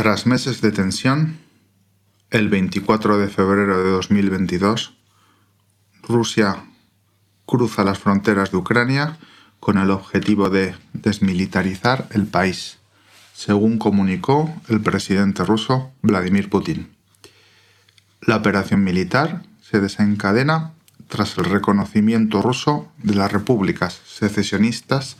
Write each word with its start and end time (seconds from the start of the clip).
Tras 0.00 0.24
meses 0.24 0.62
de 0.62 0.72
tensión, 0.72 1.36
el 2.30 2.48
24 2.48 3.18
de 3.18 3.28
febrero 3.28 3.84
de 3.84 3.90
2022, 3.90 4.94
Rusia 6.02 6.64
cruza 7.44 7.84
las 7.84 7.98
fronteras 7.98 8.50
de 8.50 8.56
Ucrania 8.56 9.18
con 9.60 9.76
el 9.76 9.90
objetivo 9.90 10.48
de 10.48 10.74
desmilitarizar 10.94 12.08
el 12.12 12.26
país, 12.26 12.78
según 13.34 13.76
comunicó 13.76 14.50
el 14.68 14.80
presidente 14.80 15.44
ruso 15.44 15.92
Vladimir 16.00 16.48
Putin. 16.48 16.88
La 18.22 18.36
operación 18.36 18.82
militar 18.82 19.42
se 19.60 19.80
desencadena 19.80 20.72
tras 21.08 21.36
el 21.36 21.44
reconocimiento 21.44 22.40
ruso 22.40 22.90
de 23.02 23.16
las 23.16 23.30
repúblicas 23.30 24.00
secesionistas 24.06 25.18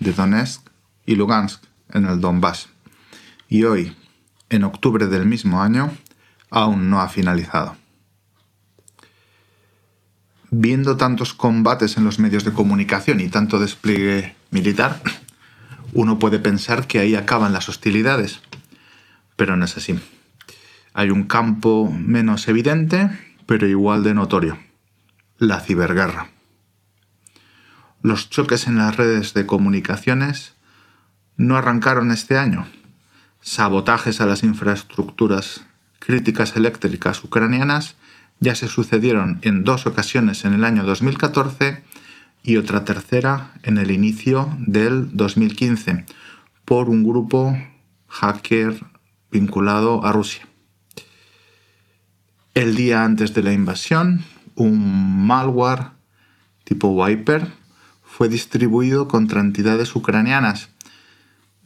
de 0.00 0.12
Donetsk 0.12 0.60
y 1.06 1.14
Lugansk 1.14 1.62
en 1.94 2.04
el 2.04 2.20
Donbass. 2.20 2.68
Y 3.48 3.64
hoy, 3.64 3.96
en 4.50 4.64
octubre 4.64 5.06
del 5.06 5.26
mismo 5.26 5.62
año, 5.62 5.90
aún 6.50 6.90
no 6.90 7.00
ha 7.00 7.08
finalizado. 7.08 7.76
Viendo 10.50 10.96
tantos 10.96 11.34
combates 11.34 11.98
en 11.98 12.04
los 12.04 12.18
medios 12.18 12.44
de 12.44 12.52
comunicación 12.52 13.20
y 13.20 13.28
tanto 13.28 13.58
despliegue 13.58 14.34
militar, 14.50 15.02
uno 15.92 16.18
puede 16.18 16.38
pensar 16.38 16.86
que 16.86 16.98
ahí 16.98 17.14
acaban 17.14 17.52
las 17.52 17.68
hostilidades, 17.68 18.40
pero 19.36 19.56
no 19.56 19.66
es 19.66 19.76
así. 19.76 19.98
Hay 20.94 21.10
un 21.10 21.24
campo 21.24 21.92
menos 21.92 22.48
evidente, 22.48 23.10
pero 23.46 23.66
igual 23.66 24.02
de 24.02 24.14
notorio, 24.14 24.58
la 25.38 25.60
ciberguerra. 25.60 26.30
Los 28.02 28.30
choques 28.30 28.66
en 28.66 28.78
las 28.78 28.96
redes 28.96 29.34
de 29.34 29.44
comunicaciones 29.44 30.54
no 31.36 31.56
arrancaron 31.56 32.10
este 32.10 32.38
año. 32.38 32.66
Sabotajes 33.48 34.20
a 34.20 34.26
las 34.26 34.42
infraestructuras 34.42 35.64
críticas 36.00 36.54
eléctricas 36.54 37.24
ucranianas 37.24 37.96
ya 38.40 38.54
se 38.54 38.68
sucedieron 38.68 39.38
en 39.40 39.64
dos 39.64 39.86
ocasiones 39.86 40.44
en 40.44 40.52
el 40.52 40.64
año 40.64 40.84
2014 40.84 41.82
y 42.42 42.58
otra 42.58 42.84
tercera 42.84 43.54
en 43.62 43.78
el 43.78 43.90
inicio 43.90 44.54
del 44.58 45.16
2015 45.16 46.04
por 46.66 46.90
un 46.90 47.04
grupo 47.04 47.56
hacker 48.08 48.84
vinculado 49.30 50.04
a 50.04 50.12
Rusia. 50.12 50.46
El 52.52 52.76
día 52.76 53.02
antes 53.02 53.32
de 53.32 53.42
la 53.42 53.54
invasión, 53.54 54.26
un 54.56 55.26
malware 55.26 55.86
tipo 56.64 57.02
Viper 57.02 57.50
fue 58.04 58.28
distribuido 58.28 59.08
contra 59.08 59.40
entidades 59.40 59.96
ucranianas, 59.96 60.68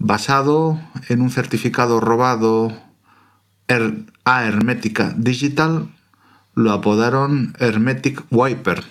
basado 0.04 0.80
en 1.08 1.20
un 1.20 1.30
certificado 1.30 2.00
robado 2.00 2.76
a 4.24 4.44
Hermética 4.44 5.14
Digital, 5.16 5.88
lo 6.54 6.72
apodaron 6.72 7.54
Hermetic 7.58 8.24
Wiper. 8.30 8.84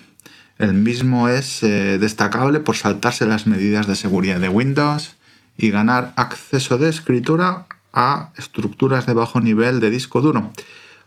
El 0.58 0.74
mismo 0.74 1.28
es 1.28 1.62
eh, 1.62 1.98
destacable 1.98 2.60
por 2.60 2.76
saltarse 2.76 3.26
las 3.26 3.46
medidas 3.46 3.86
de 3.86 3.94
seguridad 3.94 4.40
de 4.40 4.48
Windows 4.48 5.16
y 5.56 5.70
ganar 5.70 6.14
acceso 6.16 6.78
de 6.78 6.88
escritura 6.88 7.66
a 7.92 8.30
estructuras 8.38 9.06
de 9.06 9.12
bajo 9.12 9.40
nivel 9.40 9.80
de 9.80 9.90
disco 9.90 10.22
duro, 10.22 10.50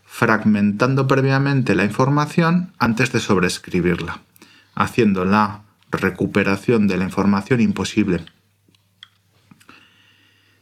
fragmentando 0.04 1.08
previamente 1.08 1.74
la 1.74 1.84
información 1.84 2.72
antes 2.78 3.12
de 3.12 3.18
sobreescribirla, 3.18 4.20
haciendo 4.74 5.24
la 5.24 5.62
recuperación 5.90 6.86
de 6.86 6.96
la 6.96 7.04
información 7.04 7.60
imposible. 7.60 8.24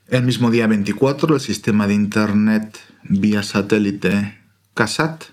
El 0.09 0.23
mismo 0.23 0.51
día 0.51 0.67
24, 0.67 1.35
el 1.35 1.41
sistema 1.41 1.87
de 1.87 1.95
Internet 1.95 2.79
vía 3.05 3.43
satélite 3.43 4.39
CASAT, 4.75 5.25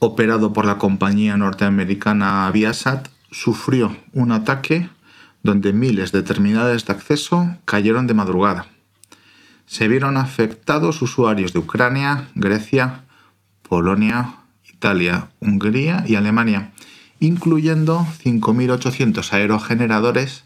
operado 0.00 0.52
por 0.52 0.64
la 0.66 0.78
compañía 0.78 1.36
norteamericana 1.36 2.50
Viasat, 2.50 3.06
sufrió 3.30 3.96
un 4.12 4.32
ataque 4.32 4.90
donde 5.44 5.72
miles 5.72 6.10
de 6.10 6.24
terminales 6.24 6.86
de 6.86 6.92
acceso 6.92 7.56
cayeron 7.66 8.08
de 8.08 8.14
madrugada. 8.14 8.66
Se 9.66 9.86
vieron 9.86 10.16
afectados 10.16 11.00
usuarios 11.00 11.52
de 11.52 11.60
Ucrania, 11.60 12.30
Grecia, 12.34 13.04
Polonia, 13.62 14.38
Italia, 14.68 15.28
Hungría 15.38 16.02
y 16.04 16.16
Alemania, 16.16 16.72
incluyendo 17.20 18.04
5.800 18.24 19.32
aerogeneradores 19.32 20.42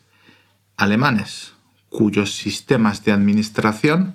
alemanes, 0.76 1.51
cuyos 1.92 2.34
sistemas 2.34 3.04
de 3.04 3.12
administración 3.12 4.14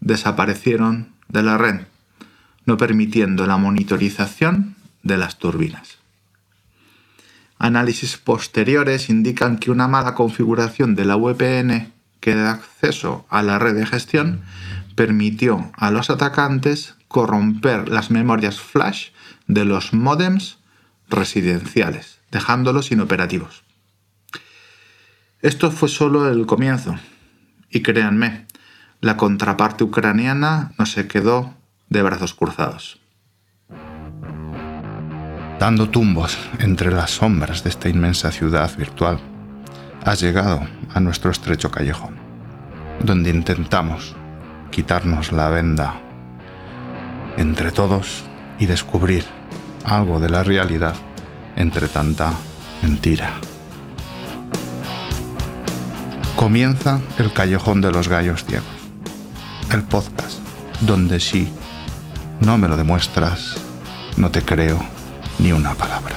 desaparecieron 0.00 1.12
de 1.28 1.42
la 1.42 1.58
red, 1.58 1.82
no 2.64 2.76
permitiendo 2.78 3.46
la 3.46 3.58
monitorización 3.58 4.76
de 5.02 5.18
las 5.18 5.38
turbinas. 5.38 5.98
Análisis 7.58 8.16
posteriores 8.16 9.10
indican 9.10 9.58
que 9.58 9.70
una 9.70 9.88
mala 9.88 10.14
configuración 10.14 10.94
de 10.94 11.04
la 11.04 11.16
VPN 11.16 11.92
que 12.20 12.34
da 12.34 12.52
acceso 12.52 13.26
a 13.28 13.42
la 13.42 13.58
red 13.58 13.74
de 13.74 13.86
gestión 13.86 14.40
permitió 14.94 15.70
a 15.76 15.90
los 15.90 16.10
atacantes 16.10 16.94
corromper 17.08 17.88
las 17.88 18.10
memorias 18.10 18.60
flash 18.60 19.08
de 19.46 19.64
los 19.64 19.92
modems 19.92 20.58
residenciales, 21.08 22.20
dejándolos 22.30 22.90
inoperativos. 22.90 23.64
Esto 25.40 25.70
fue 25.70 25.88
solo 25.88 26.28
el 26.28 26.46
comienzo, 26.46 26.96
y 27.70 27.82
créanme, 27.82 28.46
la 29.00 29.16
contraparte 29.16 29.84
ucraniana 29.84 30.72
no 30.78 30.86
se 30.86 31.06
quedó 31.06 31.54
de 31.88 32.02
brazos 32.02 32.34
cruzados. 32.34 33.00
Dando 35.58 35.88
tumbos 35.88 36.38
entre 36.60 36.92
las 36.92 37.10
sombras 37.10 37.64
de 37.64 37.70
esta 37.70 37.88
inmensa 37.88 38.30
ciudad 38.30 38.70
virtual, 38.76 39.18
has 40.04 40.20
llegado 40.20 40.60
a 40.94 41.00
nuestro 41.00 41.30
estrecho 41.30 41.70
callejón, 41.70 42.16
donde 43.02 43.30
intentamos 43.30 44.14
quitarnos 44.70 45.32
la 45.32 45.48
venda 45.48 46.00
entre 47.36 47.72
todos 47.72 48.24
y 48.58 48.66
descubrir 48.66 49.24
algo 49.84 50.20
de 50.20 50.28
la 50.28 50.42
realidad 50.44 50.94
entre 51.56 51.88
tanta 51.88 52.32
mentira. 52.82 53.32
Comienza 56.38 57.00
el 57.18 57.32
Callejón 57.32 57.80
de 57.80 57.90
los 57.90 58.06
Gallos 58.06 58.44
Ciegos, 58.44 58.64
el 59.72 59.82
podcast 59.82 60.38
donde 60.82 61.18
si 61.18 61.48
no 62.38 62.56
me 62.56 62.68
lo 62.68 62.76
demuestras, 62.76 63.56
no 64.16 64.30
te 64.30 64.42
creo 64.42 64.78
ni 65.40 65.50
una 65.50 65.74
palabra. 65.74 66.14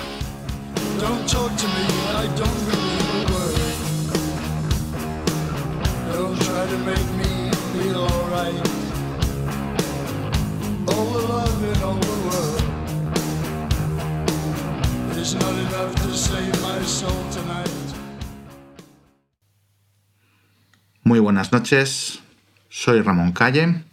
Buenas 21.32 21.54
noches, 21.54 22.20
soy 22.68 23.00
Ramón 23.00 23.32
Calle 23.32 23.86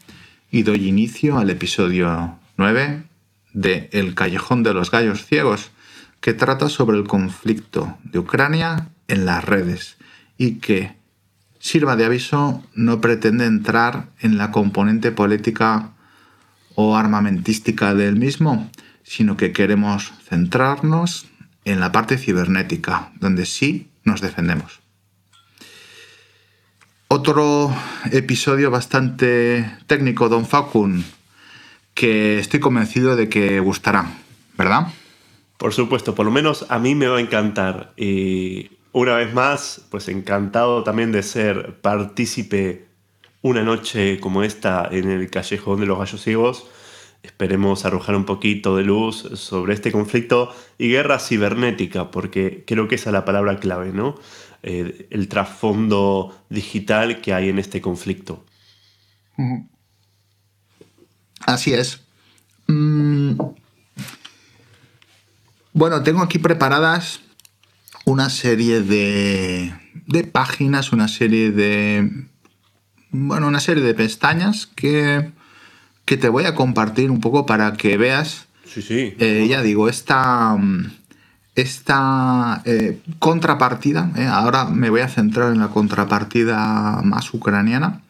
y 0.50 0.65
doy 0.65 0.88
inicio 0.88 1.38
al 1.38 1.50
episodio 1.50 2.37
9 2.56 3.04
de 3.53 3.88
El 3.93 4.16
Callejón 4.16 4.65
de 4.65 4.75
los 4.75 4.91
Gallos 4.91 5.25
Ciegos, 5.25 5.71
que 6.21 6.34
trata 6.34 6.69
sobre 6.69 6.97
el 6.97 7.06
conflicto 7.06 7.97
de 8.03 8.19
Ucrania 8.19 8.88
en 9.06 9.25
las 9.25 9.44
redes 9.44 9.99
y 10.37 10.54
que, 10.54 10.97
sirva 11.60 11.94
de 11.94 12.06
aviso, 12.06 12.65
no 12.75 13.00
pretende 13.00 13.44
entrar 13.47 14.09
en 14.19 14.37
la 14.37 14.50
componente 14.50 15.12
política 15.12 15.93
o 16.75 16.96
armamentística 16.96 17.94
del 17.94 18.17
mismo, 18.17 18.69
sino 19.05 19.37
que 19.37 19.52
queremos 19.52 20.12
centrarnos 20.29 21.29
en 21.64 21.79
la 21.79 21.93
parte 21.93 22.19
cibernética, 22.19 23.12
donde 23.20 23.46
sí 23.46 23.93
nos 24.02 24.23
defendemos. 24.23 24.88
Otro 27.10 27.75
episodio 28.12 28.70
bastante 28.70 29.64
técnico, 29.87 30.28
Don 30.28 30.44
Facun, 30.44 31.06
que 31.94 32.38
estoy 32.38 32.60
convencido 32.60 33.16
de 33.16 33.31
que 33.31 33.60
gustará, 33.60 34.12
¿verdad? 34.58 34.88
Por 35.56 35.72
supuesto, 35.72 36.14
por 36.14 36.26
lo 36.26 36.32
menos 36.32 36.66
a 36.69 36.78
mí 36.78 36.94
me 36.94 37.08
va 37.08 37.16
a 37.16 37.22
encantar. 37.22 37.94
Y 37.96 38.72
una 38.93 39.14
vez 39.14 39.32
más, 39.32 39.87
pues 39.90 40.06
encantado 40.08 40.82
también 40.82 41.10
de 41.10 41.22
ser 41.22 41.81
partícipe 41.81 42.84
una 43.40 43.62
noche 43.62 44.20
como 44.20 44.43
esta 44.43 44.87
en 44.93 45.10
el 45.10 45.31
Callejón 45.31 45.81
de 45.81 45.87
los 45.87 45.99
Gallos 45.99 46.22
Ciegos. 46.22 46.66
Esperemos 47.22 47.87
arrojar 47.87 48.16
un 48.16 48.26
poquito 48.26 48.76
de 48.76 48.84
luz 48.84 49.31
sobre 49.32 49.72
este 49.72 49.93
conflicto 49.93 50.55
y 50.76 50.90
guerra 50.90 51.19
cibernética, 51.19 52.10
porque 52.10 52.64
creo 52.66 52.87
que 52.87 52.96
esa 52.96 53.08
es 53.08 53.14
la 53.14 53.25
palabra 53.25 53.58
clave, 53.58 53.93
¿no? 53.94 54.16
Eh, 54.62 55.06
el 55.10 55.28
trasfondo 55.28 56.44
digital 56.50 57.20
que 57.20 57.32
hay 57.32 57.49
en 57.49 57.58
este 57.58 57.81
conflicto. 57.81 58.44
Así 61.46 61.72
es. 61.72 62.00
Mm. 62.66 63.34
Bueno, 65.72 66.02
tengo 66.02 66.22
aquí 66.22 66.38
preparadas 66.40 67.20
una 68.05 68.31
serie 68.31 68.81
de, 68.81 69.72
de 70.06 70.25
páginas, 70.25 70.93
una 70.93 71.06
serie 71.06 71.52
de... 71.52 72.26
Bueno, 73.10 73.46
una 73.46 73.60
serie 73.60 73.82
de 73.82 73.94
pestañas 73.94 74.66
que, 74.66 75.31
que 76.05 76.16
te 76.16 76.28
voy 76.28 76.44
a 76.44 76.55
compartir 76.56 77.10
un 77.10 77.20
poco 77.20 77.46
para 77.46 77.75
que 77.75 77.96
veas. 77.96 78.49
Sí, 78.64 78.82
sí. 78.82 79.14
Eh, 79.19 79.46
ya 79.49 79.62
digo, 79.62 79.88
esta, 79.88 80.58
esta 81.60 82.62
eh, 82.64 83.00
contrapartida, 83.19 84.12
eh, 84.16 84.26
ahora 84.26 84.66
me 84.66 84.90
voy 84.90 85.00
a 85.00 85.08
centrar 85.08 85.52
en 85.52 85.58
la 85.58 85.69
contrapartida 85.69 87.00
más 87.02 87.34
ucraniana, 87.34 88.02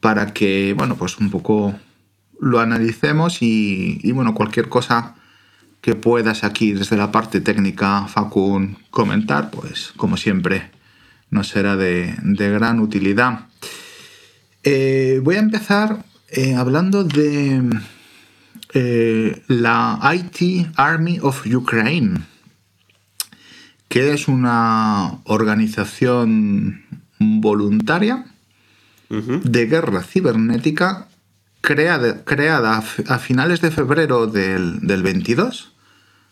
para 0.00 0.32
que, 0.32 0.74
bueno, 0.76 0.96
pues 0.96 1.18
un 1.18 1.30
poco 1.30 1.74
lo 2.40 2.58
analicemos 2.58 3.38
y, 3.40 4.10
bueno, 4.10 4.34
cualquier 4.34 4.68
cosa 4.68 5.14
que 5.80 5.94
puedas 5.94 6.42
aquí 6.42 6.72
desde 6.72 6.96
la 6.96 7.12
parte 7.12 7.40
técnica, 7.40 8.08
Facun, 8.08 8.78
comentar, 8.90 9.50
pues 9.52 9.92
como 9.96 10.16
siempre 10.16 10.72
nos 11.30 11.48
será 11.48 11.76
de, 11.76 12.16
gran 12.20 12.80
utilidad. 12.80 13.46
Eh, 14.64 15.20
voy 15.22 15.36
a 15.36 15.40
empezar 15.40 16.04
hablando 16.56 17.04
de 17.04 17.62
la 19.46 20.00
IT 20.14 20.66
Army 20.76 21.20
of 21.20 21.46
Ukraine, 21.46 22.31
que 23.92 24.14
es 24.14 24.26
una 24.26 25.18
organización 25.24 26.82
voluntaria 27.18 28.24
de 29.10 29.66
guerra 29.66 30.02
cibernética 30.02 31.08
creada, 31.60 32.24
creada 32.24 32.78
a 32.78 33.18
finales 33.18 33.60
de 33.60 33.70
febrero 33.70 34.26
del, 34.26 34.80
del 34.80 35.02
22 35.02 35.74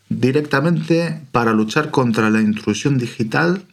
directamente 0.09 1.21
para 1.33 1.53
luchar 1.53 1.91
contra 1.91 2.31
la 2.31 2.41
intrusión 2.41 2.97
digital 2.97 3.67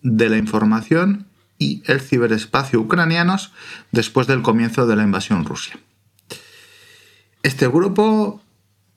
de 0.00 0.30
la 0.30 0.38
información 0.38 1.26
y 1.58 1.82
el 1.84 2.00
ciberespacio 2.00 2.80
ucranianos 2.80 3.52
después 3.92 4.26
del 4.26 4.40
comienzo 4.40 4.86
de 4.86 4.96
la 4.96 5.02
invasión 5.02 5.44
rusa. 5.44 5.74
Este 7.42 7.68
grupo 7.68 8.40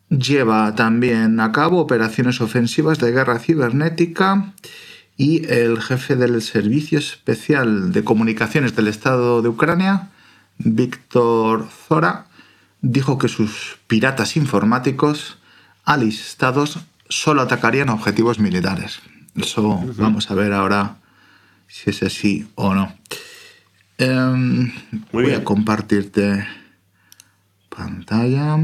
lleva 0.10 0.74
también 0.76 1.40
a 1.40 1.52
cabo 1.52 1.80
operaciones 1.80 2.42
ofensivas 2.42 3.00
de 3.00 3.12
guerra 3.12 3.40
cibernética 3.40 4.54
y 5.18 5.46
el 5.52 5.82
jefe 5.82 6.16
del 6.16 6.42
Servicio 6.42 7.00
Especial 7.00 7.92
de 7.92 8.04
Comunicaciones 8.04 8.76
del 8.76 8.88
Estado 8.88 9.42
de 9.42 9.50
Ucrania, 9.50 10.10
Víctor 10.60 11.68
Zora, 11.88 12.28
dijo 12.82 13.18
que 13.18 13.28
sus 13.28 13.80
piratas 13.88 14.38
informáticos 14.38 15.40
alistados 15.84 16.80
solo 17.10 17.42
atacarían 17.42 17.90
objetivos 17.90 18.40
militares. 18.40 19.00
Eso 19.36 19.84
vamos 19.98 20.30
a 20.30 20.36
ver 20.36 20.54
ahora 20.54 20.98
si 21.68 21.90
es 21.90 22.04
así 22.04 22.48
o 22.56 22.74
no. 22.74 22.94
Em, 23.98 24.72
voy 25.12 25.34
a 25.34 25.44
compartirte 25.44 26.46
pantalla. 27.70 28.58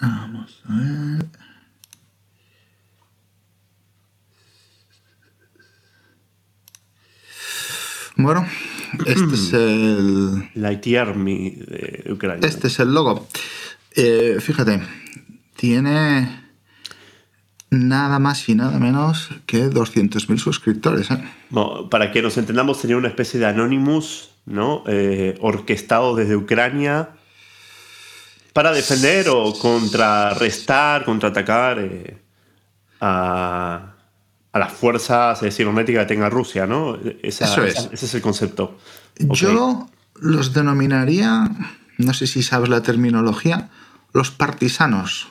Vamos 0.00 0.62
a 0.68 0.74
ver. 0.74 1.26
Bueno, 8.16 8.46
este 9.06 9.34
es 9.34 9.52
el. 9.52 10.50
IT 10.54 10.96
Army 10.96 11.50
de 11.50 12.12
Ucrania. 12.12 12.46
Este 12.46 12.66
es 12.66 12.78
el 12.80 12.92
logo. 12.92 13.26
Eh, 13.96 14.38
fíjate, 14.40 14.82
tiene 15.56 16.40
nada 17.70 18.18
más 18.18 18.48
y 18.48 18.54
nada 18.54 18.78
menos 18.78 19.30
que 19.46 19.70
200.000 19.70 20.38
suscriptores. 20.38 21.10
¿eh? 21.10 21.22
para 21.90 22.12
que 22.12 22.20
nos 22.20 22.36
entendamos, 22.36 22.80
tenía 22.80 22.96
una 22.96 23.08
especie 23.08 23.40
de 23.40 23.46
Anonymous, 23.46 24.30
¿no? 24.44 24.84
Eh, 24.86 25.36
orquestado 25.40 26.14
desde 26.14 26.36
Ucrania 26.36 27.10
para 28.52 28.72
defender 28.72 29.28
o 29.28 29.52
contrarrestar, 29.58 31.04
contraatacar 31.04 31.78
eh, 31.78 32.18
a, 33.00 33.94
a, 34.52 34.58
las 34.58 34.72
fuerzas 34.72 35.40
cibernéticas 35.54 36.04
que 36.04 36.14
tenga 36.14 36.28
Rusia, 36.28 36.66
¿no? 36.66 36.96
Eso 37.22 37.64
es. 37.64 37.88
ese 37.92 38.06
es 38.06 38.14
el 38.14 38.22
concepto. 38.22 38.78
Yo 39.18 39.88
los 40.14 40.52
denominaría, 40.52 41.50
no 41.98 42.14
sé 42.14 42.26
si 42.26 42.42
sabes 42.42 42.68
la 42.68 42.82
terminología, 42.82 43.70
los 44.12 44.30
partisanos 44.30 45.28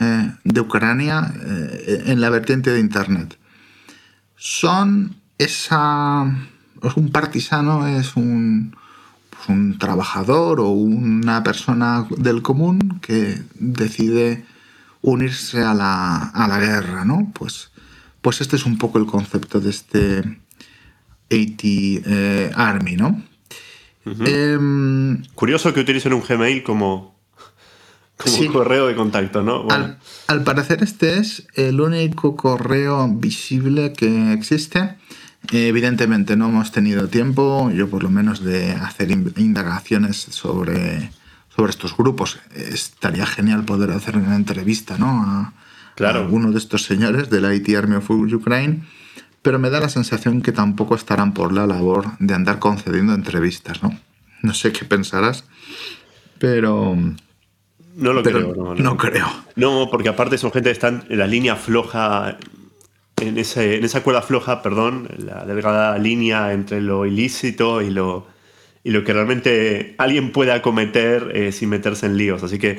eh, 0.00 0.32
de 0.44 0.60
Ucrania 0.60 1.32
eh, 1.40 2.04
en 2.06 2.20
la 2.20 2.30
vertiente 2.30 2.70
de 2.70 2.80
Internet. 2.80 3.38
Son 4.36 5.16
esa... 5.38 6.22
Un 6.94 7.10
partisano 7.10 7.88
es 7.88 8.14
un, 8.14 8.76
un 9.48 9.78
trabajador 9.78 10.60
o 10.60 10.68
una 10.68 11.42
persona 11.42 12.06
del 12.16 12.42
común 12.42 12.98
que 13.00 13.42
decide 13.54 14.44
unirse 15.02 15.62
a 15.62 15.74
la, 15.74 16.16
a 16.16 16.48
la 16.48 16.58
guerra, 16.58 17.04
¿no? 17.04 17.30
Pues, 17.34 17.70
pues 18.20 18.40
este 18.40 18.56
es 18.56 18.66
un 18.66 18.78
poco 18.78 18.98
el 18.98 19.06
concepto 19.06 19.60
de 19.60 19.70
este 19.70 20.18
AT 21.30 21.60
eh, 21.62 22.50
Army, 22.54 22.96
¿no? 22.96 23.22
Em, 24.04 25.22
Curioso 25.34 25.74
que 25.74 25.80
utilicen 25.80 26.14
un 26.14 26.22
Gmail 26.26 26.62
como, 26.62 27.18
como 28.16 28.52
correo 28.52 28.86
de 28.86 28.94
contacto, 28.94 29.42
¿no? 29.42 29.68
Al, 30.26 30.44
parecer 30.44 30.82
este 30.82 31.18
es 31.18 31.46
el 31.54 31.80
único 31.80 32.36
correo 32.36 33.08
visible 33.08 33.92
que 33.92 34.32
existe. 34.32 34.96
Evidentemente 35.50 36.36
no 36.36 36.48
hemos 36.48 36.72
tenido 36.72 37.08
tiempo, 37.08 37.70
yo 37.70 37.88
por 37.88 38.02
lo 38.02 38.10
menos, 38.10 38.42
de 38.44 38.72
hacer 38.72 39.10
indagaciones 39.10 40.16
sobre, 40.16 41.10
sobre 41.54 41.70
estos 41.70 41.96
grupos. 41.96 42.38
Estaría 42.54 43.26
genial 43.26 43.64
poder 43.64 43.90
hacer 43.90 44.16
una 44.16 44.36
entrevista 44.36 44.98
¿no? 44.98 45.08
a, 45.08 45.52
claro. 45.94 46.20
alguno 46.20 46.52
de 46.52 46.58
estos 46.58 46.84
señores 46.84 47.30
de 47.30 47.40
la 47.40 47.54
IT 47.54 47.74
Army 47.76 47.96
of 47.96 48.10
Ukraine 48.10 48.82
pero 49.42 49.58
me 49.58 49.70
da 49.70 49.80
la 49.80 49.88
sensación 49.88 50.42
que 50.42 50.52
tampoco 50.52 50.94
estarán 50.94 51.32
por 51.32 51.52
la 51.52 51.66
labor 51.66 52.18
de 52.18 52.34
andar 52.34 52.58
concediendo 52.58 53.14
entrevistas, 53.14 53.82
¿no? 53.82 53.98
No 54.42 54.54
sé 54.54 54.72
qué 54.72 54.84
pensarás, 54.84 55.44
pero... 56.38 56.96
No 57.96 58.12
lo 58.12 58.22
creo, 58.22 58.54
no, 58.54 58.74
no, 58.74 58.96
creo. 58.96 59.26
No, 59.56 59.88
porque 59.90 60.08
aparte 60.08 60.38
son 60.38 60.52
gente 60.52 60.68
que 60.68 60.74
están 60.74 61.04
en 61.08 61.18
la 61.18 61.26
línea 61.26 61.56
floja, 61.56 62.36
en, 63.20 63.38
ese, 63.38 63.76
en 63.76 63.84
esa 63.84 64.02
cuerda 64.02 64.22
floja, 64.22 64.62
perdón, 64.62 65.08
la 65.18 65.44
delgada 65.44 65.98
línea 65.98 66.52
entre 66.52 66.80
lo 66.80 67.06
ilícito 67.06 67.82
y 67.82 67.90
lo, 67.90 68.26
y 68.84 68.90
lo 68.90 69.04
que 69.04 69.12
realmente 69.12 69.94
alguien 69.98 70.32
puede 70.32 70.52
acometer 70.52 71.30
eh, 71.34 71.52
sin 71.52 71.68
meterse 71.68 72.06
en 72.06 72.16
líos. 72.16 72.42
Así 72.42 72.58
que, 72.58 72.78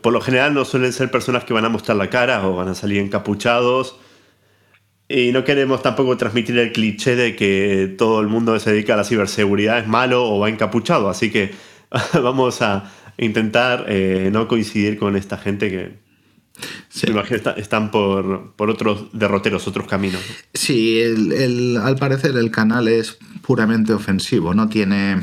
por 0.00 0.12
lo 0.12 0.20
general, 0.20 0.54
no 0.54 0.64
suelen 0.64 0.92
ser 0.92 1.10
personas 1.10 1.44
que 1.44 1.52
van 1.52 1.64
a 1.64 1.68
mostrar 1.68 1.96
la 1.96 2.10
cara 2.10 2.46
o 2.46 2.56
van 2.56 2.68
a 2.68 2.74
salir 2.74 3.00
encapuchados 3.00 3.98
y 5.08 5.30
no 5.32 5.44
queremos 5.44 5.82
tampoco 5.82 6.16
transmitir 6.16 6.58
el 6.58 6.72
cliché 6.72 7.16
de 7.16 7.36
que 7.36 7.94
todo 7.98 8.20
el 8.20 8.28
mundo 8.28 8.54
que 8.54 8.60
se 8.60 8.72
dedica 8.72 8.94
a 8.94 8.96
la 8.96 9.04
ciberseguridad 9.04 9.78
es 9.78 9.86
malo 9.86 10.24
o 10.24 10.38
va 10.38 10.48
encapuchado. 10.48 11.10
Así 11.10 11.30
que 11.30 11.50
vamos 12.14 12.62
a 12.62 12.90
intentar 13.18 13.84
eh, 13.88 14.30
no 14.32 14.48
coincidir 14.48 14.98
con 14.98 15.16
esta 15.16 15.36
gente 15.36 15.70
que, 15.70 16.01
están 17.56 17.90
por, 17.90 18.54
otros 18.56 19.06
derroteros, 19.12 19.66
otros 19.66 19.86
caminos. 19.86 20.20
Sí, 20.54 21.02
al 21.82 21.96
parecer 21.96 22.36
el 22.36 22.50
canal 22.50 22.88
es 22.88 23.18
puramente 23.42 23.92
ofensivo, 23.92 24.54
no 24.54 24.68
tiene 24.68 25.20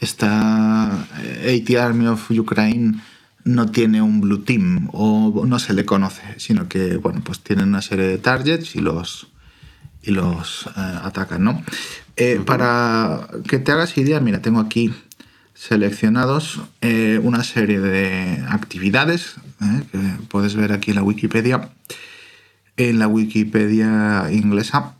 esta 0.00 0.92
AT 0.92 1.76
Army 1.78 2.06
of 2.06 2.30
Ukraine 2.30 2.94
no 3.44 3.70
tiene 3.70 4.00
un 4.00 4.20
blue 4.20 4.42
team 4.42 4.88
o 4.92 5.44
no 5.46 5.58
se 5.58 5.74
le 5.74 5.84
conoce, 5.84 6.22
sino 6.38 6.68
que 6.68 6.96
bueno, 6.96 7.20
pues 7.22 7.40
tienen 7.40 7.68
una 7.68 7.82
serie 7.82 8.06
de 8.06 8.18
targets 8.18 8.74
y 8.74 8.80
los, 8.80 9.28
y 10.02 10.10
los 10.10 10.66
eh, 10.66 10.70
atacan, 10.76 11.44
¿no? 11.44 11.62
Eh, 12.16 12.40
para 12.44 13.28
que 13.46 13.58
te 13.58 13.72
hagas 13.72 13.96
idea, 13.98 14.20
mira, 14.20 14.40
tengo 14.40 14.60
aquí 14.60 14.92
seleccionados 15.52 16.62
eh, 16.80 17.20
una 17.22 17.44
serie 17.44 17.80
de 17.80 18.44
actividades 18.48 19.36
que 19.58 19.98
puedes 20.28 20.54
ver 20.56 20.72
aquí 20.72 20.90
en 20.90 20.96
la 20.96 21.02
Wikipedia, 21.02 21.70
en 22.76 22.98
la 22.98 23.08
Wikipedia 23.08 24.30
inglesa. 24.30 24.94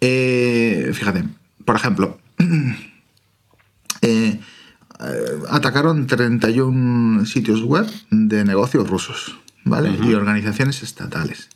fíjate, 0.00 1.24
por 1.64 1.76
ejemplo, 1.76 2.18
Eh, 4.02 4.40
atacaron 5.48 6.06
31 6.06 7.24
sitios 7.24 7.62
web 7.62 7.86
de 8.10 8.44
negocios 8.44 8.88
rusos 8.88 9.38
¿vale? 9.64 9.96
y 10.02 10.14
organizaciones 10.14 10.82
estatales. 10.82 11.48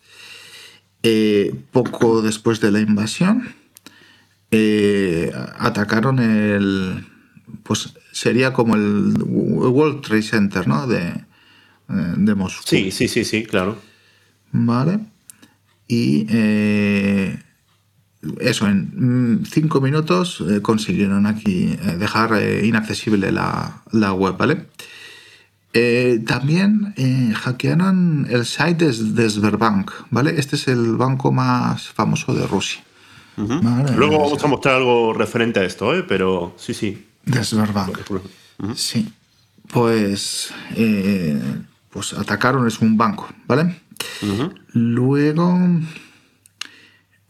Eh, 1.03 1.55
poco 1.71 2.23
después 2.23 2.61
de 2.61 2.71
la 2.71 2.81
invasión, 2.81 3.55
eh, 4.51 5.33
atacaron 5.59 6.19
el. 6.19 7.07
Pues 7.63 7.95
sería 8.13 8.53
como 8.55 8.75
el 8.75 9.15
World 9.23 10.01
Trade 10.01 10.23
Center, 10.23 10.67
¿no? 10.67 10.87
De, 10.87 11.09
eh, 11.09 11.25
de 11.89 12.35
Moscú. 12.35 12.63
Sí, 12.67 12.91
sí, 12.91 13.09
sí, 13.09 13.25
sí, 13.25 13.45
claro. 13.45 13.79
Vale. 14.53 15.01
Y 15.89 16.27
eh, 16.31 17.39
eso, 18.41 18.67
en 18.67 19.41
mm, 19.41 19.45
cinco 19.45 19.81
minutos 19.81 20.43
eh, 20.49 20.63
consiguieron 20.63 21.27
aquí 21.27 21.77
eh, 21.83 21.97
dejar 21.99 22.35
eh, 22.35 22.65
inaccesible 22.67 23.33
la, 23.33 23.83
la 23.93 24.13
web, 24.13 24.37
¿vale? 24.37 24.67
Eh, 25.77 26.23
también 26.25 26.95
eh, 26.97 27.35
hackearon 27.35 28.29
el 28.31 28.47
site 28.47 28.93
de, 28.93 29.29
Sberbank, 29.29 29.91
¿vale? 30.11 30.39
Este 30.39 30.55
es 30.55 30.69
el 30.69 30.97
banco 30.97 31.33
más 31.33 31.89
famoso 31.89 32.33
de 32.33 32.47
Rusia. 32.47 32.83
Vale, 33.37 33.97
Luego 33.97 34.21
vamos 34.21 34.45
a 34.45 34.47
mostrar 34.47 34.77
algo 34.77 35.13
referente 35.13 35.59
a 35.59 35.65
esto, 35.65 35.93
¿eh? 35.93 36.05
pero 36.07 36.55
sí, 36.57 36.73
sí. 36.73 37.09
De 37.25 37.43
Sberbank. 37.43 37.99
Sí. 38.77 39.13
Pues, 39.67 40.55
eh, 40.77 41.41
pues 41.95 42.13
atacaron, 42.13 42.67
es 42.67 42.81
un 42.81 42.97
banco, 42.97 43.29
¿vale? 43.47 43.81
Luego, 44.73 45.57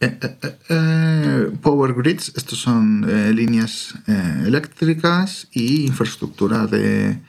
eh, 0.00 0.18
eh, 0.22 0.58
eh, 0.70 1.50
Power 1.60 1.92
Grids, 1.92 2.32
estos 2.34 2.60
son 2.60 3.02
líneas 3.36 3.94
eléctricas 4.06 5.48
y 5.52 5.84
infraestructura 5.84 6.66
de, 6.66 7.20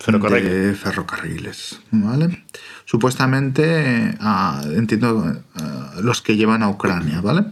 Ferrocarril. 0.00 0.44
de 0.44 0.74
ferrocarriles, 0.74 1.80
¿vale? 1.92 2.44
Supuestamente, 2.86 4.16
ah, 4.18 4.60
entiendo, 4.64 5.40
ah, 5.54 5.94
los 6.02 6.22
que 6.22 6.36
llevan 6.36 6.64
a 6.64 6.70
Ucrania, 6.70 7.20
¿vale? 7.20 7.44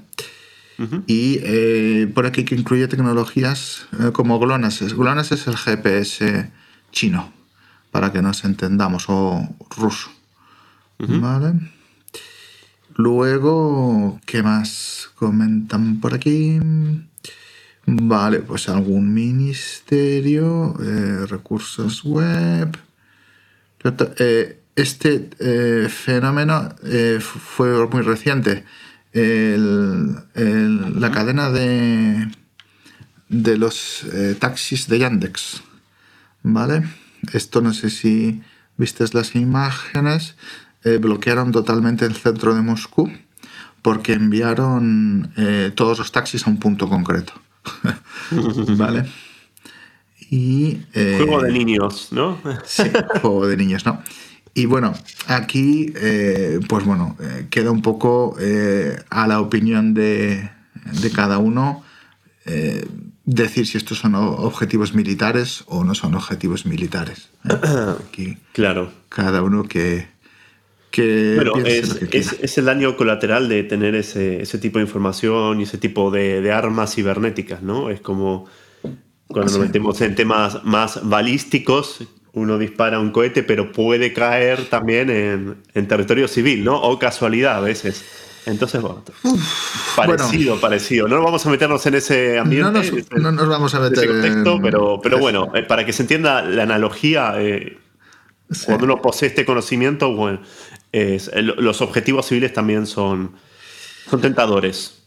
Y 1.07 2.07
por 2.07 2.27
aquí 2.27 2.45
que 2.45 2.57
incluye 2.57 2.89
tecnologías 2.89 3.87
como 4.13 4.39
GLONASS. 4.39 4.93
GLONASS 4.95 5.33
es 5.33 5.47
el 5.47 5.57
GPS 5.57 6.51
chino, 6.93 7.33
para 7.91 8.13
que 8.13 8.23
nos 8.23 8.45
entendamos, 8.45 9.07
o 9.09 9.49
ruso. 9.77 10.11
¿Vale? 10.99 11.53
Luego, 12.97 14.19
¿qué 14.25 14.43
más 14.43 15.11
comentan 15.17 16.01
por 16.01 16.15
aquí? 16.15 16.59
Vale, 17.87 18.41
pues 18.41 18.69
algún 18.69 19.13
ministerio, 19.13 20.75
eh, 20.83 21.27
recursos 21.27 22.03
web. 22.05 22.77
Eh, 24.19 24.61
Este 24.77 25.31
eh, 25.39 25.89
fenómeno 25.89 26.69
fu- 27.21 27.39
fue 27.39 27.87
muy 27.89 28.03
reciente. 28.03 28.65
El- 29.13 30.17
el- 30.35 31.01
la 31.01 31.11
cadena 31.11 31.49
de, 31.51 32.29
de 33.31 33.57
los 33.57 34.05
taxis 34.39 34.87
de 34.89 34.99
Yandex. 34.99 35.63
¿Vale? 36.43 36.83
Esto 37.33 37.61
no 37.61 37.73
sé 37.73 37.91
si 37.91 38.43
vistes 38.77 39.15
las 39.15 39.35
imágenes. 39.35 40.37
eh, 40.85 40.99
bloquearon 40.99 41.51
totalmente 41.53 42.05
el 42.05 42.15
centro 42.15 42.55
de 42.55 42.63
Moscú 42.63 43.11
porque 43.83 44.15
enviaron 44.15 45.33
eh, 45.37 45.71
todos 45.75 45.99
los 45.99 46.11
taxis 46.13 46.47
a 46.47 46.51
un 46.51 46.59
punto 46.59 46.89
concreto. 46.89 47.33
¿Vale? 48.77 49.05
Y, 50.29 50.79
eh, 50.93 51.19
Juego 51.19 51.43
de 51.43 51.53
niños, 51.53 52.09
¿no? 52.11 52.39
Sí, 52.65 52.83
juego 53.21 53.47
de 53.47 53.57
niños, 53.57 53.87
¿no? 53.87 54.03
Y 54.55 54.67
bueno, 54.67 54.95
aquí, 55.29 55.93
eh, 55.97 56.59
pues 56.69 56.85
bueno, 56.85 57.17
eh, 57.21 57.47
queda 57.51 57.71
un 57.71 57.83
poco 57.83 58.37
eh, 58.41 58.97
a 59.11 59.27
la 59.29 59.41
opinión 59.41 59.95
de, 59.95 60.51
de 61.01 61.11
cada 61.13 61.39
uno 61.39 61.85
decir 63.27 63.67
si 63.67 63.77
estos 63.77 63.99
son 63.99 64.15
objetivos 64.15 64.95
militares 64.95 65.65
o 65.67 65.85
no 65.85 65.95
son 65.95 66.15
objetivos 66.15 66.65
militares. 66.65 67.29
¿eh? 67.49 67.53
Aquí 68.09 68.39
Claro. 68.53 68.91
cada 69.09 69.43
uno 69.43 69.65
que, 69.65 70.07
que 70.91 71.35
Bueno, 71.37 71.53
es, 71.67 71.89
lo 71.89 71.95
que 72.01 72.07
quiera. 72.07 72.27
es- 72.33 72.37
es 72.41 72.59
el 72.59 72.65
daño 72.67 72.97
colateral 72.97 73.49
de 73.49 73.63
tener 73.65 73.95
ese, 73.95 74.41
ese 74.43 74.59
tipo 74.59 74.79
de 74.79 74.85
información 74.85 75.61
y 75.61 75.65
ese 75.65 75.77
tipo 75.79 76.11
de, 76.11 76.41
de 76.41 76.53
armas 76.53 76.95
cibernéticas, 76.95 77.63
¿no? 77.63 77.91
Es 77.91 78.01
como 78.01 78.47
cuando 79.29 79.51
nos 79.53 79.61
metemos 79.61 80.01
en 80.03 80.15
temas 80.15 80.63
más 80.65 81.01
balísticos, 81.03 82.07
uno 82.33 82.59
dispara 82.59 83.01
un 83.01 83.11
cohete, 83.11 83.43
pero 83.43 83.73
puede 83.73 84.13
caer 84.13 84.67
también 84.67 85.11
en, 85.11 85.57
en 85.75 85.89
territorio 85.89 86.29
civil, 86.29 86.63
¿no? 86.63 86.81
O 86.81 86.99
casualidad 86.99 87.57
a 87.57 87.61
veces. 87.61 88.05
Entonces, 88.47 88.81
bueno, 88.81 89.03
parecido, 89.97 90.61
parecido. 90.61 91.09
No 91.09 91.23
vamos 91.23 91.45
a 91.47 91.51
meternos 91.51 91.85
en 91.87 91.95
ese 91.95 92.39
ambiente. 92.39 92.65
No 92.71 92.79
nos, 92.79 92.87
en 92.89 92.99
ese- 92.99 93.09
no 93.21 93.33
nos 93.33 93.49
vamos 93.49 93.75
a 93.75 93.79
en 93.79 93.83
meter 93.85 93.99
ese 94.05 94.09
contexto, 94.13 94.57
en- 94.57 94.63
pero, 94.63 95.01
pero 95.03 95.19
bueno, 95.19 95.51
eh, 95.55 95.63
para 95.63 95.85
que 95.85 95.93
se 95.93 96.03
entienda 96.03 96.43
la 96.43 96.63
analogía, 96.63 97.35
eh, 97.39 97.79
Sí. 98.51 98.67
cuando 98.67 98.85
uno 98.85 99.03
posee 99.03 99.29
este 99.29 99.45
conocimiento, 99.45 100.15
bueno, 100.15 100.41
es- 100.93 101.29
el- 101.35 101.55
los 101.59 101.81
objetivos 101.81 102.27
civiles 102.27 102.53
también 102.53 102.87
son, 102.87 103.33
son 104.09 104.21
tentadores. 104.21 105.03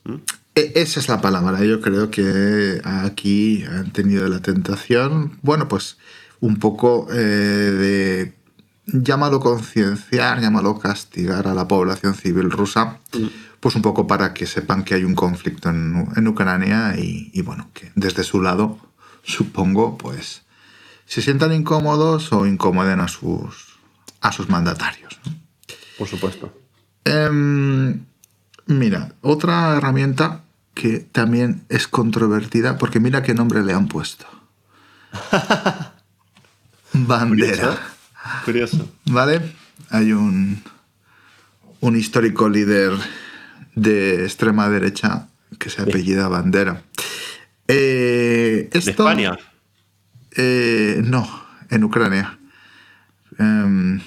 E- 0.55 0.73
Esa 0.75 0.99
es 0.99 1.07
la 1.07 1.21
palabra. 1.21 1.63
Yo 1.63 1.79
creo 1.79 2.11
que 2.11 2.81
aquí 2.83 3.63
han 3.63 3.93
tenido 3.93 4.27
la 4.27 4.41
tentación, 4.41 5.39
bueno, 5.41 5.69
pues 5.69 5.97
un 6.41 6.57
poco 6.59 7.07
eh, 7.11 7.15
de, 7.17 8.33
llámalo 8.93 9.39
concienciar, 9.39 10.41
llámalo 10.41 10.79
castigar 10.79 11.47
a 11.47 11.53
la 11.53 11.67
población 11.67 12.13
civil 12.15 12.51
rusa, 12.51 12.99
pues 13.59 13.75
un 13.75 13.81
poco 13.81 14.07
para 14.07 14.33
que 14.33 14.45
sepan 14.45 14.83
que 14.83 14.95
hay 14.95 15.03
un 15.03 15.15
conflicto 15.15 15.69
en, 15.69 16.27
Ucrania 16.27 16.95
y, 16.97 17.31
y, 17.33 17.41
bueno, 17.41 17.69
que 17.73 17.91
desde 17.95 18.23
su 18.23 18.41
lado, 18.41 18.79
supongo, 19.23 19.97
pues 19.97 20.43
se 21.05 21.21
sientan 21.21 21.53
incómodos 21.53 22.31
o 22.31 22.45
incomoden 22.45 22.99
a 22.99 23.07
sus, 23.07 23.79
a 24.21 24.31
sus 24.31 24.47
mandatarios. 24.47 25.19
¿no? 25.25 25.33
Por 25.97 26.07
supuesto. 26.07 26.53
Em, 27.03 28.05
mira, 28.67 29.13
otra 29.21 29.75
herramienta 29.75 30.43
que 30.75 30.99
también 30.99 31.65
es 31.69 31.87
controvertida, 31.87 32.77
porque 32.77 32.99
mira 32.99 33.23
qué 33.23 33.33
nombre 33.33 33.63
le 33.63 33.73
han 33.73 33.87
puesto. 33.87 34.25
Bandera. 36.93 37.88
Curioso. 38.45 38.89
¿Vale? 39.05 39.41
Hay 39.89 40.11
un, 40.13 40.61
un 41.79 41.95
histórico 41.95 42.49
líder 42.49 42.91
de 43.75 44.23
extrema 44.25 44.69
derecha 44.69 45.27
que 45.57 45.69
se 45.69 45.81
apellida 45.81 46.27
Bandera. 46.27 46.81
Eh, 47.67 48.69
¿De 48.71 48.79
esto- 48.79 48.91
España? 48.91 49.37
eh, 50.35 51.01
no, 51.03 51.27
en 51.69 51.83
Ucrania. 51.83 52.37
Em, 53.37 54.01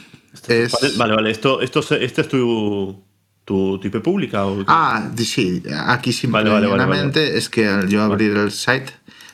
es- 0.49 0.73
Vale, 0.73 0.97
vale, 0.97 1.15
vale. 1.15 1.31
¿Esto, 1.31 1.61
esto, 1.63 1.83
se- 1.83 2.05
¿Esta 2.05 2.21
es 2.23 2.29
tu, 2.29 3.03
tu, 3.45 3.79
tu 3.79 3.87
IP 3.87 4.01
pública? 4.01 4.45
O 4.45 4.65
Ah, 4.67 5.11
sí, 5.17 5.63
aquí 5.87 6.13
Vale, 6.29 6.51
vale, 6.51 6.67
vale, 6.67 6.83
simplemente 6.83 7.39
es 7.39 7.49
que 7.49 7.67
al 7.69 7.89
yo 7.89 8.03
abrir 8.03 8.37
el 8.37 8.51
site. 8.51 8.93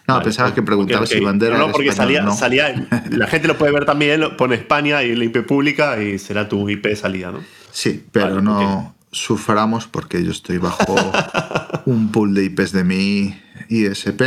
No, 0.09 0.15
Vale, 0.15 0.25
pensaba 0.25 0.49
ok, 0.49 0.55
que 0.55 0.63
preguntaba 0.63 1.01
ok, 1.03 1.07
ok. 1.07 1.13
si 1.19 1.21
bandera. 1.21 1.59
No, 1.59 1.67
no, 1.67 1.73
porque 1.73 1.89
español, 1.91 2.15
salía, 2.17 2.23
no. 2.23 2.35
salía. 2.35 2.89
La 3.11 3.27
gente 3.27 3.47
lo 3.47 3.59
puede 3.59 3.73
ver 3.73 3.85
también, 3.85 4.23
pone 4.39 4.55
España 4.55 5.03
y 5.03 5.15
la 5.15 5.25
IP 5.25 5.45
pública 5.47 6.03
y 6.03 6.19
será 6.19 6.49
tu 6.49 6.69
IP 6.69 6.95
salida, 6.97 7.31
¿no? 7.31 7.41
Sí, 7.71 8.05
pero 8.11 8.31
Vale, 8.37 8.43
no 8.43 8.95
suframos 9.13 9.87
porque 9.87 10.25
yo 10.25 10.31
estoy 10.31 10.59
bajo 10.59 10.95
un 11.87 12.11
pool 12.11 12.35
de 12.35 12.45
IPs 12.45 12.73
de 12.73 12.85
mi 12.85 13.39
ISP, 13.69 14.23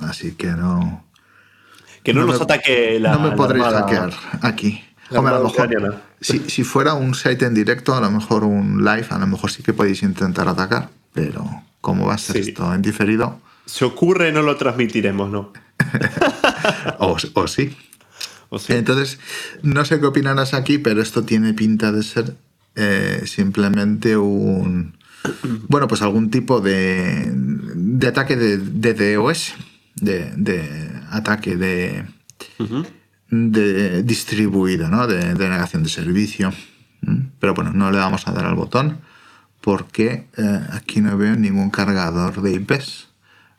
así 0.00 0.32
que 0.36 0.46
no. 0.48 1.04
Que 2.04 2.12
no, 2.14 2.20
No 2.20 2.26
nos 2.28 2.38
me- 2.38 2.44
ataque 2.44 2.98
la. 3.00 3.12
no 3.14 3.20
me 3.20 3.28
la 3.30 3.34
podréis 3.36 3.64
armada- 3.64 3.82
hackear 3.88 4.12
aquí. 4.42 4.84
Hombre, 5.10 5.34
a 5.34 5.38
lo 5.38 5.44
mejor, 5.44 6.00
si, 6.20 6.38
si 6.48 6.64
fuera 6.64 6.94
un 6.94 7.14
site 7.14 7.44
en 7.44 7.54
directo, 7.54 7.94
a 7.94 8.00
lo 8.00 8.10
mejor 8.10 8.44
un 8.44 8.84
live, 8.84 9.06
a 9.10 9.18
lo 9.18 9.26
mejor 9.26 9.50
sí 9.50 9.62
que 9.62 9.72
podéis 9.72 10.02
intentar 10.02 10.48
atacar, 10.48 10.88
pero 11.12 11.44
como 11.80 12.06
va 12.06 12.14
a 12.14 12.18
ser 12.18 12.42
Sí. 12.42 12.50
esto 12.50 12.72
en 12.74 12.82
diferido, 12.82 13.40
Se 13.66 13.84
ocurre, 13.84 14.32
no 14.32 14.42
lo 14.42 14.56
transmitiremos, 14.56 15.30
¿no? 15.30 15.52
o, 16.98 17.16
o 17.34 17.46
sí. 17.48 17.76
O 18.50 18.58
sea, 18.58 18.76
Entonces, 18.76 19.18
no 19.62 19.84
sé 19.84 19.98
qué 19.98 20.06
opinarás 20.06 20.54
aquí, 20.54 20.78
pero 20.78 21.02
esto 21.02 21.24
tiene 21.24 21.54
pinta 21.54 21.90
de 21.90 22.02
ser 22.02 22.36
eh, 22.76 23.22
simplemente 23.26 24.16
un. 24.16 24.96
Bueno, 25.68 25.88
pues 25.88 26.02
algún 26.02 26.30
tipo 26.30 26.60
de, 26.60 27.30
de 27.34 28.06
ataque 28.06 28.36
de, 28.36 28.58
de 28.58 29.14
DOS, 29.14 29.54
de, 29.96 30.32
de 30.36 30.90
ataque 31.10 31.56
de, 31.56 32.04
de 33.30 34.02
distribuido, 34.02 34.88
¿no? 34.88 35.06
De, 35.06 35.34
negación 35.34 35.82
de 35.82 35.88
servicio. 35.88 36.52
Pero 37.40 37.54
bueno, 37.54 37.72
no 37.72 37.90
le 37.90 37.98
vamos 37.98 38.28
a 38.28 38.32
dar 38.32 38.46
al 38.46 38.54
botón 38.54 39.00
porque 39.60 40.28
eh, 40.36 40.60
aquí 40.72 41.00
no 41.00 41.16
veo 41.16 41.34
ningún 41.36 41.70
cargador 41.70 42.42
de 42.42 42.52
IPs. 42.52 43.08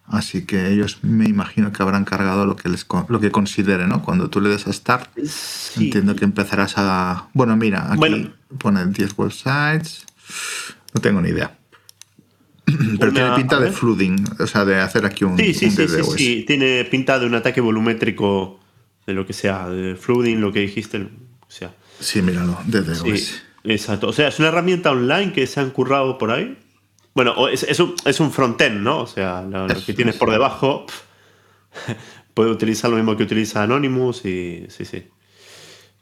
Así 0.08 0.46
que 0.46 0.70
ellos 0.72 1.00
me 1.02 1.26
imagino 1.26 1.72
que 1.72 1.82
habrán 1.82 2.06
cargado 2.06 2.46
lo 2.46 2.56
que 2.56 2.70
les 2.70 2.86
lo 3.10 3.20
que 3.20 3.32
considere, 3.32 3.88
¿no? 3.88 4.04
Cuando 4.04 4.30
tú 4.30 4.40
le 4.40 4.50
des 4.50 4.68
a 4.68 4.74
Start, 4.74 5.10
Sí. 5.26 5.86
entiendo 5.86 6.16
que 6.16 6.26
empezarás 6.26 6.74
a. 6.78 7.28
Bueno, 7.34 7.56
mira, 7.58 7.88
aquí 7.90 7.98
Bueno. 7.98 8.30
pone 8.60 8.86
10 8.86 9.14
websites. 9.18 10.06
No 10.94 11.02
tengo 11.02 11.22
ni 11.22 11.30
idea. 11.30 11.58
Pero 12.66 13.12
una- 13.12 13.14
tiene 13.14 13.36
pinta 13.36 13.60
de 13.60 13.72
flooding, 13.72 14.26
o 14.40 14.48
sea, 14.48 14.64
de 14.66 14.80
hacer 14.80 15.06
aquí 15.06 15.24
un, 15.24 15.38
Sí, 15.38 15.54
sí, 15.54 15.66
un 15.66 15.72
sí, 15.72 15.88
sí. 16.18 16.44
Tiene 16.48 16.84
pinta 16.86 17.18
de 17.20 17.26
un 17.26 17.36
ataque 17.36 17.62
volumétrico 17.62 18.60
de 19.08 19.14
lo 19.14 19.26
que 19.26 19.34
sea, 19.34 19.70
de 19.70 19.96
flooding, 19.96 20.38
lo 20.38 20.52
que 20.52 20.60
dijiste. 20.62 20.98
O 21.42 21.50
sea, 21.52 21.74
Sí, 22.00 22.22
míralo, 22.22 22.58
DDoS. 22.66 23.00
sí, 23.02 23.36
exacto. 23.64 24.08
O 24.08 24.14
sea, 24.14 24.28
es 24.28 24.40
una 24.40 24.50
herramienta 24.50 24.92
online 24.92 25.32
que 25.34 25.46
se 25.48 25.60
han 25.60 25.70
currado 25.72 26.18
por 26.18 26.32
ahí. 26.32 26.58
Bueno, 27.16 27.48
es, 27.48 27.64
es 27.64 27.80
un, 27.80 27.96
es 28.04 28.20
un 28.20 28.32
frontend, 28.32 28.82
¿no? 28.82 29.00
O 29.00 29.08
sea, 29.08 29.42
lo, 29.42 29.68
que 29.68 29.94
tienes 29.94 30.16
es. 30.16 30.20
por 30.20 30.30
debajo 30.30 30.86
puede 32.34 32.52
utilizar 32.52 32.92
lo 32.92 32.98
mismo 32.98 33.16
que 33.16 33.24
utiliza 33.24 33.64
Anonymous 33.64 34.26
y 34.26 34.66
sí, 34.68 34.84
sí. 34.84 35.08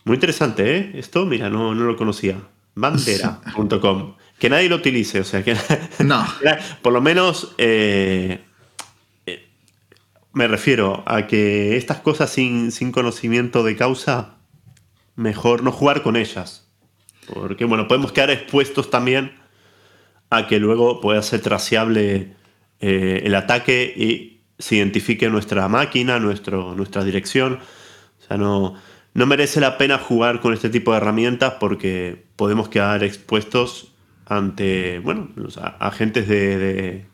Muy 0.06 0.16
interesante, 0.16 0.78
¿eh? 0.78 0.92
Esto, 0.96 1.26
mira, 1.26 1.52
no, 1.52 1.76
no 1.76 1.86
lo 1.86 1.96
conocía. 1.96 2.38
Bandera.com. 2.76 4.16
Que 4.40 4.50
nadie 4.50 4.68
lo 4.68 4.76
utilice, 4.76 5.22
o 5.22 5.24
sea, 5.24 5.42
que 5.42 5.56
No, 6.04 6.26
por 6.82 6.92
lo 6.92 7.00
menos 7.00 7.54
eh, 7.60 8.44
eh, 9.26 9.48
me 10.34 10.48
refiero 10.48 11.02
a 11.06 11.28
que 11.28 11.78
estas 11.78 12.00
cosas 12.00 12.30
sin, 12.30 12.74
sin 12.74 12.92
conocimiento 12.92 13.64
de 13.64 13.78
causa, 13.78 14.40
mejor 15.16 15.64
no 15.64 15.72
jugar 15.72 16.02
con 16.02 16.18
ellas. 16.18 16.68
Porque, 17.32 17.64
bueno, 17.64 17.88
podemos 17.88 18.12
quedar 18.12 18.32
expuestos 18.32 18.90
también 18.90 19.43
a 20.30 20.48
que 20.48 20.60
luego 20.60 21.00
pueda 21.02 21.22
ser 21.22 21.42
traceable 21.42 22.34
eh, 22.80 23.22
el 23.26 23.36
ataque 23.36 23.94
y 23.96 24.42
se 24.60 24.76
identifique 24.78 25.30
nuestra 25.30 25.68
máquina, 25.68 26.20
nuestro, 26.20 26.74
nuestra 26.76 27.04
dirección. 27.04 27.60
O 28.22 28.28
sea, 28.28 28.38
no, 28.38 28.76
no 29.14 29.26
merece 29.26 29.60
la 29.60 29.78
pena 29.78 29.98
jugar 29.98 30.40
con 30.42 30.54
este 30.54 30.70
tipo 30.70 30.92
de 30.92 30.98
herramientas 30.98 31.56
porque 31.60 32.26
podemos 32.36 32.70
quedar 32.70 33.04
expuestos 33.04 33.94
ante, 34.26 35.00
bueno, 35.00 35.30
los 35.36 35.58
agentes 35.58 36.28
de, 36.28 36.58
de- 36.58 37.06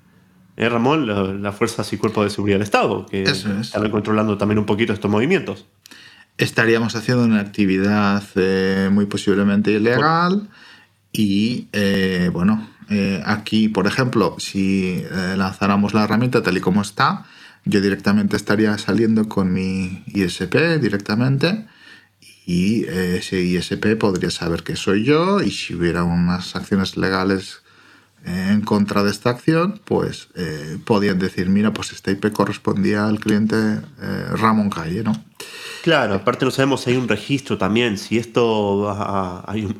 ¿eh, 0.57 0.69
Ramón, 0.69 1.07
La- 1.07 1.23
las 1.33 1.55
fuerzas 1.55 1.91
y 1.93 1.97
cuerpos 1.97 2.25
de 2.25 2.29
seguridad 2.29 2.55
del 2.55 2.63
Estado, 2.63 3.05
que 3.05 3.23
es. 3.23 3.45
están 3.45 3.89
controlando 3.89 4.37
también 4.37 4.59
un 4.59 4.65
poquito 4.65 4.93
estos 4.93 5.09
movimientos. 5.09 5.65
estaríamos 6.37 6.95
haciendo 6.95 7.23
una 7.25 7.39
actividad 7.41 8.23
eh, 8.35 8.89
muy 8.91 9.05
posiblemente 9.07 9.71
ilegal 9.71 10.49
y, 11.11 11.67
eh, 11.73 12.29
bueno, 12.31 12.69
eh, 12.89 13.21
aquí, 13.25 13.69
por 13.69 13.87
ejemplo, 13.87 14.35
si 14.39 15.03
eh, 15.09 15.35
lanzáramos 15.37 15.93
la 15.93 16.03
herramienta 16.03 16.41
tal 16.43 16.57
y 16.57 16.61
como 16.61 16.81
está, 16.81 17.25
yo 17.65 17.81
directamente 17.81 18.35
estaría 18.35 18.77
saliendo 18.77 19.27
con 19.29 19.51
mi 19.53 20.03
ISP 20.07 20.79
directamente 20.81 21.65
y 22.45 22.85
ese 22.85 23.41
ISP 23.41 23.95
podría 23.99 24.31
saber 24.31 24.63
que 24.63 24.75
soy 24.75 25.03
yo 25.03 25.41
y 25.41 25.51
si 25.51 25.75
hubiera 25.75 26.03
unas 26.03 26.55
acciones 26.55 26.97
legales 26.97 27.61
en 28.25 28.61
contra 28.61 29.03
de 29.03 29.11
esta 29.11 29.29
acción, 29.29 29.79
pues 29.85 30.27
eh, 30.35 30.77
podían 30.83 31.19
decir, 31.19 31.47
mira, 31.49 31.71
pues 31.73 31.91
esta 31.93 32.11
IP 32.11 32.31
correspondía 32.33 33.07
al 33.07 33.19
cliente 33.19 33.55
Ramón 34.33 34.69
Calle, 34.69 35.03
¿no? 35.03 35.13
Claro, 35.83 36.15
aparte 36.15 36.43
no 36.43 36.51
sabemos 36.51 36.81
si 36.81 36.89
hay 36.91 36.97
un 36.97 37.07
registro 37.07 37.57
también, 37.57 37.97
si 37.97 38.17
esto 38.17 38.79
va 38.79 38.93
a- 39.39 39.45
hay, 39.51 39.65
un, 39.65 39.77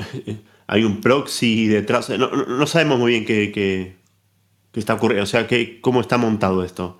hay 0.69 0.83
un 0.83 1.01
proxy 1.01 1.67
detrás, 1.67 2.09
no, 2.11 2.29
no- 2.29 2.67
sabemos 2.67 2.99
muy 2.99 3.11
bien 3.11 3.25
qué, 3.25 3.51
qué- 3.51 3.97
qué 4.71 4.79
está 4.79 4.93
ocurriendo, 4.93 5.23
o 5.23 5.27
sea, 5.27 5.47
qué, 5.47 5.81
cómo 5.81 5.99
está 6.01 6.17
montado 6.17 6.63
esto. 6.63 6.99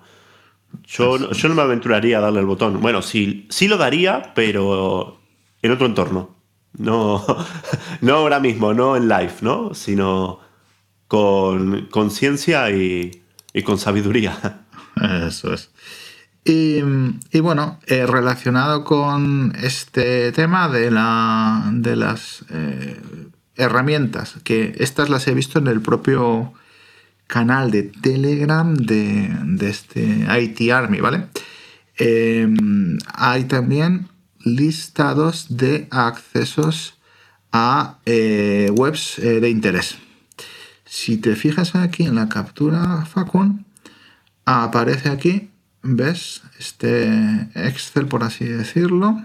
Yo, 0.86 1.18
no- 1.18 1.32
yo 1.32 1.48
no 1.48 1.54
me 1.54 1.62
aventuraría 1.62 2.18
a 2.18 2.20
darle 2.20 2.40
el 2.40 2.46
botón. 2.46 2.80
Bueno, 2.80 3.00
sí, 3.02 3.46
sí 3.50 3.68
lo 3.68 3.76
daría, 3.76 4.32
pero 4.34 5.20
en 5.62 5.70
otro 5.72 5.86
entorno. 5.86 6.36
No, 6.78 7.24
no 8.00 8.14
ahora 8.14 8.40
mismo, 8.40 8.74
no 8.74 8.96
en 8.96 9.08
live, 9.08 9.34
¿no? 9.42 9.74
Sino 9.74 10.40
con 11.08 11.86
conciencia 11.86 12.70
y, 12.70 13.22
y 13.52 13.62
con 13.62 13.78
sabiduría. 13.78 14.64
Eso 15.26 15.52
es. 15.52 15.70
Y, 16.44 16.78
y 17.32 17.40
bueno, 17.40 17.78
eh, 17.86 18.06
relacionado 18.06 18.82
con 18.84 19.52
este 19.62 20.32
tema 20.32 20.68
de, 20.68 20.90
la, 20.90 21.68
de 21.72 21.96
las 21.96 22.44
eh, 22.50 23.00
herramientas, 23.60 24.36
que 24.44 24.74
estas 24.78 25.08
las 25.08 25.26
he 25.28 25.34
visto 25.34 25.58
en 25.58 25.66
el 25.66 25.80
propio 25.80 26.52
canal 27.26 27.70
de 27.70 27.84
Telegram 27.84 28.74
de, 28.74 29.30
de 29.44 29.70
este 29.70 30.26
IT 30.40 30.70
Army, 30.72 31.00
¿vale? 31.00 31.26
Eh, 31.98 32.48
hay 33.14 33.44
también 33.44 34.08
listados 34.44 35.56
de 35.56 35.86
accesos 35.90 36.94
a 37.52 37.98
eh, 38.06 38.70
webs 38.74 39.18
eh, 39.18 39.40
de 39.40 39.50
interés. 39.50 39.98
Si 40.84 41.18
te 41.18 41.36
fijas 41.36 41.74
aquí 41.74 42.04
en 42.04 42.14
la 42.14 42.28
captura, 42.28 43.04
Facun, 43.04 43.66
aparece 44.44 45.08
aquí, 45.08 45.50
¿ves? 45.82 46.42
Este 46.58 47.48
Excel, 47.54 48.06
por 48.06 48.24
así 48.24 48.44
decirlo, 48.44 49.24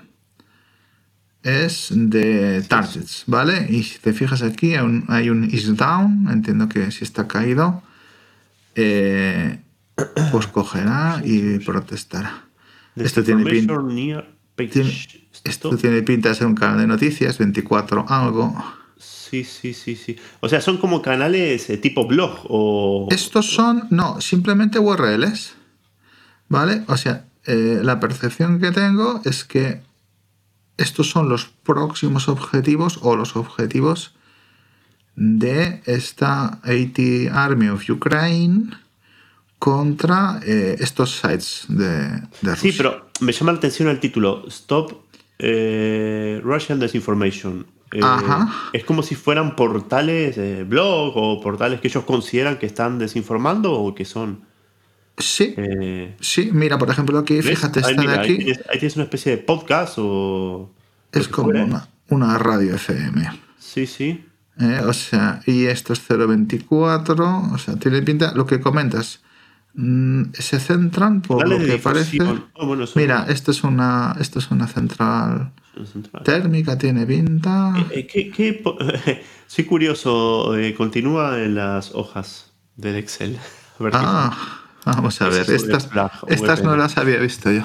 es 1.45 1.89
de 1.91 2.61
targets, 2.67 3.23
¿vale? 3.27 3.67
Y 3.69 3.83
si 3.83 3.99
te 3.99 4.11
fijas 4.13 4.41
aquí, 4.41 4.73
hay 4.73 4.83
un, 4.83 5.05
hay 5.07 5.29
un 5.29 5.45
is 5.45 5.75
down, 5.77 6.27
entiendo 6.29 6.67
que 6.67 6.91
si 6.91 7.03
está 7.05 7.27
caído, 7.27 7.81
eh, 8.75 9.59
pues 10.31 10.47
cogerá 10.47 11.21
y 11.23 11.59
protestará. 11.59 12.43
Esto 12.95 13.23
tiene, 13.23 13.43
pin- 13.43 13.57
Information 13.63 13.95
near 13.95 14.27
page. 14.55 14.69
tiene- 14.69 15.07
Esto- 15.43 15.75
tiene 15.77 16.01
pinta 16.01 16.29
de 16.29 16.35
ser 16.35 16.47
un 16.47 16.55
canal 16.55 16.79
de 16.79 16.87
noticias, 16.87 17.37
24 17.37 18.05
algo. 18.09 18.55
Sí, 18.97 19.43
sí, 19.43 19.73
sí, 19.73 19.95
sí. 19.95 20.15
O 20.39 20.47
sea, 20.49 20.61
son 20.61 20.77
como 20.77 21.01
canales 21.01 21.69
eh, 21.69 21.77
tipo 21.77 22.07
blog 22.07 22.39
o... 22.49 23.07
Estos 23.11 23.51
son, 23.53 23.87
no, 23.91 24.19
simplemente 24.21 24.79
URLs. 24.79 25.53
¿Vale? 26.47 26.83
O 26.87 26.95
sea, 26.95 27.25
eh, 27.45 27.79
la 27.83 27.99
percepción 27.99 28.59
que 28.59 28.71
tengo 28.71 29.21
es 29.25 29.43
que 29.43 29.81
estos 30.77 31.09
son 31.09 31.29
los 31.29 31.45
próximos 31.45 32.27
objetivos 32.27 32.99
o 33.01 33.15
los 33.15 33.35
objetivos 33.35 34.13
de 35.15 35.81
esta 35.85 36.59
AT 36.63 36.99
Army 37.31 37.69
of 37.69 37.89
Ukraine 37.89 38.71
contra 39.59 40.39
eh, 40.45 40.75
estos 40.79 41.17
sites 41.19 41.65
de, 41.69 42.09
de 42.41 42.55
Sí, 42.57 42.71
Rusia. 42.71 42.73
pero 42.77 43.09
me 43.21 43.31
llama 43.31 43.53
la 43.53 43.57
atención 43.59 43.87
el 43.89 43.99
título. 43.99 44.43
Stop 44.47 44.93
eh, 45.39 46.41
Russian 46.43 46.79
Disinformation. 46.79 47.65
Eh, 47.91 47.99
Ajá. 48.03 48.51
Es 48.73 48.83
como 48.83 49.01
si 49.03 49.15
fueran 49.15 49.55
portales, 49.55 50.37
eh, 50.37 50.65
blog 50.67 51.13
o 51.15 51.41
portales 51.41 51.79
que 51.79 51.87
ellos 51.87 52.03
consideran 52.03 52.57
que 52.57 52.65
están 52.65 52.99
desinformando 52.99 53.71
o 53.73 53.95
que 53.95 54.05
son... 54.05 54.41
Sí, 55.17 55.53
eh, 55.57 56.15
sí, 56.19 56.49
mira, 56.51 56.77
por 56.77 56.89
ejemplo, 56.89 57.17
aquí, 57.17 57.35
¿ves? 57.35 57.45
fíjate, 57.45 57.81
mira, 57.97 58.13
de 58.13 58.19
ahí 58.19 58.25
aquí 58.33 58.37
tienes, 58.43 58.57
ahí 58.69 58.79
tienes 58.79 58.95
una 58.95 59.03
especie 59.05 59.31
de 59.31 59.37
podcast 59.37 59.95
o... 59.97 60.71
es 61.11 61.27
como 61.29 61.49
una, 61.49 61.87
una 62.09 62.37
radio 62.37 62.75
FM. 62.75 63.29
Sí, 63.57 63.87
sí. 63.87 64.25
Eh, 64.59 64.81
o 64.85 64.93
sea, 64.93 65.41
y 65.45 65.65
esto 65.65 65.93
es 65.93 66.01
024, 66.07 67.49
o 67.53 67.57
sea, 67.57 67.75
tiene 67.77 68.01
pinta, 68.01 68.33
lo 68.35 68.45
que 68.45 68.59
comentas, 68.59 69.21
mm, 69.73 70.23
se 70.33 70.59
centran 70.59 71.21
por 71.21 71.47
lo 71.47 71.59
que 71.59 71.77
parece. 71.77 72.17
Ah, 72.21 72.65
bueno, 72.65 72.85
Mira, 72.95 73.25
esto 73.29 73.51
es 73.51 73.63
una, 73.63 74.15
esto 74.19 74.39
es 74.39 74.51
una 74.51 74.67
central 74.67 75.51
térmica, 76.23 76.77
tiene 76.77 77.05
pinta. 77.05 77.73
Eh, 77.91 78.07
¿qué- 78.07 78.31
qué 78.31 78.53
po- 78.53 78.77
Soy 79.47 79.65
curioso, 79.65 80.57
eh, 80.57 80.73
continúa 80.73 81.41
en 81.41 81.55
las 81.55 81.93
hojas 81.93 82.51
del 82.77 82.95
Excel. 82.95 83.37
A 83.79 83.83
ver 83.83 83.91
qué- 83.91 83.97
Ah, 84.01 84.61
vamos 84.85 85.21
a 85.21 85.29
ver, 85.29 85.49
estas, 85.49 85.89
estas 86.27 86.63
no 86.63 86.75
las 86.77 86.97
había 86.97 87.17
visto 87.17 87.51
yo. 87.51 87.63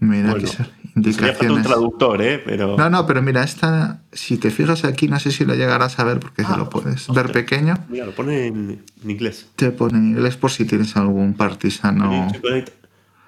Mira, 0.00 0.30
Bueno, 0.30 0.46
sería 0.48 0.64
falta 0.64 0.72
un 0.82 0.92
indicaciones. 0.96 1.66
traductor, 1.66 2.22
¿eh? 2.22 2.42
Pero... 2.44 2.76
No, 2.78 2.88
no, 2.88 3.06
pero 3.06 3.20
mira, 3.22 3.44
esta, 3.44 4.00
si 4.12 4.38
te 4.38 4.50
fijas 4.50 4.84
aquí, 4.84 5.08
no 5.08 5.20
sé 5.20 5.30
si 5.30 5.44
lo 5.44 5.54
llegarás 5.54 5.98
a 5.98 6.04
ver 6.04 6.18
porque 6.20 6.42
Ah, 6.46 6.56
lo 6.56 6.70
puedes 6.70 7.08
ostras. 7.08 7.16
ver 7.26 7.32
pequeño. 7.32 7.74
Mira, 7.90 8.06
lo 8.06 8.12
pone 8.14 8.46
en, 8.46 8.82
en 9.04 9.10
inglés. 9.10 9.48
Te 9.56 9.70
pone 9.72 9.98
en 9.98 10.06
inglés 10.12 10.36
por 10.38 10.50
si 10.50 10.64
tienes 10.64 10.96
algún 10.96 11.34
partisano. 11.34 12.28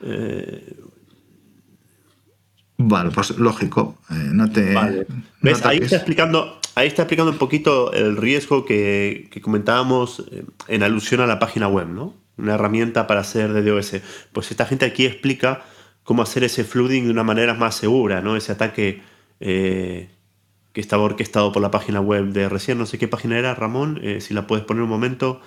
Eh, 0.05 0.77
Vale, 2.79 3.11
pues 3.11 3.37
lógico. 3.39 3.99
eh, 4.11 4.15
no 4.33 4.51
te. 4.51 4.73
vale. 4.75 5.07
no 5.09 5.23
¿Ves? 5.43 5.65
Ahí 5.67 5.79
está, 5.79 5.97
explicando, 5.97 6.59
ahí 6.75 6.89
está 6.89 7.03
explicando 7.03 7.33
un 7.33 7.39
poquito 7.39 7.93
el 7.93 8.17
riesgo 8.17 8.65
que, 8.65 9.29
que 9.31 9.41
comentábamos 9.41 10.25
eh, 10.31 10.45
en 10.69 10.83
alusión 10.83 11.21
a 11.21 11.27
la 11.27 11.39
página 11.39 11.69
web, 11.69 11.89
¿no? 11.89 12.15
Una 12.39 12.55
herramienta 12.55 13.07
para 13.07 13.21
hacer 13.21 13.53
DDoS. 13.53 14.01
Pues 14.33 14.51
esta 14.51 14.67
gente 14.67 14.85
aquí 14.87 15.07
explica 15.07 15.65
cómo 16.03 16.23
hacer 16.23 16.45
ese 16.45 16.65
flooding 16.65 17.05
de 17.05 17.11
una 17.11 17.25
manera 17.25 17.55
más 17.55 17.75
segura, 17.75 18.21
¿no? 18.21 18.37
Ese 18.37 18.53
ataque 18.53 19.03
eh, 19.41 20.09
que 20.73 20.81
estaba 20.81 21.03
orquestado 21.03 21.53
por 21.53 21.63
la 21.63 21.71
página 21.71 22.01
web 22.01 22.27
de 22.27 22.49
recién, 22.49 22.79
no 22.79 22.87
sé 22.87 22.99
qué 22.99 23.09
página 23.09 23.39
era, 23.39 23.55
Ramón, 23.55 24.01
eh, 24.03 24.21
si 24.21 24.35
la 24.35 24.47
puedes 24.47 24.65
poner 24.65 24.83
un 24.83 24.89
momento. 24.89 25.41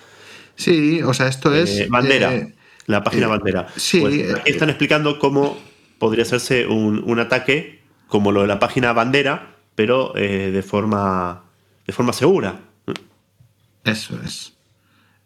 Sí, 0.56 1.02
o 1.02 1.14
sea, 1.14 1.28
esto 1.28 1.54
es. 1.54 1.80
Eh, 1.80 1.88
bandera, 1.90 2.34
eh, 2.34 2.54
la 2.86 3.04
página 3.04 3.28
bandera. 3.28 3.68
sí, 3.76 4.02
Pues 4.02 4.34
aquí 4.34 4.52
están 4.52 4.70
explicando 4.70 5.18
cómo 5.20 5.58
podría 5.98 6.24
hacerse 6.24 6.68
un, 6.68 7.04
un 7.04 7.20
ataque 7.20 7.82
como 8.08 8.32
lo 8.32 8.42
de 8.42 8.48
la 8.48 8.60
página 8.60 8.94
bandera, 8.94 9.55
pero 9.76 10.16
eh, 10.16 10.52
de, 10.52 10.64
forma, 10.64 11.44
de 11.86 11.94
forma 11.94 12.14
segura. 12.14 12.62
Eso 13.84 14.20
es. 14.24 14.54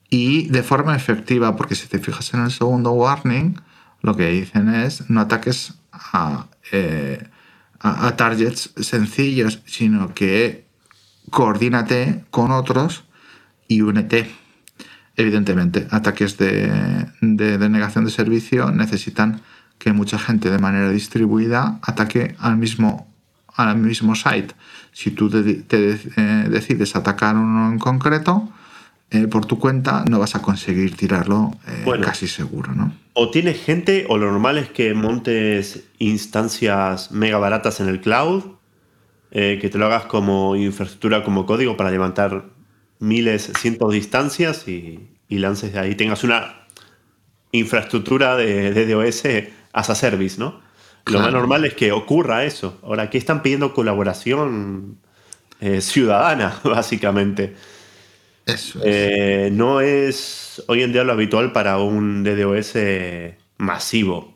Y 0.09 0.47
de 0.49 0.63
forma 0.63 0.95
efectiva, 0.95 1.55
porque 1.55 1.75
si 1.75 1.87
te 1.87 1.99
fijas 1.99 2.33
en 2.33 2.41
el 2.41 2.51
segundo 2.51 2.91
warning, 2.91 3.59
lo 4.01 4.15
que 4.15 4.29
dicen 4.29 4.73
es 4.73 5.09
no 5.09 5.21
ataques 5.21 5.75
a, 5.91 6.47
eh, 6.71 7.27
a, 7.79 8.07
a 8.07 8.17
targets 8.17 8.71
sencillos, 8.77 9.61
sino 9.65 10.13
que 10.13 10.65
coordínate 11.29 12.25
con 12.31 12.51
otros 12.51 13.03
y 13.67 13.81
únete. 13.81 14.29
Evidentemente, 15.15 15.87
ataques 15.91 16.37
de, 16.37 17.05
de 17.21 17.57
denegación 17.57 18.05
de 18.05 18.11
servicio 18.11 18.71
necesitan 18.71 19.41
que 19.77 19.93
mucha 19.93 20.19
gente 20.19 20.49
de 20.49 20.59
manera 20.59 20.89
distribuida 20.89 21.79
ataque 21.83 22.35
al 22.39 22.57
mismo, 22.57 23.08
al 23.55 23.77
mismo 23.77 24.15
site. 24.15 24.53
Si 24.91 25.11
tú 25.11 25.29
te, 25.29 25.43
te, 25.55 25.91
eh, 26.17 26.47
decides 26.49 26.95
atacar 26.95 27.35
uno 27.35 27.71
en 27.71 27.79
concreto, 27.79 28.49
eh, 29.11 29.27
por 29.27 29.45
tu 29.45 29.57
cuenta 29.57 30.05
no 30.07 30.19
vas 30.19 30.35
a 30.35 30.41
conseguir 30.41 30.95
tirarlo 30.95 31.51
eh, 31.67 31.81
Bueno. 31.83 32.05
casi 32.05 32.27
seguro, 32.27 32.73
¿no? 32.73 32.93
O 33.13 33.31
tienes 33.31 33.59
gente, 33.61 34.05
o 34.07 34.17
lo 34.17 34.29
normal 34.31 34.57
es 34.59 34.69
que 34.69 34.93
montes 34.93 35.83
instancias 35.97 37.11
mega 37.11 37.37
baratas 37.39 37.79
en 37.79 37.89
el 37.89 38.01
cloud, 38.01 38.43
eh, 39.31 39.57
que 39.61 39.69
te 39.69 39.77
lo 39.77 39.87
hagas 39.87 40.05
como 40.05 40.55
infraestructura, 40.55 41.23
como 41.23 41.45
código 41.45 41.75
para 41.75 41.91
levantar 41.91 42.45
miles, 42.99 43.51
cientos 43.59 43.91
de 43.91 43.97
instancias 43.97 44.67
y, 44.67 45.09
y 45.27 45.39
lances 45.39 45.73
de 45.73 45.79
ahí. 45.79 45.95
Tengas 45.95 46.23
una 46.23 46.65
infraestructura 47.51 48.35
de, 48.37 48.73
de 48.73 48.85
DOS 48.93 49.23
as 49.73 49.89
a 49.89 49.95
service, 49.95 50.37
¿no? 50.39 50.61
Lo 51.07 51.19
más 51.19 51.31
normal 51.33 51.65
es 51.65 51.73
que 51.73 51.91
ocurra 51.91 52.43
eso. 52.45 52.79
Ahora, 52.83 53.03
aquí 53.03 53.17
están 53.17 53.41
pidiendo 53.41 53.73
colaboración 53.73 54.97
eh, 55.59 55.81
ciudadana, 55.81 56.59
básicamente. 56.63 57.55
Eso 58.45 58.79
es. 58.79 58.85
Eh, 58.85 59.49
no 59.51 59.81
es 59.81 60.63
hoy 60.67 60.83
en 60.83 60.91
día 60.93 61.03
lo 61.03 61.13
habitual 61.13 61.51
para 61.51 61.77
un 61.79 62.23
DDoS 62.23 62.73
masivo, 63.57 64.35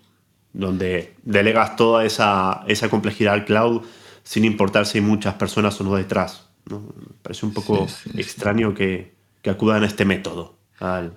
donde 0.54 1.14
delegas 1.24 1.76
toda 1.76 2.06
esa, 2.06 2.64
esa 2.68 2.90
complejidad 2.90 3.34
al 3.34 3.46
cloud 3.46 3.82
sin 4.24 4.46
importar 4.46 4.86
si 4.86 5.00
hay 5.00 5.04
muchas 5.04 5.34
personas 5.36 5.80
o 5.82 5.84
no 5.84 5.96
detrás. 5.96 6.48
¿no? 6.70 6.80
Me 6.80 7.14
parece 7.22 7.46
un 7.46 7.54
poco 7.54 7.88
Sí, 7.88 7.94
sí, 8.04 8.10
sí. 8.14 8.20
extraño 8.22 8.74
que, 8.74 9.14
que 9.42 9.50
acudan 9.50 9.84
a 9.84 9.88
este 9.88 10.06
método. 10.06 10.56
al- 10.80 11.14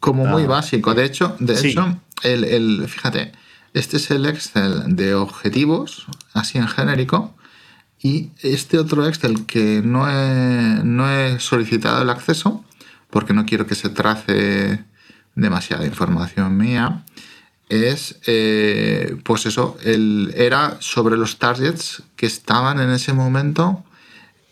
Como 0.00 0.26
muy 0.26 0.44
Ah, 0.44 0.46
básico. 0.48 0.94
De 0.94 1.04
hecho, 1.04 1.36
de 1.40 1.58
hecho 1.60 2.00
el, 2.22 2.44
el- 2.44 2.88
fíjate, 2.88 3.32
este 3.74 3.96
es 3.98 4.10
el 4.10 4.26
Excel 4.26 4.96
de 4.96 5.14
objetivos, 5.14 6.06
así 6.32 6.58
en 6.58 6.68
genérico, 6.68 7.34
y 8.00 8.30
este 8.42 8.78
otro 8.78 9.06
Excel 9.06 9.44
que 9.46 9.82
no 9.84 10.08
he, 10.08 10.80
no 10.84 11.10
he 11.10 11.40
solicitado 11.40 12.02
el 12.02 12.10
acceso, 12.10 12.64
porque 13.10 13.32
no 13.34 13.44
quiero 13.46 13.66
que 13.66 13.74
se 13.74 13.88
trace 13.88 14.84
demasiada 15.34 15.86
información 15.86 16.56
mía, 16.56 17.04
es, 17.68 18.18
eh, 18.26 19.16
pues 19.24 19.44
eso, 19.46 19.76
el, 19.82 20.32
era 20.36 20.76
sobre 20.80 21.16
los 21.16 21.38
targets 21.38 22.02
que 22.16 22.26
estaban 22.26 22.80
en 22.80 22.90
ese 22.90 23.12
momento 23.12 23.84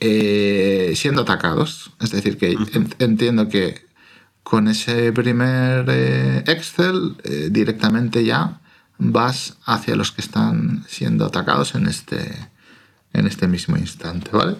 eh, 0.00 0.92
siendo 0.96 1.22
atacados. 1.22 1.92
Es 2.00 2.10
decir, 2.10 2.36
que 2.36 2.52
en- 2.52 2.94
entiendo 2.98 3.48
que 3.48 3.86
con 4.42 4.68
ese 4.68 5.12
primer 5.12 5.86
eh, 5.88 6.44
Excel 6.46 7.16
directamente 7.50 8.24
ya 8.24 8.60
vas 8.98 9.56
hacia 9.64 9.96
los 9.96 10.12
que 10.12 10.20
están 10.22 10.84
siendo 10.88 11.24
atacados 11.26 11.74
en 11.74 11.86
este, 11.86 12.32
en 13.12 13.26
este 13.26 13.46
mismo 13.48 13.76
instante, 13.76 14.30
¿vale? 14.32 14.56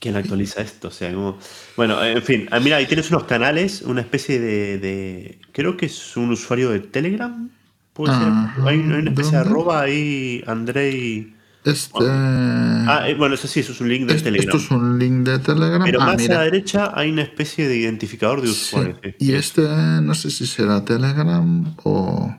¿Quién 0.00 0.16
actualiza 0.16 0.62
esto? 0.62 0.88
O 0.88 0.90
sea, 0.92 1.12
como- 1.12 1.38
Bueno, 1.76 2.02
en 2.04 2.22
fin, 2.22 2.48
ah, 2.52 2.60
mira, 2.60 2.76
ahí 2.76 2.86
tienes 2.86 3.10
unos 3.10 3.24
canales, 3.24 3.82
una 3.82 4.00
especie 4.00 4.38
de, 4.38 4.78
de- 4.78 5.40
Creo 5.52 5.76
que 5.76 5.86
es 5.86 6.16
un 6.16 6.30
usuario 6.30 6.70
de 6.70 6.78
Telegram. 6.80 7.50
Puede 7.94 8.14
ser. 8.14 8.28
Ajá, 8.28 8.64
Hay 8.68 8.78
una 8.78 9.10
especie 9.10 9.32
de 9.32 9.38
arroba 9.38 9.80
ahí, 9.80 10.44
Andrei. 10.46 11.34
Este, 11.64 11.98
Ah, 12.06 13.04
eh, 13.08 13.14
bueno, 13.14 13.34
eso 13.34 13.46
sí, 13.48 13.60
eso 13.60 13.72
es 13.72 13.80
un 13.80 13.88
link 13.88 14.06
de 14.06 14.14
Telegram. 14.14 14.56
esto 14.56 14.56
es 14.56 14.70
un 14.70 14.98
link 14.98 15.26
de 15.26 15.38
Telegram. 15.40 15.82
Pero 15.84 16.00
Ah, 16.00 16.06
más 16.06 16.28
a 16.28 16.32
la 16.32 16.40
derecha 16.42 16.92
hay 16.94 17.10
una 17.10 17.22
especie 17.22 17.68
de 17.68 17.76
identificador 17.76 18.40
de 18.40 18.48
usuario. 18.50 18.98
sí. 19.02 19.14
Y 19.18 19.32
este 19.34 19.62
no 19.62 20.14
sé 20.14 20.30
si 20.30 20.46
será 20.46 20.84
Telegram 20.84 21.74
o, 21.84 22.34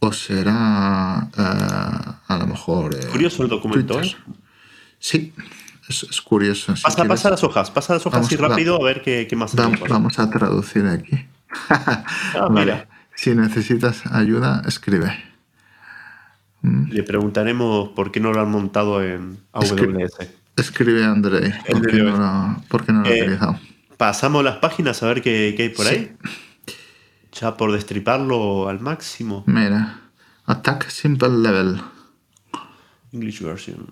o 0.00 0.12
será 0.12 1.28
eh, 1.36 2.12
a 2.28 2.38
lo 2.38 2.46
mejor... 2.46 2.94
eh, 2.94 3.06
Curioso 3.10 3.42
el 3.44 3.48
documento. 3.48 4.00
¿eh? 4.02 4.14
Sí, 4.98 5.32
es, 5.88 6.02
es 6.10 6.20
curioso. 6.20 6.74
si 6.76 6.82
Pasa, 6.82 6.96
quieres. 6.96 7.08
pasa 7.10 7.30
las 7.30 7.44
hojas, 7.44 7.70
pasa 7.70 7.94
las 7.94 8.02
hojas 8.06 8.18
Vamos, 8.18 8.26
así 8.26 8.36
va- 8.36 8.48
rápido 8.48 8.76
a 8.80 8.84
ver 8.84 9.02
qué, 9.02 9.26
qué 9.30 9.36
más 9.36 9.54
Vam- 9.54 9.66
tenemos. 9.70 9.88
Vamos 9.88 10.18
a 10.18 10.28
traducir 10.28 10.84
aquí. 10.86 11.26
Ah, 11.70 12.48
Vale. 12.50 12.86
Si 13.14 13.34
necesitas 13.34 14.02
ayuda, 14.12 14.60
escribe. 14.66 15.16
Le 16.66 17.02
preguntaremos 17.04 17.90
por 17.90 18.10
qué 18.10 18.18
no 18.20 18.32
lo 18.32 18.40
han 18.40 18.50
montado 18.50 19.02
en 19.02 19.38
AWS. 19.52 20.18
Escribe 20.56 21.04
Andrei. 21.04 21.52
¿Por 21.70 21.86
qué 21.86 21.96
no 22.02 22.16
lo, 22.16 22.62
por 22.68 22.84
qué 22.84 22.92
no 22.92 23.02
lo 23.02 23.06
ha 23.08 23.10
Eh, 23.12 23.22
utilizado? 23.22 23.60
Pasamos 23.96 24.42
las 24.42 24.56
páginas 24.56 25.02
a 25.02 25.06
ver 25.06 25.22
qué, 25.22 25.54
qué 25.56 25.64
hay 25.64 25.68
por 25.68 25.86
Sí. 25.86 25.94
ahí. 25.94 26.16
Ya 27.40 27.56
por 27.56 27.72
destriparlo 27.72 28.68
al 28.68 28.80
máximo. 28.80 29.44
Mira. 29.46 30.00
Attack 30.46 30.88
Simple 30.88 31.28
Level. 31.28 31.80
English 33.12 33.42
version. 33.42 33.86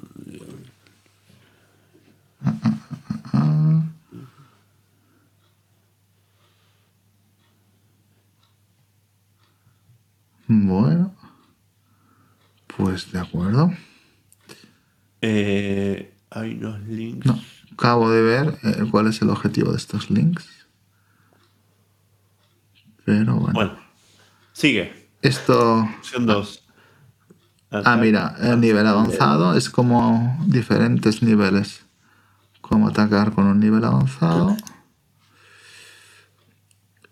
Bueno. 10.49 11.15
Pues 12.77 13.13
de 13.13 13.21
acuerdo. 13.21 13.73
Eh, 15.21 16.15
hay 16.31 16.55
unos 16.55 16.81
links. 16.87 17.27
No. 17.27 17.41
Acabo 17.73 18.11
de 18.11 18.23
ver 18.23 18.59
eh, 18.63 18.85
cuál 18.91 19.09
es 19.09 19.21
el 19.23 19.31
objetivo 19.31 19.71
de 19.71 19.79
estos 19.79 20.11
links. 20.11 20.47
Pero 23.05 23.37
bueno. 23.37 23.53
Bueno, 23.53 23.79
sigue. 24.53 25.09
Esto. 25.23 25.89
Opción 25.99 26.27
2. 26.27 26.65
Ah, 27.71 27.97
mira, 27.97 28.37
el 28.41 28.61
nivel 28.61 28.87
avanzado 28.87 29.57
es 29.57 29.69
como 29.69 30.39
diferentes 30.47 31.23
niveles. 31.23 31.85
Cómo 32.61 32.89
atacar 32.89 33.33
con 33.33 33.47
un 33.47 33.59
nivel 33.59 33.85
avanzado. 33.85 34.57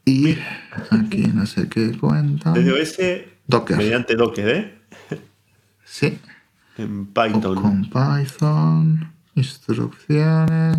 Y 0.04 0.36
aquí 0.90 1.26
no 1.34 1.46
sé 1.46 1.68
qué 1.68 1.96
cuenta. 1.98 2.52
DDoS 2.52 2.98
Docker. 3.46 3.76
mediante 3.76 4.14
Docker, 4.14 4.48
¿eh? 4.48 4.82
Sí. 5.92 6.18
En 6.78 7.02
O 7.02 7.12
Python. 7.12 7.54
con 7.54 7.82
Python. 7.82 9.12
Instrucciones. 9.34 10.78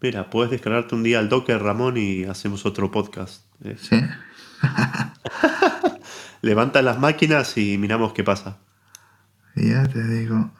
Mira, 0.00 0.30
puedes 0.30 0.50
descargarte 0.50 0.94
un 0.94 1.02
día 1.02 1.20
el 1.20 1.28
Docker, 1.28 1.62
Ramón, 1.62 1.98
y 1.98 2.24
hacemos 2.24 2.64
otro 2.64 2.90
podcast. 2.90 3.42
Eh, 3.62 3.76
Sí. 3.78 4.00
Levanta 6.40 6.80
las 6.80 6.98
máquinas 6.98 7.58
y 7.58 7.76
miramos 7.76 8.14
qué 8.14 8.24
pasa. 8.24 8.56
Ya 9.54 9.84
te 9.86 10.02
digo. 10.02 10.50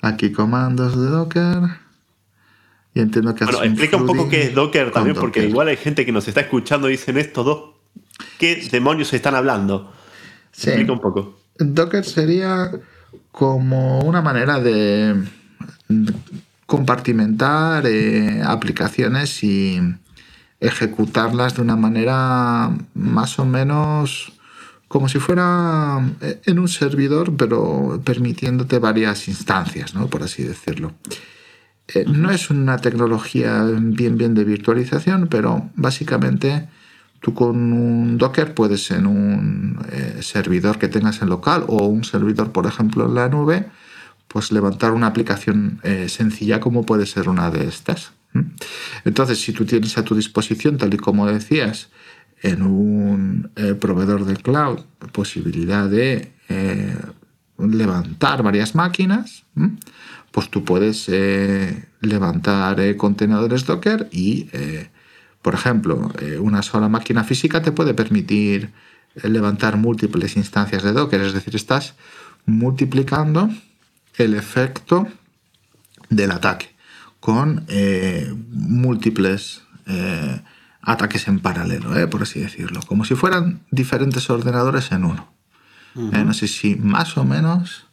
Aquí 0.00 0.32
comandos 0.32 0.98
de 0.98 1.08
Docker. 1.10 1.58
Y 2.94 3.00
entiendo 3.00 3.34
que 3.34 3.44
Bueno, 3.44 3.62
explica 3.64 3.98
un 3.98 4.06
poco 4.06 4.30
qué 4.30 4.44
es 4.44 4.54
Docker 4.54 4.92
también, 4.92 5.16
porque 5.16 5.46
igual 5.46 5.68
hay 5.68 5.76
gente 5.76 6.06
que 6.06 6.12
nos 6.12 6.26
está 6.26 6.40
escuchando 6.40 6.88
y 6.88 6.92
dicen 6.92 7.18
estos 7.18 7.44
dos. 7.44 7.74
¿Qué 8.38 8.66
demonios 8.72 9.12
están 9.12 9.34
hablando? 9.34 9.92
Sí. 10.52 10.70
Explica 10.70 10.92
un 10.92 11.00
poco. 11.00 11.45
Docker 11.58 12.04
sería 12.04 12.70
como 13.30 14.00
una 14.00 14.22
manera 14.22 14.60
de 14.60 15.14
compartimentar 16.66 17.86
eh, 17.86 18.42
aplicaciones 18.44 19.42
y 19.44 19.80
ejecutarlas 20.60 21.56
de 21.56 21.62
una 21.62 21.76
manera 21.76 22.70
más 22.94 23.38
o 23.38 23.44
menos 23.44 24.32
como 24.88 25.08
si 25.08 25.18
fuera 25.18 26.00
eh, 26.20 26.40
en 26.46 26.58
un 26.58 26.68
servidor, 26.68 27.36
pero 27.36 28.00
permitiéndote 28.04 28.78
varias 28.78 29.28
instancias, 29.28 29.94
¿no? 29.94 30.06
por 30.08 30.22
así 30.22 30.42
decirlo. 30.42 30.94
Eh, 31.88 32.04
no 32.06 32.30
es 32.30 32.50
una 32.50 32.78
tecnología 32.78 33.62
bien 33.64 34.16
bien 34.16 34.34
de 34.34 34.44
virtualización, 34.44 35.28
pero 35.28 35.70
básicamente 35.74 36.68
tú 37.26 37.34
con 37.34 37.72
un 37.72 38.18
Docker 38.18 38.54
puedes 38.54 38.88
en 38.92 39.04
un 39.04 39.84
eh, 39.90 40.18
servidor 40.20 40.78
que 40.78 40.86
tengas 40.86 41.22
en 41.22 41.28
local 41.28 41.64
o 41.66 41.84
un 41.86 42.04
servidor, 42.04 42.52
por 42.52 42.66
ejemplo, 42.66 43.04
en 43.04 43.16
la 43.16 43.28
nube, 43.28 43.66
pues 44.28 44.52
levantar 44.52 44.92
una 44.92 45.08
aplicación 45.08 45.80
eh, 45.82 46.08
sencilla 46.08 46.60
como 46.60 46.86
puede 46.86 47.04
ser 47.04 47.28
una 47.28 47.50
de 47.50 47.66
estas. 47.66 48.12
Entonces, 49.04 49.40
si 49.40 49.52
tú 49.52 49.64
tienes 49.64 49.98
a 49.98 50.04
tu 50.04 50.14
disposición, 50.14 50.78
tal 50.78 50.94
y 50.94 50.98
como 50.98 51.26
decías, 51.26 51.88
en 52.42 52.62
un 52.62 53.50
eh, 53.56 53.74
proveedor 53.74 54.24
de 54.24 54.36
cloud, 54.36 54.82
posibilidad 55.10 55.88
de 55.88 56.30
levantar 57.58 58.44
varias 58.44 58.76
máquinas, 58.76 59.42
pues 60.30 60.48
tú 60.48 60.62
puedes 60.62 61.10
levantar 62.00 62.96
contenedores 62.96 63.66
Docker 63.66 64.08
y, 64.12 64.48
por 65.46 65.54
ejemplo, 65.54 66.10
una 66.40 66.60
sola 66.60 66.88
máquina 66.88 67.22
física 67.22 67.62
te 67.62 67.70
puede 67.70 67.94
permitir 67.94 68.72
levantar 69.22 69.76
múltiples 69.76 70.36
instancias 70.36 70.82
de 70.82 70.92
Docker, 70.92 71.20
es 71.20 71.34
decir, 71.34 71.54
estás 71.54 71.94
multiplicando 72.46 73.48
el 74.18 74.34
efecto 74.34 75.06
del 76.10 76.32
ataque 76.32 76.74
con 77.20 77.64
múltiples 78.50 79.62
ataques 80.82 81.28
en 81.28 81.38
paralelo, 81.38 82.10
por 82.10 82.22
así 82.22 82.40
decirlo, 82.40 82.80
como 82.84 83.04
si 83.04 83.14
fueran 83.14 83.60
diferentes 83.70 84.28
ordenadores 84.28 84.90
en 84.90 85.04
uno. 85.04 85.32
no 85.94 86.34
sé 86.34 86.48
si 86.48 86.74
más 86.74 87.16
o 87.16 87.24
menos 87.24 87.86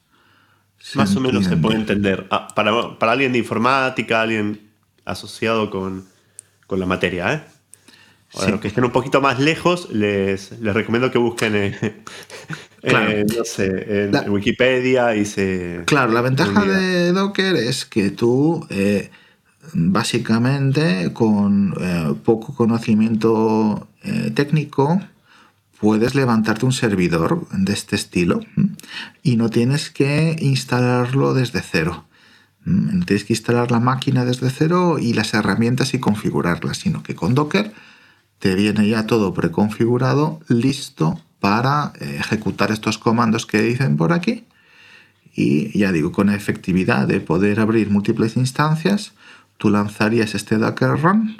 más 0.95 1.15
o 1.15 1.19
menos 1.19 1.45
se 1.45 1.55
puede 1.57 1.77
entender. 1.77 2.25
Ah, 2.31 2.47
para, 2.55 2.97
para, 2.97 3.11
alguien 3.11 3.31
de 3.31 3.37
informática, 3.37 4.23
alguien 4.23 4.71
asociado 5.05 5.69
con, 5.69 6.11
con 6.67 6.79
la 6.79 6.85
materia, 6.85 7.33
¿eh? 7.33 7.43
Para 8.33 8.49
los 8.49 8.61
que 8.61 8.67
estén 8.67 8.83
un 8.83 8.91
poquito 8.91 9.21
más 9.21 9.39
lejos, 9.39 9.89
les, 9.91 10.59
les 10.59 10.73
recomiendo 10.73 11.11
que 11.11 11.19
busquen 11.19 11.75
no 12.83 13.43
sé, 13.45 14.05
en 14.05 14.29
Wikipedia 14.29 15.15
y 15.15 15.25
se... 15.25 15.83
Claro, 15.85 16.11
la 16.11 16.21
ventaja 16.21 16.65
de 16.65 17.11
Docker 17.11 17.55
es 17.55 17.85
que 17.85 18.09
tú, 18.09 18.65
eh, 18.69 19.11
básicamente, 19.73 21.13
con 21.13 21.75
eh, 21.79 22.13
poco 22.23 22.55
conocimiento 22.55 23.87
eh, 24.03 24.31
técnico, 24.33 24.99
puedes 25.79 26.15
levantarte 26.15 26.65
un 26.65 26.73
servidor 26.73 27.47
de 27.51 27.73
este 27.73 27.95
estilo 27.95 28.41
y 29.21 29.37
no 29.37 29.49
tienes 29.49 29.89
que 29.89 30.35
instalarlo 30.39 31.33
desde 31.33 31.61
cero. 31.61 32.05
No 32.65 33.05
tienes 33.05 33.25
que 33.25 33.33
instalar 33.33 33.71
la 33.71 33.79
máquina 33.79 34.25
desde 34.25 34.49
cero 34.49 34.97
y 34.99 35.13
las 35.13 35.33
herramientas 35.33 35.93
y 35.93 35.99
configurarlas, 35.99 36.77
sino 36.77 37.03
que 37.03 37.15
con 37.15 37.35
Docker 37.35 37.73
te 38.39 38.55
viene 38.55 38.87
ya 38.87 39.05
todo 39.05 39.33
preconfigurado, 39.33 40.39
listo 40.47 41.19
para 41.39 41.93
eh, 41.99 42.17
ejecutar 42.19 42.71
estos 42.71 42.97
comandos 42.97 43.45
que 43.45 43.61
dicen 43.61 43.97
por 43.97 44.13
aquí. 44.13 44.45
Y 45.35 45.77
ya 45.77 45.91
digo, 45.91 46.11
con 46.11 46.29
efectividad 46.29 47.07
de 47.07 47.19
poder 47.19 47.59
abrir 47.59 47.89
múltiples 47.89 48.37
instancias, 48.37 49.13
tú 49.57 49.69
lanzarías 49.69 50.35
este 50.35 50.57
Docker 50.57 51.01
Run 51.01 51.37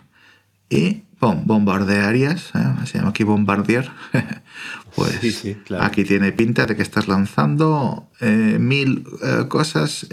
y 0.69 1.03
bombardearías, 1.31 2.51
¿eh? 2.55 2.85
se 2.85 2.97
llama 2.97 3.09
aquí 3.09 3.23
bombardear, 3.23 3.91
pues 4.95 5.45
aquí 5.79 6.03
tiene 6.03 6.31
pinta 6.31 6.65
de 6.65 6.75
que 6.75 6.81
estás 6.81 7.07
lanzando 7.07 8.09
eh, 8.19 8.57
mil 8.59 9.05
eh, 9.23 9.47
cosas 9.47 10.07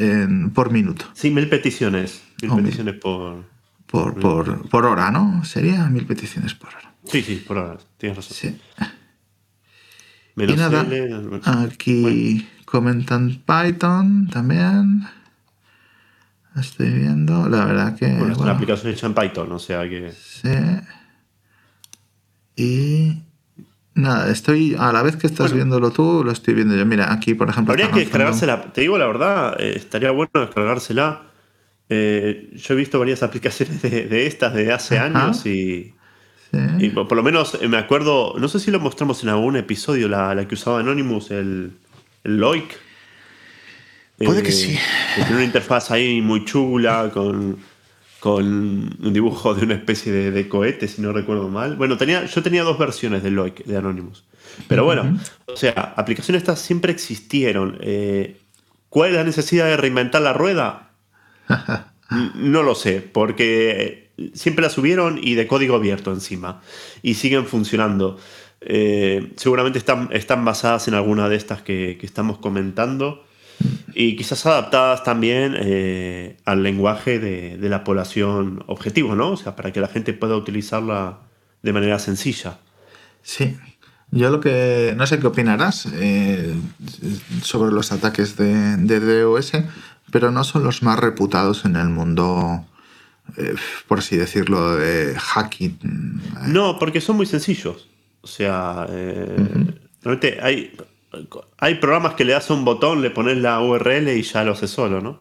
por 0.55 0.71
minuto. 0.71 1.07
Sí, 1.15 1.31
mil 1.31 1.49
peticiones. 1.49 2.23
Mil 2.43 2.63
peticiones 2.63 2.95
por... 2.95 3.45
Por, 3.91 4.87
hora, 4.87 5.11
¿no? 5.11 5.45
Sería 5.45 5.87
mil 5.89 6.07
peticiones 6.07 6.55
por 6.55 6.69
hora. 6.69 6.95
Sí, 7.05 7.23
sí, 7.23 7.43
por 7.45 7.59
hora. 7.59 7.77
Tienes 7.99 8.19
razón. 8.19 8.37
Sí. 8.37 8.57
y 10.37 10.57
nada, 10.57 10.87
aquí 11.65 12.47
comentan 12.65 13.43
Python 13.45 14.29
también. 14.29 15.09
Estoy 16.59 16.91
viendo, 16.91 17.49
la 17.49 17.65
verdad 17.65 17.97
que. 17.97 18.07
Bueno, 18.07 18.33
es 18.33 18.39
una 18.39 18.53
aplicación 18.53 18.93
hecha 18.93 19.07
en 19.07 19.15
Python, 19.15 19.53
o 19.53 19.59
sea 19.59 19.89
que. 19.89 20.13
Sí. 20.13 20.49
Y. 22.57 23.23
Nada, 23.95 24.31
estoy. 24.31 24.77
A 24.79 24.93
la 24.93 25.03
vez 25.03 25.17
que 25.17 25.27
estás 25.27 25.53
viéndolo 25.53 25.91
tú, 25.91 26.23
lo 26.25 26.31
estoy 26.31 26.55
viendo 26.55 26.77
yo. 26.77 26.87
Mira, 26.87 27.13
aquí, 27.13 27.35
por 27.35 27.49
ejemplo. 27.49 27.73
Habría 27.73 27.91
que 27.91 28.01
descargársela. 28.01 28.73
Te 28.73 28.83
digo 28.83 28.99
la 28.99 29.07
verdad, 29.07 29.61
eh, 29.61 29.75
estaría 29.77 30.11
bueno 30.11 30.31
descargársela. 30.35 31.23
Eh, 31.89 32.51
yo 32.55 32.75
he 32.75 32.77
visto 32.77 32.99
varias 32.99 33.23
aplicaciones 33.25 33.83
de, 33.83 34.27
estas 34.27 34.55
de 34.55 34.73
hace 34.73 34.99
años 34.99 35.45
y. 35.47 35.95
Y 36.79 36.89
por, 36.89 37.13
lo 37.13 37.23
menos 37.23 37.57
eh, 37.61 37.69
me 37.69 37.77
acuerdo, 37.77 38.35
no 38.37 38.49
sé 38.49 38.59
si 38.59 38.73
lo 38.73 38.81
mostramos 38.81 39.23
en 39.23 39.29
algún 39.29 39.55
episodio, 39.55 40.09
la, 40.09 40.35
la 40.35 40.49
que 40.49 40.55
usaba 40.55 40.81
Anonymous, 40.81 41.31
el, 41.31 41.71
el 42.25 42.37
Loic. 42.39 42.77
Puede 44.19 44.43
que 44.43 44.51
sí. 44.51 44.77
tiene 45.15 45.33
una 45.33 45.45
interfaz 45.45 45.93
ahí 45.93 46.21
muy 46.21 46.45
chula, 46.45 47.11
con, 47.15 47.57
con 48.21 48.45
un 48.45 49.13
dibujo 49.13 49.55
de 49.55 49.65
una 49.65 49.75
especie 49.75 50.13
de, 50.13 50.49
cohete, 50.49 50.87
si 50.87 51.01
no 51.01 51.13
recuerdo 51.13 51.49
mal. 51.49 51.77
Bueno, 51.77 51.97
tenía, 51.97 52.27
yo 52.27 52.43
tenía 52.43 52.63
dos 52.63 52.79
versiones 52.79 53.23
de 53.23 53.31
Loic, 53.31 53.65
de 53.65 53.77
Anonymous. 53.79 54.25
Pero 54.69 54.85
bueno, 54.85 55.19
o 55.47 55.57
sea, 55.57 55.95
aplicaciones 55.97 56.43
estas 56.43 56.61
siempre 56.61 56.93
existieron. 56.93 57.79
Eh, 57.81 58.37
¿Cuál 58.91 59.11
es 59.11 59.17
la 59.17 59.25
necesidad 59.25 59.65
de 59.65 59.79
reinventar 59.79 60.21
la 60.21 60.35
rueda? 60.35 60.91
no 62.35 62.63
lo 62.63 62.75
sé, 62.75 63.01
porque 63.01 64.11
siempre 64.35 64.63
la 64.63 64.71
subieron 64.71 65.19
y 65.23 65.35
de 65.35 65.47
código 65.47 65.75
abierto 65.75 66.13
encima. 66.13 66.61
Y 67.03 67.15
siguen 67.15 67.47
funcionando. 67.47 68.19
Eh, 68.61 69.33
seguramente 69.37 69.79
están, 69.79 70.11
están 70.13 70.45
basadas 70.45 70.87
en 70.89 70.95
alguna 70.95 71.31
de 71.31 71.37
estas 71.37 71.63
que, 71.63 71.97
que 71.99 72.05
estamos 72.05 72.37
comentando 72.37 73.25
y 73.95 74.17
quizás 74.17 74.47
adaptadas 74.47 75.05
también 75.05 75.55
eh, 75.59 76.37
al 76.45 76.63
lenguaje 76.63 77.19
de, 77.19 77.59
la 77.69 77.85
población 77.85 78.65
objetivo, 78.67 79.15
¿no? 79.15 79.33
O 79.33 79.37
sea, 79.37 79.57
para 79.57 79.73
que 79.73 79.81
la 79.81 79.89
gente 79.89 80.13
pueda 80.13 80.37
utilizarla 80.37 81.19
de 81.63 81.73
manera 81.73 81.99
sencilla. 81.99 82.59
Sí. 83.23 83.59
Yo 84.13 84.31
lo 84.31 84.41
que. 84.41 84.95
No 84.97 85.07
sé 85.07 85.21
qué 85.21 85.27
opinarás 85.27 85.87
eh, 85.93 86.55
sobre 87.43 87.73
los 87.73 87.93
ataques 87.93 88.37
de, 88.37 89.01
DOS, 89.01 89.53
pero 90.11 90.31
no 90.31 90.43
son 90.45 90.65
los 90.65 90.83
más 90.83 90.99
reputados 90.99 91.65
en 91.65 91.77
el 91.77 91.89
mundo, 91.91 92.65
eh, 93.37 93.55
por 93.87 93.99
así 94.01 94.17
decirlo, 94.17 94.77
de 94.77 95.15
hacking. 95.17 96.21
No, 96.47 96.79
porque 96.79 97.01
son 97.01 97.17
muy 97.17 97.27
sencillos. 97.27 97.89
O 98.23 98.27
sea, 98.27 98.87
realmente 100.03 100.39
hay 100.43 100.77
hay 101.59 101.75
programas 101.77 102.15
que 102.15 102.25
le 102.25 102.33
das 102.33 102.51
un 102.51 102.65
botón, 102.65 103.03
le 103.03 103.11
pones 103.11 103.37
la 103.39 103.61
URL 103.61 104.09
y 104.09 104.23
ya 104.23 104.45
lo 104.45 104.53
hace 104.53 104.69
solo, 104.69 105.01
¿no? 105.01 105.21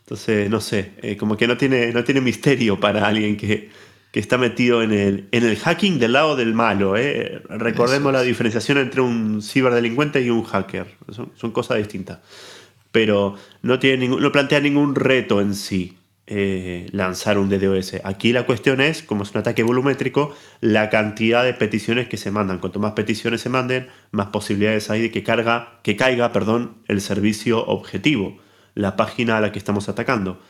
Entonces, 0.00 0.50
no 0.50 0.60
sé, 0.60 0.92
eh, 1.02 1.16
como 1.16 1.36
que 1.36 1.46
no 1.46 1.56
tiene, 1.56 1.92
no 1.92 2.02
tiene 2.02 2.20
misterio 2.20 2.80
para 2.80 3.06
alguien 3.06 3.36
que, 3.36 3.70
está 4.12 4.38
metido 4.38 4.82
en 4.82 4.90
el, 4.90 5.28
en 5.30 5.44
el 5.44 5.56
hacking 5.56 6.00
del 6.00 6.14
lado 6.14 6.34
del 6.34 6.52
malo. 6.52 6.96
¿eh? 6.96 7.42
Recordemos 7.48 8.12
la 8.12 8.22
diferenciación 8.22 8.78
entre 8.78 9.02
un 9.02 9.40
ciberdelincuente 9.40 10.20
y 10.20 10.30
un 10.30 10.42
hacker. 10.42 10.96
Son, 11.10 11.52
cosas 11.52 11.78
distintas. 11.78 12.18
Pero 12.90 13.36
no, 13.62 13.78
tiene 13.78 14.08
no 14.08 14.32
plantea 14.32 14.58
ningún 14.58 14.96
reto 14.96 15.40
en 15.40 15.54
sí. 15.54 15.96
Eh, 16.32 16.86
lanzar 16.92 17.38
un 17.38 17.48
DDoS. 17.48 18.02
Aquí 18.04 18.32
la 18.32 18.46
cuestión 18.46 18.80
es, 18.80 19.02
como 19.02 19.24
es 19.24 19.32
un 19.32 19.38
ataque 19.38 19.64
volumétrico, 19.64 20.32
la 20.60 20.88
cantidad 20.88 21.42
de 21.42 21.54
peticiones 21.54 22.06
que 22.06 22.16
se 22.16 22.30
mandan. 22.30 22.60
Cuanto 22.60 22.78
más 22.78 22.92
peticiones 22.92 23.40
se 23.40 23.48
manden, 23.48 23.88
más 24.12 24.28
posibilidades 24.28 24.90
hay 24.90 25.02
de 25.02 25.10
que, 25.10 25.24
carga, 25.24 25.80
que 25.82 25.96
caiga 25.96 26.30
perdón, 26.30 26.76
el 26.86 27.00
servicio 27.00 27.66
objetivo, 27.66 28.38
la 28.76 28.94
página 28.94 29.38
a 29.38 29.40
la 29.40 29.50
que 29.50 29.58
estamos 29.58 29.88
atacando. 29.88 30.40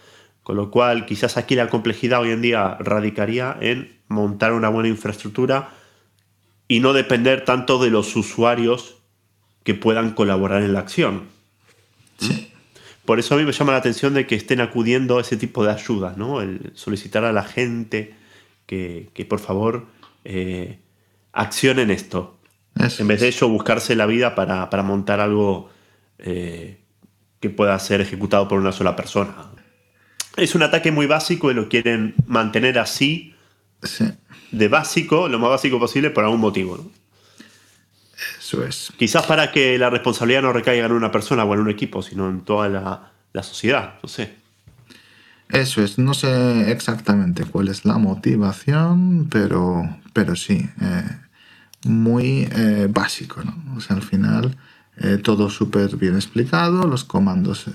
Con 0.43 0.57
lo 0.57 0.71
cual, 0.71 1.07
quizás 1.07 1.39
aquí 1.39 1.55
la 1.55 1.71
complejidad 1.71 2.21
hoy 2.21 2.33
en 2.33 2.43
día 2.43 2.77
radicaría 2.79 3.57
en 3.59 4.01
montar 4.09 4.53
una 4.53 4.69
buena 4.69 4.91
infraestructura 4.91 5.71
y 6.69 6.81
no 6.81 6.93
depender 6.93 7.47
tanto 7.47 7.83
de 7.83 7.89
los 7.89 8.15
usuarios 8.17 8.97
que 9.65 9.73
puedan 9.73 10.11
colaborar 10.11 10.61
en 10.61 10.75
la 10.75 10.81
acción. 10.81 11.23
Sí. 12.19 12.53
Por 13.11 13.19
eso 13.19 13.35
a 13.35 13.39
mí 13.39 13.45
me 13.45 13.51
llama 13.51 13.73
la 13.73 13.79
atención 13.79 14.15
de 14.15 14.25
que 14.25 14.37
estén 14.37 14.61
acudiendo 14.61 15.19
a 15.19 15.23
ese 15.23 15.37
tipo 15.37 15.65
de 15.65 15.73
ayudas, 15.73 16.17
¿no? 16.17 16.41
El 16.41 16.71
solicitar 16.75 17.25
a 17.25 17.33
la 17.33 17.43
gente 17.43 18.15
que, 18.67 19.27
por 19.29 19.41
favor 19.41 19.89
eh, 20.23 20.79
accionen 21.33 21.91
esto. 21.91 22.39
En 23.01 23.09
vez 23.09 23.21
de 23.21 23.27
ello, 23.27 23.49
buscarse 23.49 23.97
la 23.97 24.07
vida 24.07 24.37
para, 24.37 24.83
montar 24.85 25.19
algo 25.19 25.71
eh, 26.21 26.79
que 27.41 27.51
pueda 27.51 27.77
ser 27.81 28.01
ejecutado 28.01 28.47
por 28.47 28.61
una 28.61 28.71
sola 28.71 28.95
persona. 28.95 29.35
Es 30.37 30.55
un 30.55 30.63
ataque 30.63 30.93
muy 30.93 31.07
básico 31.07 31.51
y 31.51 31.55
lo 31.55 31.69
quieren 31.69 32.15
mantener 32.29 32.79
así, 32.79 33.35
de 34.53 34.69
básico, 34.69 35.27
lo 35.27 35.41
más 35.41 35.51
básico 35.51 35.81
posible, 35.81 36.11
por 36.11 36.23
algún 36.23 36.39
motivo. 36.39 36.77
¿no? 36.77 37.00
Eso 38.39 38.65
es. 38.65 38.93
Quizás 38.99 39.27
para 39.27 39.53
que 39.53 39.79
la 39.79 39.91
responsabilidad 39.91 40.43
no 40.43 40.53
recaiga 40.53 40.87
en 40.87 40.93
una 40.93 41.11
persona 41.11 41.45
o 41.45 41.55
en 41.55 41.61
un 41.61 41.71
equipo, 41.71 42.03
sino 42.03 42.29
en 42.29 42.41
toda 42.41 42.69
la, 42.69 43.43
sociedad, 43.43 43.95
no 44.03 44.09
sé. 44.09 44.35
Eso 45.49 45.83
es, 45.83 45.99
no 45.99 46.15
sé 46.15 46.71
exactamente 46.71 47.45
cuál 47.45 47.69
es 47.69 47.85
la 47.85 47.99
motivación, 47.99 49.29
pero, 49.31 49.99
pero 50.13 50.37
sí, 50.37 50.69
eh, 50.81 51.03
muy 51.85 52.49
eh, 52.53 52.87
básico, 52.89 53.43
¿no? 53.43 53.77
O 53.77 53.81
sea, 53.81 53.97
al 53.97 54.03
final 54.03 54.57
eh, 54.99 55.19
todo 55.19 55.51
súper 55.51 55.97
bien 55.97 56.15
explicado, 56.15 56.87
los 56.87 57.05
comandos 57.05 57.67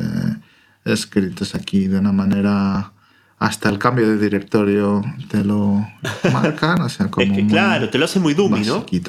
escritos 0.86 1.56
aquí 1.56 1.88
de 1.88 2.00
una 2.00 2.14
manera, 2.14 2.94
hasta 3.40 3.70
el 3.70 3.78
cambio 3.78 4.08
de 4.08 4.18
directorio 4.18 5.04
te 5.30 5.44
lo 5.44 5.86
marcan, 6.32 6.82
o 6.82 6.90
sea, 6.90 7.12
como... 7.12 7.26
Es 7.26 7.34
que, 7.34 7.48
claro, 7.48 7.90
te 7.90 7.98
lo 7.98 8.06
hace 8.06 8.20
muy 8.20 8.34
dummy, 8.34 8.62
¿no? 8.62 8.86
Muy 8.90 9.02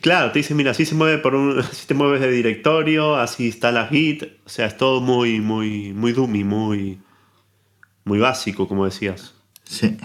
Claro, 0.00 0.32
te 0.32 0.38
dice, 0.38 0.54
mira, 0.54 0.70
así 0.70 0.86
se 0.86 0.94
mueve. 0.94 1.22
Así 1.60 1.86
te 1.86 1.94
mueves 1.94 2.20
de 2.20 2.30
directorio, 2.30 3.16
así 3.16 3.48
está 3.48 3.72
la 3.72 3.86
Git. 3.88 4.24
O 4.44 4.48
sea, 4.48 4.66
es 4.66 4.76
todo 4.76 5.00
muy, 5.00 5.40
muy, 5.40 5.92
muy 5.92 6.12
dummy, 6.12 6.44
muy. 6.44 7.00
Muy 8.04 8.18
básico, 8.18 8.66
como 8.66 8.84
decías. 8.84 9.34
Sí. 9.64 9.96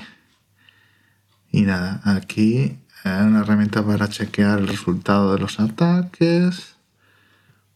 Y 1.51 1.61
nada, 1.61 2.01
aquí 2.03 2.77
una 3.05 3.41
herramienta 3.41 3.85
para 3.85 4.09
chequear 4.09 4.59
el 4.59 4.67
resultado 4.67 5.33
de 5.33 5.39
los 5.39 5.59
ataques. 5.59 6.75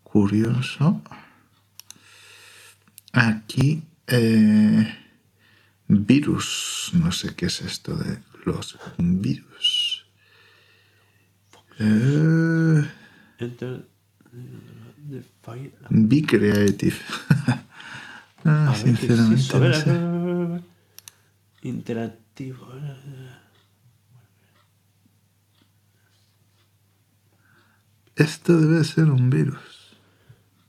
Curioso. 0.03 1.01
Aquí. 3.13 3.83
eh, 4.07 4.97
virus. 5.87 6.91
No 6.93 7.11
sé 7.11 7.35
qué 7.35 7.47
es 7.47 7.61
esto 7.61 7.95
de 7.95 8.19
los 8.45 8.77
virus. 8.97 9.50
Eh, 11.83 12.83
Enter. 13.39 13.85
the 15.09 15.21
file- 15.43 15.71
be 15.89 16.21
creative. 16.21 16.95
Ah, 18.43 18.69
A 18.69 18.83
ver, 18.83 18.95
¿qué 18.97 19.05
es 19.13 19.19
sinceramente. 19.19 19.55
A 19.55 19.59
ver, 19.59 19.73
a 19.75 20.55
a. 20.55 20.61
Interactivo. 21.61 22.67
Esto 28.15 28.59
debe 28.59 28.83
ser 28.83 29.05
un 29.05 29.29
virus. 29.29 29.95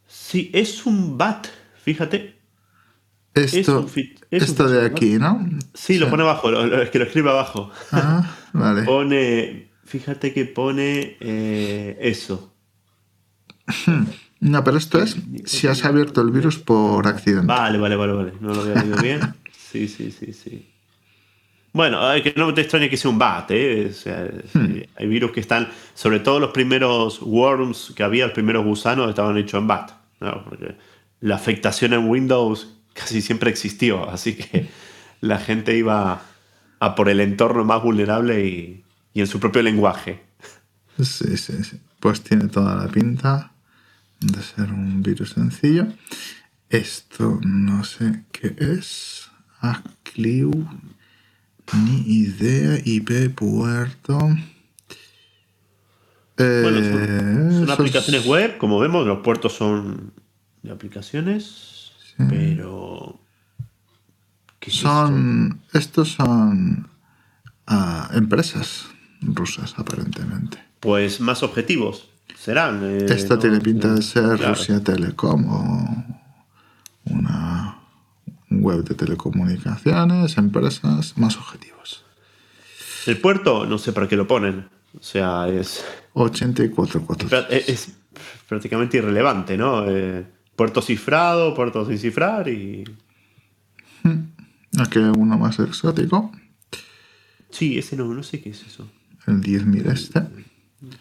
Sí, 0.07 0.51
es 0.55 0.87
un 0.87 1.19
bat, 1.19 1.47
fíjate. 1.83 2.39
Esto, 3.35 3.81
un 3.81 3.89
fit- 3.89 4.21
es 4.31 4.43
un 4.43 4.49
esto 4.49 4.69
de 4.69 4.85
aquí, 4.87 5.19
¿no? 5.19 5.49
Sí, 5.75 5.99
lo 5.99 6.11
pone 6.11 6.23
abajo, 6.23 6.51
lo- 6.51 6.67
lo- 6.67 6.83
es 6.83 6.91
que 6.91 6.99
lo 6.99 7.07
escribe 7.07 7.31
abajo. 7.31 7.71
Ah, 7.91 8.31
vale. 8.53 8.83
Pone, 8.85 9.71
fíjate 9.93 10.33
que 10.33 10.47
pone 10.47 11.17
eh, 11.21 11.99
eso. 12.01 12.53
No, 14.43 14.65
pero 14.65 14.77
esto 14.77 15.01
es 15.01 15.17
si 15.45 15.69
has 15.69 15.85
abierto 15.85 16.21
el 16.21 16.33
virus 16.33 16.59
por 16.59 17.07
accidente. 17.07 17.47
Vale, 17.47 17.79
vale, 17.79 17.95
vale, 17.95 18.13
vale. 18.13 18.33
No 18.41 18.53
lo 18.53 18.63
había 18.63 18.83
leído 18.83 19.01
bien. 19.01 19.21
Sí, 19.71 19.89
sí, 19.89 20.11
sí, 20.11 20.33
sí. 20.35 20.69
Bueno, 21.73 22.01
que 22.23 22.35
no 22.37 22.53
te 22.53 22.61
extrañe 22.61 22.91
que 22.91 22.99
sea 22.99 23.11
un 23.11 23.19
bat, 23.19 23.51
¿eh? 23.53 23.87
O 23.89 23.95
sea, 23.95 24.29
sí, 24.53 24.85
hay 24.97 25.07
virus 25.07 25.31
que 25.31 25.41
están, 25.41 25.69
sobre 25.95 26.21
todo 26.21 26.41
los 26.41 26.51
primeros 26.51 27.23
worms 27.23 27.95
que 27.97 28.03
había, 28.03 28.27
los 28.27 28.35
primeros 28.35 28.67
gusanos 28.67 29.09
estaban 29.09 29.39
hechos 29.39 29.61
en 29.61 29.69
bat. 29.69 29.93
¿no? 30.21 30.45
Porque 30.45 30.75
la 31.21 31.37
afectación 31.37 31.95
en 31.95 32.07
Windows 32.11 32.75
casi 32.93 33.23
siempre 33.23 33.49
existió, 33.49 34.11
así 34.11 34.35
que 34.35 34.69
la 35.23 35.39
gente 35.39 35.75
iba 35.75 36.21
a 36.81 36.95
por 36.95 37.09
el 37.09 37.21
entorno 37.21 37.65
más 37.65 37.83
vulnerable 37.83 38.45
y, 38.45 38.85
y 39.15 39.21
en 39.21 39.27
su 39.27 39.39
propio 39.41 39.63
lenguaje. 39.63 40.23
Sí, 40.99 41.37
sí, 41.37 41.65
sí. 41.65 41.81
Pues 42.01 42.23
tiene 42.23 42.49
toda 42.49 42.75
la 42.77 42.89
pinta 42.89 43.53
de 44.21 44.43
ser 44.43 44.73
un 44.73 45.03
virus 45.03 45.31
sencillo. 45.31 45.87
Esto 46.69 47.39
no 47.45 47.85
sé 47.85 48.25
qué 48.33 48.55
es. 48.59 49.29
Acliu. 49.61 50.51
Ni 51.75 52.01
idea. 52.07 52.79
IP 52.85 53.31
puerto. 53.35 54.19
Eh, 56.39 56.61
Bueno, 56.63 56.79
son, 56.81 57.53
son 57.53 57.63
eso 57.65 57.73
aplicaciones 57.73 58.23
es- 58.23 58.27
web, 58.27 58.59
como 58.59 58.79
vemos, 58.79 59.07
los 59.07 59.19
puertos 59.21 59.53
son 59.55 60.13
de 60.63 60.71
aplicaciones, 60.73 61.93
pero... 62.29 63.21
¿qué 64.59 64.71
es 64.71 64.77
esto? 64.77 64.89
Son. 64.89 65.61
Estos 65.73 66.09
son. 66.13 66.89
ah, 67.67 68.11
empresas 68.15 68.87
rusas, 69.23 69.75
aparentemente. 69.77 70.59
Pues 70.81 71.21
más 71.21 71.43
objetivos 71.43 72.09
serán. 72.39 72.81
eh, 72.83 73.07
Esto 73.09 73.35
¿no? 73.35 73.41
tiene 73.41 73.61
pinta 73.61 73.95
de 73.95 74.03
ser 74.03 74.37
Claro. 74.39 74.55
Rusia 74.55 74.83
Telecom 74.83 75.47
o 75.49 76.07
una 77.05 77.79
web 78.51 78.85
de 78.85 78.95
telecomunicaciones, 78.95 80.37
empresas 80.39 81.17
más 81.17 81.37
objetivos. 81.37 82.05
El 83.07 83.19
puerto, 83.19 83.67
no 83.67 83.79
sé 83.79 83.93
para 83.93 84.09
qué 84.09 84.17
lo 84.17 84.27
ponen. 84.27 84.69
O 84.99 85.03
sea, 85.03 85.49
es, 85.49 85.85
84.4. 86.15 87.47
es, 87.51 87.69
es 87.69 87.93
prácticamente 88.49 88.99
irrelevante, 88.99 89.57
¿no? 89.57 89.85
Eh, 89.89 90.25
puerto 90.55 90.83
cifrado, 90.83 91.55
puerto 91.55 91.87
sin 91.87 91.99
cifrar 91.99 92.49
y... 92.49 92.85
Aquí 94.79 94.99
hay 94.99 95.13
uno 95.17 95.39
más 95.39 95.59
exótico, 95.59 96.33
Sí, 97.51 97.79
ese 97.79 97.97
no, 97.97 98.07
no 98.07 98.23
sé 98.23 98.41
qué 98.41 98.49
es 98.51 98.63
eso. 98.67 98.89
El 99.27 99.41
10.000 99.41 99.87
este. 99.93 100.23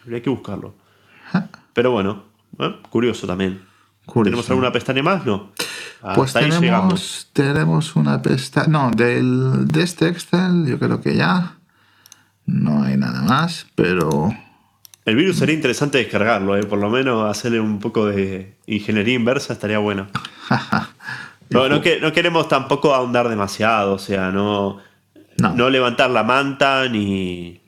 Habría 0.04 0.22
que 0.22 0.30
buscarlo. 0.30 0.74
Pero 1.72 1.90
bueno, 1.90 2.24
¿eh? 2.58 2.76
curioso 2.90 3.26
también. 3.26 3.62
curioso. 4.06 4.24
¿Tenemos 4.30 4.50
alguna 4.50 4.72
pestaña 4.72 5.02
más? 5.02 5.24
No. 5.26 5.52
Hasta 6.02 6.14
Pues 6.14 6.32
tenemos, 6.32 7.30
tenemos 7.32 7.94
una 7.96 8.20
pestaña. 8.20 8.66
No, 8.68 8.90
del, 8.90 9.66
de 9.68 9.82
este 9.82 10.08
Excel, 10.08 10.66
yo 10.66 10.78
creo 10.78 11.00
que 11.00 11.14
ya 11.16 11.56
no 12.46 12.82
hay 12.82 12.96
nada 12.96 13.22
más, 13.22 13.66
pero 13.76 14.34
El 15.04 15.14
virus 15.16 15.36
sería 15.36 15.54
interesante 15.54 15.98
descargarlo, 15.98 16.56
¿eh? 16.56 16.64
por 16.64 16.78
lo 16.80 16.90
menos 16.90 17.30
hacerle 17.30 17.60
un 17.60 17.78
poco 17.78 18.06
de 18.06 18.56
ingeniería 18.66 19.14
inversa 19.14 19.52
estaría 19.52 19.78
bueno. 19.78 20.08
No, 21.50 21.68
no, 21.68 21.82
que- 21.82 22.00
no 22.00 22.12
queremos 22.14 22.48
tampoco 22.48 22.94
ahondar 22.94 23.28
demasiado, 23.28 23.92
o 23.92 23.98
sea, 23.98 24.30
no, 24.30 24.78
No. 25.38 25.54
no, 25.54 25.68
levantar 25.68 26.08
la 26.10 26.22
manta 26.24 26.88
ni, 26.88 27.60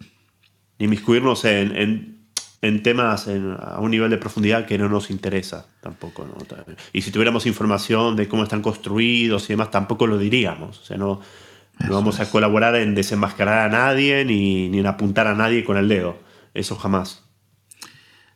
ni 0.85 0.89
miscuirnos 0.89 1.47
en, 1.47 1.75
en- 1.77 2.15
en 2.61 2.83
temas 2.83 3.27
en- 3.29 3.57
a 3.59 3.79
un 3.81 3.91
nivel 3.91 4.11
de 4.11 4.19
profundidad 4.19 4.67
que 4.67 4.77
no 4.77 4.89
nos 4.89 5.11
interesa 5.11 5.67
tampoco. 5.81 6.27
¿no? 6.27 6.35
Y 6.93 7.01
si 7.03 7.11
tuviéramos 7.11 7.47
información 7.47 8.17
de 8.17 8.29
cómo 8.29 8.43
están 8.43 8.61
construidos 8.63 9.45
y 9.45 9.55
demás, 9.55 9.71
tampoco 9.71 10.07
lo 10.07 10.19
diríamos. 10.19 10.79
O 10.81 10.85
sea, 10.85 10.97
no, 10.99 11.21
no 11.81 11.95
vamos 11.95 12.21
a 12.21 12.31
colaborar 12.31 12.75
en 12.77 12.95
desenmascarar 12.95 13.59
a 13.67 13.69
nadie 13.73 14.25
ni, 14.27 14.69
ni 14.69 14.79
en 14.81 14.87
apuntar 14.87 15.27
a 15.27 15.35
nadie 15.35 15.65
con 15.65 15.77
el 15.79 15.89
dedo. 15.89 16.19
Eso 16.53 16.77
jamás. 16.77 17.23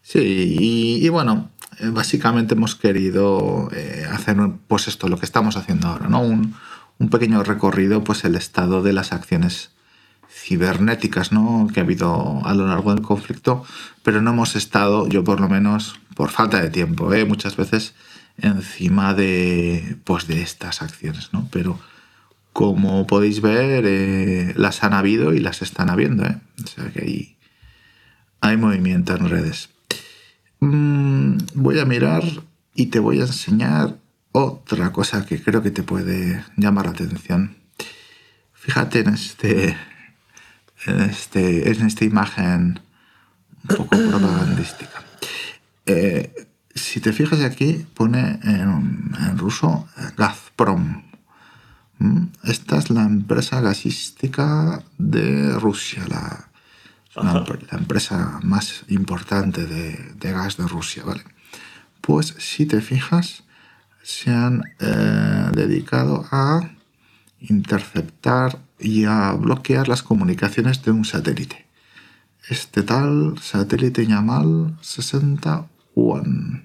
Sí, 0.02 0.56
y, 0.58 1.04
y 1.04 1.08
bueno, 1.11 1.50
eh, 1.80 1.88
básicamente 1.90 2.54
hemos 2.54 2.74
querido 2.76 3.68
eh, 3.74 4.06
hacer 4.11 4.37
pues 4.68 4.88
esto, 4.88 5.08
lo 5.08 5.18
que 5.18 5.26
estamos 5.26 5.56
haciendo 5.58 5.88
ahora, 5.88 6.08
¿no? 6.08 6.22
Un, 6.22 6.54
un 6.98 7.08
pequeño 7.11 7.42
recorrido, 7.44 8.04
pues 8.04 8.24
el 8.24 8.34
estado 8.37 8.82
de 8.82 8.92
las 8.94 9.12
acciones 9.12 9.70
cibernéticas, 10.48 11.30
¿no? 11.30 11.68
Que 11.72 11.80
ha 11.80 11.82
habido 11.82 12.40
a 12.44 12.54
lo 12.54 12.66
largo 12.66 12.94
del 12.94 13.02
conflicto, 13.02 13.64
pero 14.02 14.22
no 14.22 14.30
hemos 14.30 14.56
estado, 14.56 15.06
yo 15.06 15.22
por 15.22 15.40
lo 15.40 15.48
menos, 15.48 16.00
por 16.16 16.30
falta 16.30 16.61
de 16.62 16.70
tiempo, 16.70 17.12
¿eh? 17.12 17.26
muchas 17.26 17.56
veces 17.56 17.94
encima 18.38 19.12
de, 19.12 19.96
pues 20.04 20.26
de 20.26 20.40
estas 20.40 20.80
acciones, 20.80 21.30
¿no? 21.32 21.48
Pero 21.52 21.78
como 22.54 23.06
podéis 23.06 23.42
ver, 23.42 23.84
eh, 23.87 24.54
las 24.56 24.82
han 24.84 24.94
habido 24.94 25.34
y 25.34 25.40
las 25.40 25.61
están 25.61 25.90
habiendo, 25.90 26.24
¿eh? 26.24 26.38
O 26.64 26.66
sea 26.66 26.90
que 26.92 27.02
hay, 27.02 27.37
hay 28.40 28.56
movimiento 28.56 29.14
en 29.14 29.28
redes. 29.28 29.68
Mm, 30.61 31.37
voy 31.54 31.78
a 31.78 31.84
mirar 31.84 32.24
y 32.74 32.87
te 32.87 33.00
voy 33.00 33.20
a 33.20 33.26
enseñar 33.26 33.96
otra 34.32 34.92
cosa 34.92 35.26
que 35.26 35.42
creo 35.42 35.62
que 35.62 35.70
te 35.70 35.82
puede 35.82 36.42
llamar 36.56 36.87
la 36.87 36.92
atención. 36.92 37.56
Fíjate 38.54 39.00
en 39.00 39.08
este, 39.14 39.76
este, 41.11 41.70
en 41.70 41.87
esta 41.87 42.05
imagen 42.05 42.81
un 43.68 43.77
poco 43.77 43.96
propagandística. 44.11 45.03
Eh, 45.87 46.48
si 46.74 47.01
te 47.01 47.12
fijas 47.12 47.40
aquí, 47.40 47.87
pone 47.94 48.38
en, 48.42 49.12
en 49.20 49.38
ruso 49.38 49.88
Gazprom. 50.16 51.03
Mm, 51.98 52.27
Esta 52.44 52.79
es 52.79 52.90
la 52.90 53.03
empresa 53.03 53.61
gasística 53.61 54.83
de 54.98 55.59
Rusia, 55.59 56.05
la, 56.09 56.48
la 57.16 57.79
empresa 57.79 58.38
más 58.42 58.85
importante 58.88 59.66
de, 59.66 60.12
de 60.14 60.33
gas 60.33 60.57
de 60.57 60.68
Rusia, 60.68 61.03
¿vale? 61.05 61.24
Pues 62.01 62.35
si 62.38 62.66
te 62.66 62.81
fijas, 62.81 63.43
se 64.03 64.30
han 64.30 64.62
eh, 64.78 65.51
dedicado 65.53 66.26
a 66.30 66.70
interceptar 67.41 68.59
y 68.78 69.05
a 69.05 69.32
bloquear 69.32 69.89
las 69.89 70.03
comunicaciones 70.03 70.82
de 70.84 70.91
un 70.91 71.05
satélite. 71.05 71.66
Este 72.49 72.82
tal 72.82 73.39
satélite 73.41 74.07
Yamal 74.07 74.76
61. 74.80 76.62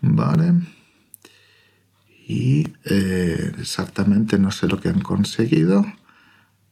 ¿Vale? 0.00 0.52
Y 2.26 2.68
eh, 2.84 3.52
exactamente 3.58 4.38
no 4.38 4.50
sé 4.50 4.66
lo 4.66 4.80
que 4.80 4.88
han 4.88 5.00
conseguido, 5.00 5.84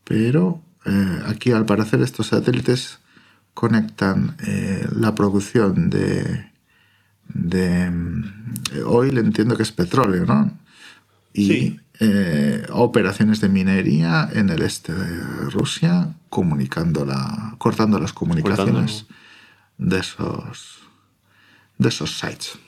pero 0.05 0.63
eh, 0.87 1.23
aquí 1.27 1.53
al 1.53 1.67
parecer 1.67 2.01
estos 2.01 2.29
satélites 2.29 2.99
conectan 3.55 4.37
eh, 4.47 4.87
la 4.97 5.15
producción 5.15 5.91
de, 5.91 6.47
de 7.29 7.91
mm, 7.91 8.25
oil, 8.87 9.19
entiendo 9.19 9.57
que 9.57 9.63
es 9.63 9.73
petróleo, 9.73 10.25
¿no? 10.25 10.59
Sí. 11.35 11.82
Eh, 12.05 12.67
operaciones 12.71 13.41
de 13.41 13.49
minería 13.49 14.29
en 14.33 14.51
el 14.51 14.63
este 14.63 14.93
de 14.93 15.51
Rusia, 15.51 16.17
comunicando 16.31 17.05
la, 17.05 17.55
cortando 17.59 18.01
las 18.01 18.13
comunicaciones 18.13 19.07
de 19.79 20.01
esos, 20.01 20.81
de 21.79 21.89
esos 21.89 22.19
sites. 22.19 22.59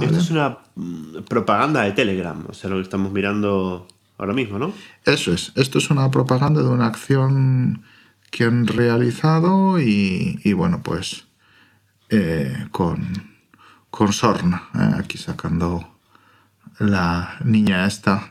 Esto 0.00 0.16
es 0.16 0.30
una 0.30 0.58
mm, 0.76 1.24
propaganda 1.28 1.82
de 1.82 1.92
Telegram, 1.92 2.42
o 2.48 2.54
sea, 2.54 2.70
lo 2.70 2.76
que 2.76 2.82
estamos 2.82 3.12
mirando 3.12 3.86
ahora 4.16 4.32
mismo, 4.32 4.58
¿no? 4.58 4.72
Eso 5.04 5.34
es. 5.34 5.52
Esto 5.56 5.76
es 5.76 5.90
una 5.90 6.10
propaganda 6.10 6.62
de 6.62 6.68
una 6.68 6.86
acción 6.86 7.82
que 8.30 8.44
han 8.44 8.66
realizado 8.66 9.78
y, 9.78 10.54
bueno, 10.54 10.80
pues 10.82 11.26
eh, 12.08 12.66
con, 12.70 13.34
con 13.90 14.14
Sorna, 14.14 14.70
eh, 14.74 14.94
aquí 14.98 15.18
sacando 15.18 15.86
la 16.78 17.36
niña 17.44 17.86
esta, 17.86 18.30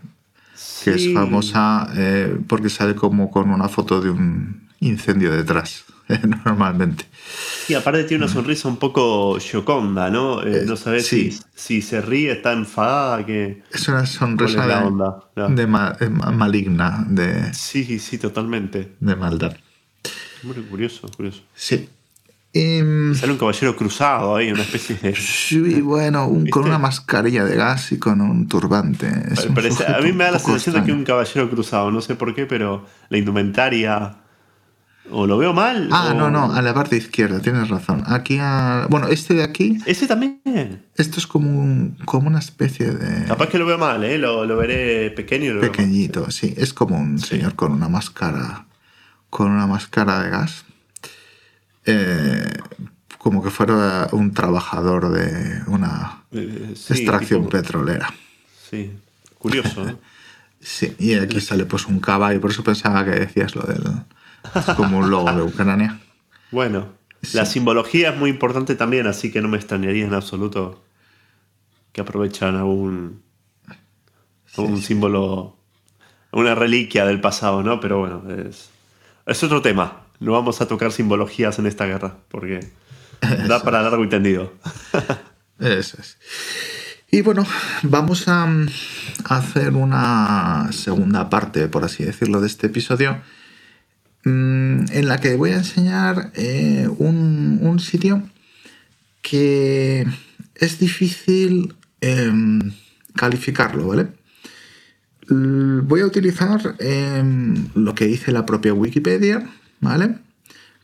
que 0.83 0.91
es 0.91 1.13
famosa 1.13 1.89
eh, 1.95 2.37
porque 2.47 2.69
sale 2.69 2.95
como 2.95 3.29
con 3.29 3.49
una 3.49 3.67
foto 3.67 4.01
de 4.01 4.09
un 4.09 4.69
incendio 4.79 5.35
detrás, 5.35 5.85
normalmente. 6.45 7.05
Y 7.67 7.73
aparte 7.73 8.03
tiene 8.05 8.23
una 8.23 8.31
mm. 8.31 8.35
sonrisa 8.35 8.67
un 8.67 8.77
poco 8.77 9.37
choconda, 9.39 10.09
¿no? 10.09 10.41
no 10.41 10.75
sabes 10.75 11.07
si, 11.07 11.37
si, 11.53 11.81
se 11.81 12.01
ríe, 12.01 12.31
está 12.31 12.53
enfadada, 12.53 13.25
que... 13.25 13.63
Es 13.71 13.87
una 13.87 14.05
sonrisa 14.05 14.65
de, 15.47 15.67
maligna, 15.67 17.05
de... 17.07 17.53
Sí, 17.53 17.99
sí, 17.99 18.17
totalmente. 18.17 18.95
De 18.99 19.15
maldad. 19.15 19.55
Muy 20.43 20.55
curioso, 20.55 21.09
curioso. 21.15 21.41
Sí. 21.53 21.89
Sale 22.51 23.31
un 23.31 23.37
caballero 23.37 23.75
cruzado 23.75 24.35
ahí, 24.35 24.51
una 24.51 24.63
especie 24.63 24.95
de. 24.95 25.15
Sí, 25.15 25.81
bueno, 25.81 26.31
con 26.49 26.65
una 26.65 26.79
mascarilla 26.79 27.45
de 27.45 27.55
gas 27.55 27.91
y 27.91 27.99
con 27.99 28.21
un 28.21 28.47
turbante. 28.47 29.07
a 29.07 30.01
mí 30.01 30.11
me 30.13 30.23
da 30.23 30.31
la 30.31 30.39
sensación 30.39 30.75
de 30.75 30.83
que 30.83 30.91
un 30.91 31.03
caballero 31.03 31.49
cruzado, 31.49 31.91
no 31.91 32.01
sé 32.01 32.15
por 32.15 32.33
qué, 32.33 32.45
pero 32.45 32.85
la 33.09 33.17
indumentaria. 33.17 34.17
¿O 35.11 35.25
lo 35.25 35.39
veo 35.39 35.53
mal? 35.53 35.89
Ah, 35.91 36.13
no, 36.15 36.29
no, 36.29 36.53
a 36.53 36.61
la 36.61 36.73
parte 36.73 36.95
izquierda, 36.95 37.39
tienes 37.39 37.69
razón. 37.69 38.03
Aquí, 38.05 38.39
bueno, 38.89 39.07
este 39.07 39.33
de 39.33 39.43
aquí. 39.43 39.79
Ese 39.87 40.07
también. 40.07 40.39
Esto 40.95 41.19
es 41.19 41.25
como, 41.25 41.95
como 42.05 42.27
una 42.27 42.39
especie 42.39 42.91
de. 42.91 43.25
Capaz 43.25 43.49
que 43.49 43.57
lo 43.57 43.65
veo 43.65 43.77
mal, 43.77 44.03
¿eh? 44.03 44.17
Lo, 44.17 44.45
veré 44.55 45.11
pequeño. 45.11 45.59
Pequeñito, 45.61 46.29
sí. 46.31 46.53
Es 46.57 46.73
como 46.73 46.97
un 46.97 47.19
señor 47.19 47.55
con 47.55 47.71
una 47.71 47.89
máscara 47.89 48.65
con 49.29 49.51
una 49.51 49.67
máscara 49.67 50.23
de 50.23 50.29
gas, 50.29 50.65
eh, 51.85 52.53
como 53.17 53.43
que 53.43 53.49
fuera 53.49 54.07
un 54.11 54.33
trabajador 54.33 55.11
de 55.11 55.61
una 55.67 56.23
eh, 56.31 56.73
extracción 56.89 57.47
petrolera. 57.49 58.13
Sí, 58.69 58.93
curioso. 59.37 59.85
¿no? 59.85 59.99
sí, 60.61 60.95
y 60.99 61.15
aquí 61.15 61.41
sale 61.41 61.65
pues 61.65 61.85
un 61.85 61.99
caballo, 61.99 62.39
por 62.41 62.51
eso 62.51 62.63
pensaba 62.63 63.03
que 63.05 63.11
decías 63.11 63.55
lo 63.55 63.63
del... 63.63 63.83
como 64.75 64.99
un 64.99 65.09
logo 65.09 65.31
de 65.31 65.41
Ucrania. 65.43 65.99
Bueno, 66.51 66.87
la 67.33 67.45
simbología 67.45 68.09
es 68.09 68.17
muy 68.17 68.31
importante 68.31 68.73
también, 68.73 69.05
así 69.05 69.31
que 69.31 69.39
no 69.39 69.47
me 69.47 69.57
extrañaría 69.57 70.03
en 70.03 70.15
absoluto 70.15 70.83
que 71.91 72.01
aprovechan 72.01 72.55
algún, 72.55 73.21
un 74.57 74.81
símbolo, 74.81 75.57
una 76.31 76.55
reliquia 76.55 77.05
del 77.05 77.21
pasado, 77.21 77.61
¿no? 77.61 77.79
Pero 77.79 77.99
bueno, 77.99 78.23
es, 78.31 78.71
es 79.27 79.43
otro 79.43 79.61
tema. 79.61 80.08
No 80.19 80.33
vamos 80.33 80.61
a 80.61 80.67
tocar 80.67 80.91
simbologías 80.91 81.59
en 81.59 81.65
esta 81.65 81.85
guerra, 81.85 82.17
porque 82.29 82.59
da 83.47 83.63
para 83.63 83.81
largo 83.81 84.03
y 84.03 84.09
tendido. 84.09 84.53
Eso 85.59 85.97
es. 85.99 86.17
Y 87.11 87.21
bueno, 87.21 87.45
vamos 87.83 88.27
a 88.27 88.47
hacer 89.25 89.73
una 89.73 90.69
segunda 90.71 91.29
parte, 91.29 91.67
por 91.67 91.83
así 91.83 92.03
decirlo, 92.03 92.39
de 92.39 92.47
este 92.47 92.67
episodio, 92.67 93.19
mm, 94.25 94.91
en 94.91 95.07
la 95.07 95.19
que 95.19 95.35
voy 95.35 95.51
a 95.51 95.57
enseñar 95.57 96.31
eh, 96.35 96.87
un, 96.97 97.79
sitio 97.79 98.21
que 99.21 100.05
es 100.55 100.79
difícil 100.79 101.75
em, 102.01 102.73
calificarlo, 103.15 103.87
¿vale? 103.87 104.07
voy 105.31 106.01
a 106.01 106.05
utilizar 106.05 106.75
em, 106.79 107.67
lo 107.75 107.93
que 107.93 108.05
dice 108.05 108.31
la 108.31 108.45
propia 108.45 108.73
Wikipedia, 108.73 109.47
¿vale? 109.79 110.17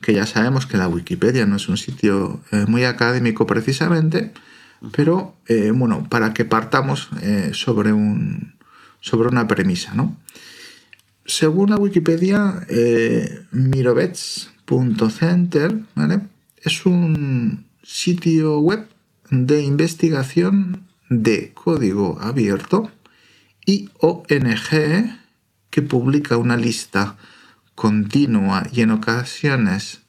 Que 0.02 0.14
ya 0.14 0.26
sabemos 0.26 0.66
que 0.66 0.78
la 0.78 0.88
Wikipedia 0.88 1.46
no 1.46 1.58
es 1.58 1.70
un 1.70 1.78
sitio 1.78 2.42
eh, 2.52 2.66
muy 2.68 2.84
académico 2.84 3.46
precisamente, 3.48 4.34
pero 4.92 5.36
eh, 5.48 5.72
bueno, 5.74 6.06
para 6.10 6.34
que 6.34 6.44
partamos 6.46 7.10
eh, 7.22 7.52
sobre, 7.54 7.94
un, 7.94 8.56
sobre 9.00 9.30
una 9.30 9.48
premisa, 9.48 9.94
¿no? 9.94 10.18
Según 11.26 11.70
la 11.72 11.78
Wikipedia, 11.78 12.68
mirovets.center, 13.52 15.80
¿vale? 15.96 16.20
Es 16.58 16.86
un 16.86 17.66
sitio 17.82 18.60
web 18.60 18.88
de 19.32 19.64
investigación 19.64 20.86
de 21.10 21.52
código 21.54 22.20
abierto 22.22 22.92
y 23.66 23.90
ONG 24.00 25.18
que 25.70 25.82
publica 25.82 26.38
una 26.38 26.58
lista 26.58 27.18
continua 27.76 28.64
y 28.72 28.82
en 28.82 28.92
ocasiones 28.92 30.02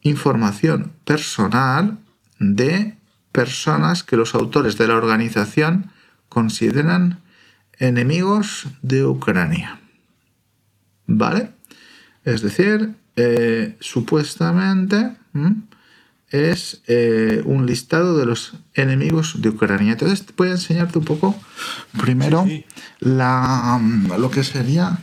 información 0.00 0.92
personal 1.04 1.98
de 2.38 2.96
personas 3.32 4.02
que 4.02 4.16
los 4.16 4.34
autores 4.34 4.78
de 4.78 4.88
la 4.88 4.96
organización 4.96 5.90
consideran 6.28 7.20
enemigos 7.78 8.66
de 8.82 9.04
Ucrania. 9.04 9.80
¿Vale? 11.06 11.50
Es 12.24 12.42
decir, 12.42 12.94
eh, 13.16 13.76
supuestamente 13.80 15.16
es 16.30 16.82
eh, 16.86 17.42
un 17.44 17.66
listado 17.66 18.16
de 18.18 18.26
los 18.26 18.54
enemigos 18.74 19.40
de 19.40 19.50
Ucrania. 19.50 19.92
Entonces 19.92 20.24
voy 20.36 20.48
a 20.48 20.52
enseñarte 20.52 20.98
un 20.98 21.04
poco 21.04 21.38
primero 22.00 22.46
La, 23.00 23.78
mm, 23.80 24.18
lo 24.18 24.30
que 24.30 24.42
sería 24.42 24.98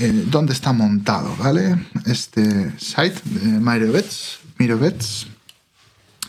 eh, 0.00 0.24
dónde 0.26 0.52
está 0.52 0.72
montado, 0.72 1.34
¿vale? 1.36 1.76
Este 2.06 2.72
site 2.78 3.20
de 3.24 3.60
Mirovets. 3.60 4.40
Mirovets. 4.58 5.26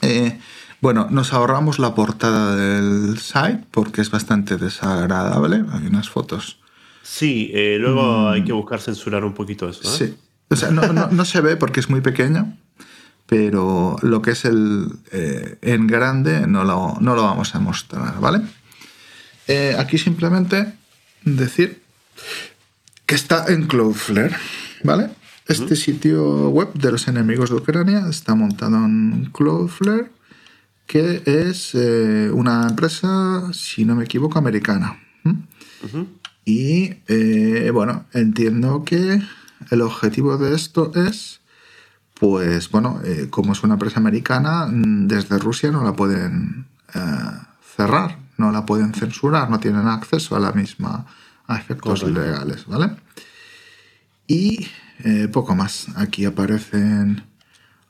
Eh, 0.01 0.39
bueno, 0.81 1.07
nos 1.09 1.33
ahorramos 1.33 1.79
la 1.79 1.95
portada 1.95 2.55
del 2.55 3.17
site 3.19 3.63
porque 3.71 4.01
es 4.01 4.11
bastante 4.11 4.57
desagradable. 4.57 5.63
Hay 5.71 5.87
unas 5.87 6.09
fotos. 6.09 6.59
Sí, 7.03 7.51
luego 7.79 8.29
hay 8.29 8.41
mm. 8.41 8.45
que 8.45 8.53
buscar 8.53 8.79
censurar 8.79 9.23
un 9.23 9.33
poquito 9.33 9.69
eso. 9.69 9.83
Sí. 9.83 10.15
O 10.49 10.55
sea, 10.55 10.69
no, 10.71 10.81
no 10.91 11.25
se 11.25 11.41
ve 11.41 11.55
porque 11.55 11.79
es 11.79 11.89
muy 11.89 12.01
pequeño 12.01 12.57
pero 13.31 13.95
lo 14.01 14.21
que 14.21 14.31
es 14.31 14.43
el 14.43 14.87
eh, 15.13 15.57
en 15.61 15.87
grande 15.87 16.47
no 16.47 16.65
lo, 16.65 16.97
no 16.99 17.15
lo, 17.15 17.23
vamos 17.23 17.55
a 17.55 17.59
mostrar, 17.61 18.19
¿vale? 18.19 18.41
Eh, 19.47 19.73
aquí 19.79 19.97
simplemente 19.97 20.73
decir 21.23 21.81
que 23.11 23.15
está 23.15 23.47
en 23.49 23.67
Cloudflare, 23.67 24.33
¿vale? 24.85 25.09
Este 25.45 25.75
sitio 25.75 26.47
web 26.47 26.71
de 26.75 26.93
los 26.93 27.09
enemigos 27.09 27.49
de 27.49 27.57
Ucrania 27.57 28.05
está 28.09 28.35
montado 28.35 28.77
en 28.77 29.29
Cloudflare, 29.33 30.09
que 30.87 31.21
es 31.25 31.75
eh, 31.75 32.31
una 32.33 32.65
empresa, 32.69 33.51
si 33.51 33.83
no 33.83 33.97
me 33.97 34.05
equivoco, 34.05 34.39
americana. 34.39 34.97
Y 36.45 36.93
bueno, 37.71 38.05
entiendo 38.13 38.85
que 38.85 39.21
el 39.71 39.81
objetivo 39.81 40.37
de 40.37 40.55
esto 40.55 40.93
es 40.95 41.41
pues 42.17 42.71
bueno, 42.71 43.01
eh, 43.03 43.27
como 43.29 43.51
es 43.51 43.61
una 43.63 43.73
empresa 43.73 43.99
americana, 43.99 44.67
mm, 44.67 45.07
desde 45.07 45.37
Rusia 45.37 45.69
no 45.69 45.83
la 45.83 45.97
pueden 45.97 46.65
eh, 46.93 46.99
cerrar, 47.75 48.19
no 48.37 48.53
la 48.53 48.65
pueden 48.65 48.93
censurar, 48.93 49.49
no 49.49 49.59
tienen 49.59 49.87
acceso 49.89 50.37
a 50.37 50.39
la 50.39 50.53
misma 50.53 51.07
a 51.53 51.57
efectos 51.57 52.03
legales, 52.03 52.65
¿vale? 52.65 52.95
Y 54.27 54.67
eh, 55.03 55.27
poco 55.31 55.55
más. 55.55 55.87
Aquí 55.95 56.25
aparecen 56.25 57.23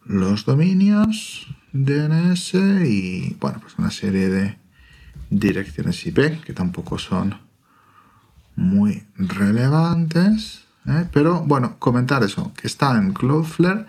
los 0.05 0.45
dominios 0.45 1.47
DNS 1.72 2.53
y 2.86 3.38
bueno, 3.39 3.59
pues 3.62 3.76
una 3.78 3.91
serie 3.91 4.30
de 4.30 4.57
direcciones 5.30 6.05
IP 6.05 6.43
que 6.43 6.53
tampoco 6.53 6.97
son 6.97 7.39
muy 8.55 9.03
relevantes. 9.16 10.66
Pero 11.14 11.41
bueno, 11.41 11.78
comentar 11.78 12.24
eso, 12.24 12.53
que 12.55 12.68
está 12.68 12.97
en 12.97 13.14
Cloudflare 13.14 13.86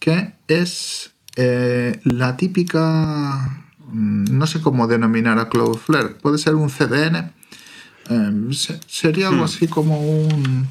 que 0.00 0.32
es 0.48 1.12
eh, 1.36 2.00
la 2.02 2.36
típica, 2.36 3.64
mm, 3.92 4.36
no 4.36 4.46
sé 4.48 4.60
cómo 4.60 4.88
denominar 4.88 5.38
a 5.38 5.48
Cloudflare, 5.48 6.08
puede 6.08 6.38
ser 6.38 6.56
un 6.56 6.70
CDN, 6.70 7.32
em, 8.10 8.52
sería 8.52 9.28
algo 9.28 9.42
hmm. 9.42 9.44
así 9.44 9.68
como 9.68 10.00
un, 10.00 10.68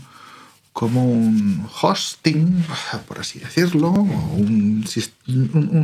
como 0.73 1.03
un 1.03 1.67
hosting, 1.81 2.63
por 3.07 3.19
así 3.19 3.39
decirlo, 3.39 3.89
o 3.89 4.35
un, 4.35 4.85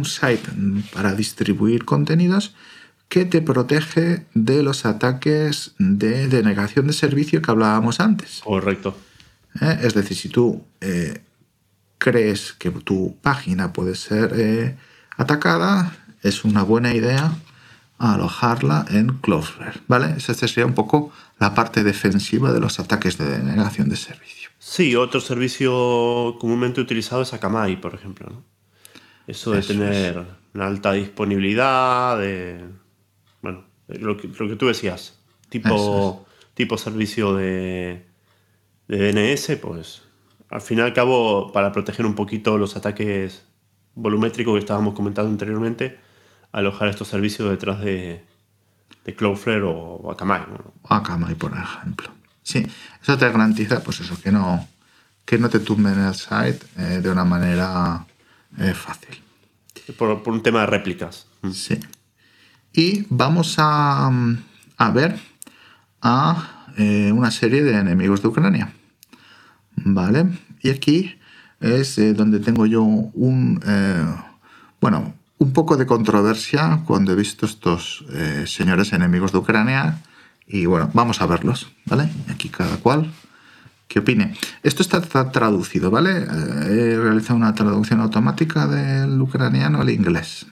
site 0.05 0.49
para 0.93 1.13
distribuir 1.13 1.85
contenidos 1.85 2.53
que 3.09 3.25
te 3.25 3.41
protege 3.41 4.25
de 4.33 4.63
los 4.63 4.85
ataques 4.85 5.73
de 5.79 6.27
denegación 6.27 6.87
de 6.87 6.93
servicio 6.93 7.41
que 7.41 7.51
hablábamos 7.51 7.99
antes. 7.99 8.41
Correcto. 8.43 8.97
Eh, 9.61 9.79
es 9.83 9.93
decir, 9.93 10.17
si 10.17 10.29
tú 10.29 10.63
eh, 10.81 11.21
crees 11.97 12.53
que 12.53 12.71
tu 12.71 13.17
página 13.21 13.73
puede 13.73 13.95
ser 13.95 14.33
eh, 14.35 14.75
atacada, 15.17 15.95
es 16.23 16.43
una 16.43 16.63
buena 16.63 16.93
idea 16.93 17.33
alojarla 17.97 18.85
en 18.89 19.17
Cloudflare, 19.19 19.79
¿vale? 19.87 20.15
Esa 20.17 20.33
sería 20.33 20.65
un 20.65 20.73
poco 20.73 21.11
la 21.39 21.53
parte 21.53 21.83
defensiva 21.83 22.51
de 22.53 22.59
los 22.59 22.79
ataques 22.79 23.17
de 23.17 23.25
denegación 23.25 23.89
de 23.89 23.95
servicio. 23.95 24.49
Sí, 24.57 24.95
otro 24.95 25.19
servicio 25.21 26.38
comúnmente 26.39 26.81
utilizado 26.81 27.21
es 27.21 27.33
Akamai, 27.33 27.79
por 27.79 27.93
ejemplo. 27.93 28.29
¿no? 28.29 28.43
Eso 29.27 29.51
de 29.51 29.61
tener 29.61 30.23
una 30.53 30.67
alta 30.67 30.93
disponibilidad, 30.93 32.17
de. 32.17 32.63
Bueno, 33.41 33.65
lo 33.88 34.17
que, 34.17 34.27
lo 34.27 34.47
que 34.47 34.55
tú 34.55 34.67
decías, 34.67 35.19
tipo, 35.49 36.25
tipo 36.53 36.77
servicio 36.77 37.36
de, 37.36 38.05
de 38.88 39.11
DNS, 39.11 39.57
pues 39.61 40.03
al 40.49 40.61
fin 40.61 40.79
y 40.79 40.81
al 40.81 40.93
cabo, 40.93 41.51
para 41.51 41.71
proteger 41.71 42.05
un 42.05 42.15
poquito 42.15 42.57
los 42.57 42.75
ataques 42.75 43.45
volumétricos 43.95 44.53
que 44.53 44.59
estábamos 44.59 44.93
comentando 44.93 45.29
anteriormente, 45.31 45.99
alojar 46.51 46.88
estos 46.88 47.07
servicios 47.07 47.49
detrás 47.49 47.81
de, 47.81 48.23
de 49.05 49.15
Cloudflare 49.15 49.63
o 49.63 50.11
Akamai. 50.11 50.41
Akamai, 50.89 51.35
por 51.35 51.53
ejemplo. 51.53 52.09
Sí, 52.41 52.65
eso 53.01 53.17
te 53.17 53.29
garantiza, 53.29 53.81
pues 53.81 54.01
eso, 54.01 54.19
que 54.21 54.31
no, 54.31 54.67
que 55.23 55.37
no 55.37 55.49
te 55.49 55.59
tumben 55.59 55.99
el 55.99 56.13
site 56.13 56.59
eh, 56.77 56.99
de 57.01 57.09
una 57.09 57.23
manera 57.23 58.05
eh, 58.57 58.73
fácil. 58.73 59.21
Por, 59.97 60.23
por, 60.23 60.33
un 60.33 60.43
tema 60.43 60.61
de 60.61 60.65
réplicas. 60.67 61.27
Mm. 61.41 61.51
Sí. 61.51 61.79
Y 62.73 63.05
vamos 63.09 63.55
a, 63.57 64.11
a 64.77 64.91
ver 64.91 65.19
a 66.01 66.67
eh, 66.77 67.11
una 67.11 67.31
serie 67.31 67.63
de 67.63 67.77
enemigos 67.77 68.21
de 68.21 68.27
Ucrania. 68.27 68.73
¿Vale? 69.75 70.27
Y 70.61 70.69
aquí 70.69 71.19
es 71.59 71.95
donde 72.15 72.39
tengo 72.39 72.65
yo 72.65 72.83
un, 72.83 73.59
bueno, 74.79 75.13
un 75.38 75.51
poco 75.51 75.77
de 75.77 75.86
controversia 75.86 76.81
cuando 76.86 77.11
he 77.11 77.15
visto 77.15 77.45
estos 77.45 78.05
eh, 78.13 78.45
señores 78.47 78.93
enemigos 78.93 79.31
de 79.31 79.39
Ucrania. 79.39 80.01
Y 80.47 80.65
bueno, 80.65 80.89
vamos 80.93 81.21
a 81.21 81.25
verlos, 81.25 81.71
¿vale? 81.86 82.09
Aquí 82.29 82.49
cada 82.49 82.77
cual 82.77 83.11
que 83.88 83.99
opine. 83.99 84.36
Esto 84.63 84.81
está 84.81 85.31
traducido, 85.31 85.91
¿vale? 85.91 86.11
he 86.11 86.97
realizado 86.97 87.36
una 87.36 87.53
traducción 87.53 88.01
automática 88.01 88.67
del 88.67 89.19
ucraniano 89.21 89.81
al 89.81 89.89
inglés. 89.89 90.47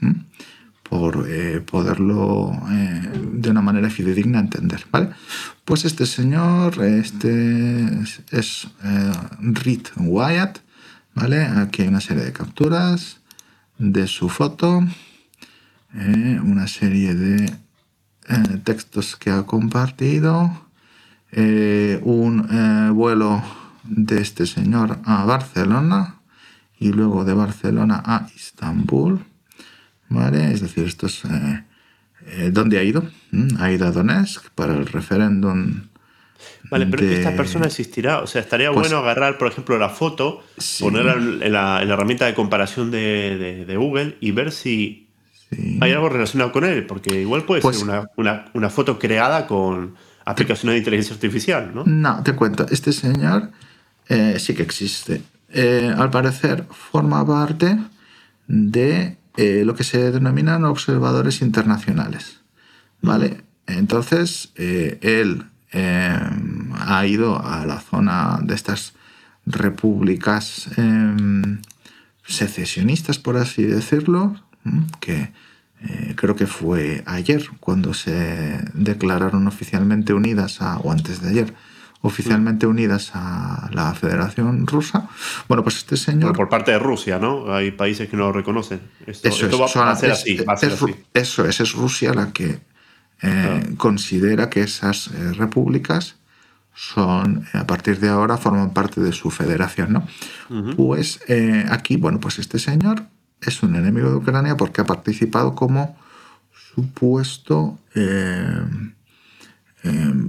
por 0.83 1.27
poderlo 1.65 2.51
de 2.69 3.49
una 3.49 3.61
manera 3.61 3.89
fidedigna 3.89 4.39
entender, 4.39 4.85
¿vale? 4.91 5.09
Pues 5.65 5.85
este 5.85 6.05
señor, 6.05 6.83
este 6.83 7.85
es, 8.03 8.21
es 8.29 8.67
Wyatt, 9.97 10.59
¿vale? 11.15 11.41
Aquí 11.41 11.81
hay 11.81 11.87
una 11.87 12.01
serie 12.01 12.23
de 12.23 12.33
capturas 12.33 13.22
de 13.91 14.07
su 14.07 14.29
foto, 14.29 14.81
eh, 15.93 16.39
una 16.41 16.67
serie 16.67 17.15
de 17.15 17.45
eh, 17.45 18.57
textos 18.63 19.17
que 19.17 19.29
ha 19.29 19.43
compartido, 19.43 20.67
eh, 21.31 21.99
un 22.03 22.47
vuelo 22.95 23.43
de 23.83 24.21
este 24.21 24.45
señor 24.45 24.99
a 25.03 25.25
Barcelona 25.25 26.15
y 26.79 26.93
luego 26.93 27.25
de 27.25 27.33
Barcelona 27.33 28.01
a 28.05 28.27
Istambul, 28.33 29.19
¿vale? 30.07 30.53
Es 30.53 30.61
decir, 30.61 30.85
esto 30.85 31.07
es... 31.07 31.23
¿Dónde 32.53 32.79
ha 32.79 32.83
ido? 32.83 33.03
Mm, 33.31 33.57
ha 33.59 33.69
ido 33.69 33.85
a 33.85 33.91
Donetsk 33.91 34.49
para 34.51 34.75
el 34.75 34.85
referéndum 34.85 35.81
Vale, 36.69 36.87
pero 36.87 37.05
esta 37.05 37.35
persona 37.35 37.65
existirá. 37.67 38.19
O 38.19 38.27
sea, 38.27 38.41
estaría 38.41 38.71
pues 38.71 38.89
bueno 38.89 39.03
agarrar, 39.03 39.37
por 39.37 39.47
ejemplo, 39.47 39.77
la 39.77 39.89
foto, 39.89 40.43
ponerla 40.79 41.13
en 41.13 41.51
la, 41.51 41.81
herramienta 41.83 42.25
de 42.25 42.33
comparación 42.33 42.91
de, 42.91 43.75
Google 43.77 44.17
y 44.19 44.31
ver 44.31 44.51
si 44.51 45.07
hay 45.81 45.91
algo 45.91 46.09
relacionado 46.09 46.51
con 46.51 46.63
él. 46.63 46.85
Porque 46.85 47.21
igual 47.21 47.43
puede 47.43 47.61
pues 47.61 47.77
ser 47.77 48.07
una, 48.15 48.69
foto 48.69 48.97
creada 48.97 49.45
con 49.45 49.95
aplicaciones 50.25 50.75
de 50.75 50.77
inteligencia 50.79 51.13
artificial, 51.13 51.71
¿no? 51.73 51.83
No, 51.85 52.23
te 52.23 52.33
cuento. 52.33 52.65
Este 52.69 52.91
señor 52.91 53.51
eh, 54.07 54.37
sí 54.39 54.53
que 54.53 54.63
existe. 54.63 55.21
Eh, 55.49 55.93
al 55.95 56.09
parecer 56.09 56.65
forma 56.71 57.25
parte 57.25 57.77
de 58.47 59.17
eh, 59.37 59.63
lo 59.65 59.75
que 59.75 59.83
se 59.83 60.11
denominan 60.11 60.65
observadores 60.65 61.41
internacionales. 61.41 62.39
¿Vale? 63.01 63.43
Entonces, 63.67 64.53
él 64.55 65.45
Em, 65.73 66.71
ha 66.77 67.05
ido 67.07 67.43
a 67.43 67.65
la 67.65 67.79
zona 67.79 68.39
de 68.43 68.53
estas 68.53 68.93
repúblicas 69.45 70.69
em, 70.77 71.61
secesionistas, 72.25 73.17
por 73.17 73.37
así 73.37 73.63
decirlo, 73.63 74.35
que 74.99 75.31
eh, 75.81 76.13
creo 76.15 76.35
que 76.35 76.45
fue 76.45 77.03
ayer 77.07 77.49
cuando 77.59 77.95
se 77.95 78.63
declararon 78.73 79.47
oficialmente 79.47 80.13
unidas 80.13 80.61
a, 80.61 80.77
o 80.77 80.91
antes 80.91 81.21
de 81.21 81.29
ayer, 81.29 81.53
oficialmente 82.01 82.67
unidas 82.67 83.11
a 83.15 83.69
la 83.73 83.93
Federación 83.95 84.67
Rusa. 84.67 85.09
Bueno, 85.47 85.63
pues 85.63 85.77
este 85.77 85.97
señor... 85.97 86.35
por 86.35 86.49
parte 86.49 86.71
de 86.71 86.79
Rusia, 86.79 87.17
¿no? 87.17 87.51
Hay 87.51 87.71
países 87.71 88.09
que 88.09 88.15
no 88.15 88.25
lo 88.25 88.31
reconocen. 88.31 88.79
Esto, 89.07 89.27
eso, 89.27 89.47
es, 89.47 89.59
va, 89.59 89.91
a 89.91 89.95
ser 89.95 90.11
así, 90.11 90.37
Eso 91.13 91.47
es, 91.47 91.59
es 91.59 91.71
Rusia 91.73 92.13
la 92.13 92.31
que 92.31 92.59
eh, 93.25 93.75
considera 93.77 94.49
que 94.49 94.63
esas 94.63 95.07
eh, 95.07 95.31
repúblicas 95.31 96.15
son, 96.75 97.45
eh, 97.53 97.57
a 97.57 97.65
partir 97.65 98.01
de 98.01 98.09
ahora, 98.09 98.35
forman 98.35 98.73
parte 98.73 98.99
de 98.99 99.13
su 99.13 99.31
federación, 99.31 99.93
¿no? 99.93 100.07
Pues 100.75 101.21
aquí, 101.69 101.95
bueno, 101.95 102.19
pues 102.19 102.37
este 102.37 102.59
señor 102.59 103.03
es 103.41 103.63
un 103.63 103.75
enemigo 103.75 104.09
de 104.09 104.17
Ucrania 104.17 104.57
porque 104.57 104.81
ha 104.81 104.85
participado 104.85 105.55
como 105.55 105.97
supuesto 106.75 107.79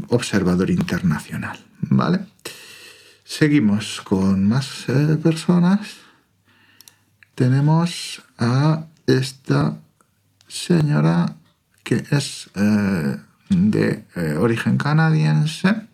observador 0.09 0.71
internacional, 0.71 1.59
¿vale? 1.81 2.21
Seguimos 3.25 4.01
con 4.03 4.49
más 4.49 4.87
personas. 5.23 5.97
Tenemos 7.35 8.23
a 8.39 8.87
esta 9.07 9.77
señora 10.49 11.37
que 11.85 12.03
es 12.11 12.51
eh, 12.55 13.17
de 13.51 14.05
eh, 14.17 14.35
origen 14.39 14.79
canadiense. 14.79 15.87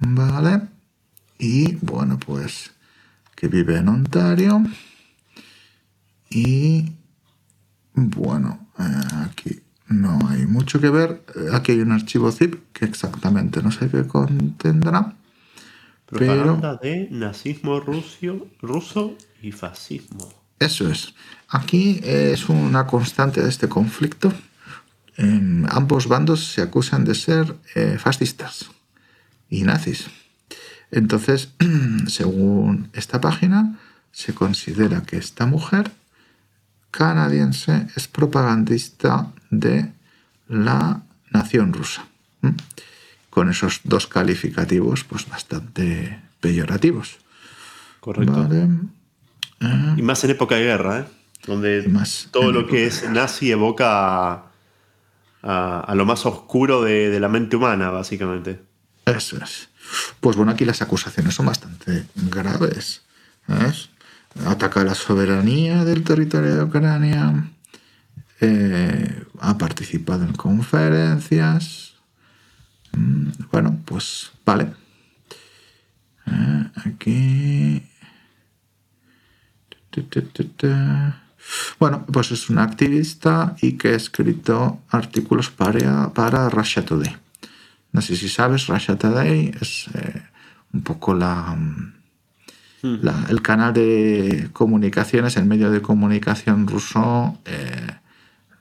Vale. 0.00 0.62
Y 1.38 1.76
bueno, 1.76 2.18
pues 2.18 2.72
que 3.34 3.48
vive 3.48 3.78
en 3.78 3.88
Ontario. 3.88 4.62
Y 6.28 6.92
bueno, 7.94 8.68
eh, 8.78 8.82
aquí 9.24 9.60
no 9.88 10.18
hay 10.28 10.46
mucho 10.46 10.80
que 10.80 10.90
ver. 10.90 11.24
Aquí 11.52 11.72
hay 11.72 11.80
un 11.80 11.92
archivo 11.92 12.32
zip 12.32 12.72
que 12.72 12.84
exactamente 12.84 13.62
no 13.62 13.70
sé 13.70 13.88
qué 13.88 14.06
contendrá. 14.06 15.14
Propaganda 16.06 16.76
de 16.76 17.08
nazismo 17.10 17.80
ruso, 17.80 18.48
ruso 18.60 19.16
y 19.42 19.52
fascismo. 19.52 20.28
Eso 20.58 20.88
es. 20.90 21.14
Aquí 21.48 22.00
es 22.02 22.48
una 22.48 22.86
constante 22.86 23.42
de 23.42 23.48
este 23.48 23.68
conflicto 23.68 24.32
ambos 25.18 26.08
bandos 26.08 26.52
se 26.52 26.62
acusan 26.62 27.04
de 27.04 27.14
ser 27.14 27.56
eh, 27.74 27.96
fascistas 27.98 28.66
y 29.48 29.62
nazis. 29.62 30.06
Entonces, 30.90 31.50
según 32.06 32.90
esta 32.92 33.20
página, 33.20 33.78
se 34.12 34.34
considera 34.34 35.02
que 35.02 35.16
esta 35.16 35.46
mujer 35.46 35.90
canadiense 36.90 37.86
es 37.96 38.08
propagandista 38.08 39.32
de 39.50 39.92
la 40.48 41.02
nación 41.30 41.72
rusa. 41.72 42.06
Con 43.30 43.50
esos 43.50 43.80
dos 43.84 44.06
calificativos, 44.06 45.04
pues 45.04 45.28
bastante 45.28 46.20
peyorativos. 46.40 47.18
Correcto. 48.00 48.48
y 49.96 50.02
más 50.02 50.22
en 50.24 50.30
época 50.30 50.54
de 50.54 50.62
guerra, 50.62 51.00
¿eh? 51.00 51.04
donde 51.46 51.90
todo 52.30 52.52
lo 52.52 52.66
que 52.66 52.86
es 52.86 53.08
nazi 53.10 53.50
evoca 53.50 54.45
a, 55.46 55.94
lo 55.94 56.04
más 56.04 56.26
oscuro 56.26 56.82
de, 56.82 57.18
la 57.20 57.28
mente 57.28 57.56
humana, 57.56 57.90
básicamente. 57.90 58.60
Eso 59.04 59.36
es. 59.42 59.68
Pues 60.20 60.36
bueno, 60.36 60.52
aquí 60.52 60.64
las 60.64 60.82
acusaciones 60.82 61.34
son 61.34 61.46
bastante 61.46 62.06
graves. 62.14 63.02
Ataca 64.44 64.82
la 64.84 64.94
soberanía 64.94 65.84
del 65.84 66.02
territorio 66.02 66.56
de 66.56 66.62
Ucrania, 66.64 67.48
eh, 68.40 69.24
ha 69.40 69.56
participado 69.56 70.24
en 70.24 70.32
conferencias. 70.32 71.94
Mm, 72.92 73.30
bueno, 73.50 73.80
pues 73.84 74.32
vale. 74.44 74.72
Eh, 76.26 76.70
aquí. 76.84 77.82
Bueno, 81.78 82.04
pues 82.06 82.30
es 82.32 82.48
un 82.50 82.58
activista 82.58 83.54
y 83.60 83.72
que 83.72 83.88
ha 83.88 83.94
escrito 83.96 84.80
artículos 84.90 85.50
para, 85.50 86.12
para 86.12 86.48
Russia 86.48 86.84
Today. 86.84 87.16
No 87.92 88.00
sé 88.02 88.16
si 88.16 88.28
sabes, 88.28 88.66
Russia 88.66 88.96
Today 88.96 89.52
es 89.60 89.88
eh, 89.94 90.22
un 90.72 90.82
poco 90.82 91.14
la, 91.14 91.56
La- 93.02 93.26
el 93.28 93.42
canal 93.42 93.72
de 93.72 94.50
comunicaciones, 94.52 95.36
el 95.36 95.44
medio 95.46 95.70
de 95.70 95.80
comunicación 95.82 96.66
ruso 96.66 97.38
eh, 97.44 97.86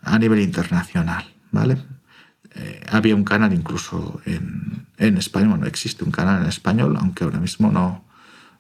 a 0.02 0.18
nivel 0.20 0.40
internacional, 0.40 1.26
¿vale? 1.52 1.78
Eh, 2.56 2.82
había 2.90 3.16
un 3.16 3.24
canal 3.26 3.52
incluso 3.54 4.22
en, 4.26 4.88
en 4.98 5.18
español, 5.18 5.50
bueno, 5.50 5.66
existe 5.68 6.04
un 6.06 6.12
canal 6.12 6.42
en 6.44 6.48
español, 6.50 6.96
aunque 7.00 7.24
ahora 7.26 7.40
mismo 7.40 7.72
no, 7.72 8.06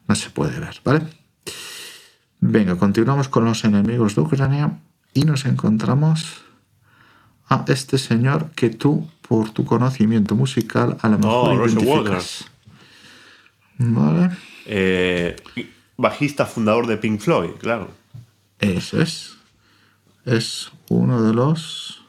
no 0.07 0.15
se 0.15 0.29
puede 0.29 0.59
ver, 0.59 0.81
¿vale? 0.83 1.01
Venga, 2.39 2.75
continuamos 2.77 3.27
con 3.29 3.45
los 3.45 3.63
enemigos 3.63 4.15
de 4.15 4.21
Ucrania 4.21 4.77
y 5.13 5.23
nos 5.23 5.45
encontramos 5.45 6.25
a 7.49 7.63
este 7.67 7.97
señor 7.97 8.51
que 8.51 8.69
tú, 8.69 9.07
por 9.27 9.49
tu 9.51 9.65
conocimiento 9.65 10.35
musical, 10.35 10.97
a 11.01 11.09
lo 11.09 11.17
mejor 11.19 11.59
Oh, 11.59 11.65
identificas. 11.67 12.45
Vale, 13.77 14.31
Eh, 14.67 15.35
bajista 15.97 16.45
fundador 16.45 16.87
de 16.87 16.97
Pink 16.97 17.19
Floyd, 17.21 17.51
claro. 17.59 17.91
eso 18.59 19.01
es. 19.01 19.37
Es 20.25 20.71
uno 20.89 21.21
de 21.21 21.33
los 21.33 22.01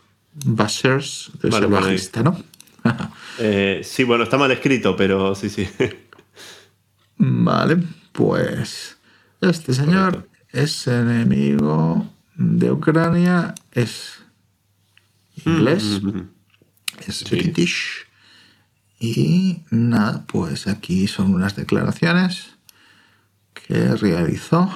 bashers 0.44 1.30
de 1.42 1.50
Vale, 1.50 1.66
ese 1.66 1.74
vale. 1.74 1.86
bajista, 1.86 2.22
¿no? 2.22 2.36
Eh, 3.38 3.82
sí, 3.84 4.02
bueno, 4.04 4.24
está 4.24 4.38
mal 4.38 4.50
escrito, 4.50 4.96
pero 4.96 5.34
sí, 5.34 5.50
sí. 5.50 5.68
Vale, 7.18 7.82
pues 8.12 8.95
este 9.40 9.74
señor 9.74 10.12
Correcto. 10.14 10.36
es 10.52 10.86
enemigo 10.86 12.06
de 12.36 12.72
Ucrania, 12.72 13.54
es 13.72 14.22
inglés, 15.44 16.00
es 17.06 17.16
Sí. 17.18 17.24
british 17.30 18.06
y 18.98 19.58
nada, 19.70 20.24
pues 20.26 20.66
aquí 20.66 21.06
son 21.06 21.34
unas 21.34 21.54
declaraciones 21.56 22.56
que 23.54 23.94
realizó. 23.96 24.70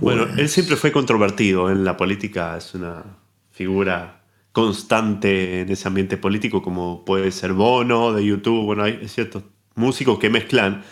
Bueno, 0.00 0.26
Pues, 0.26 0.38
él 0.38 0.48
siempre 0.48 0.76
fue 0.76 0.92
controvertido 0.92 1.70
en 1.70 1.84
la 1.84 1.96
política, 1.96 2.56
es 2.56 2.74
una 2.74 3.02
figura 3.50 4.22
constante 4.52 5.60
en 5.60 5.70
ese 5.70 5.88
ambiente 5.88 6.16
político, 6.16 6.62
como 6.62 7.04
puede 7.04 7.30
ser 7.32 7.52
Bono 7.52 8.12
de 8.12 8.24
YouTube. 8.24 8.64
Bueno, 8.64 8.84
hay 8.84 9.08
ciertos 9.08 9.44
músicos 9.74 10.18
que 10.18 10.30
mezclan 10.30 10.82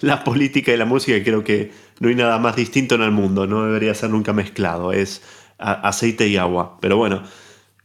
la 0.00 0.24
política 0.24 0.72
y 0.72 0.76
la 0.76 0.84
música 0.84 1.16
y 1.16 1.22
creo 1.22 1.44
que 1.44 1.72
no 2.00 2.08
hay 2.08 2.14
nada 2.14 2.38
más 2.38 2.56
distinto 2.56 2.94
en 2.94 3.02
el 3.02 3.10
mundo, 3.10 3.46
no 3.46 3.64
debería 3.64 3.94
ser 3.94 4.10
nunca 4.10 4.32
mezclado, 4.32 4.92
es 4.92 5.22
aceite 5.58 6.28
y 6.28 6.36
agua. 6.36 6.78
Pero 6.80 6.96
bueno, 6.96 7.22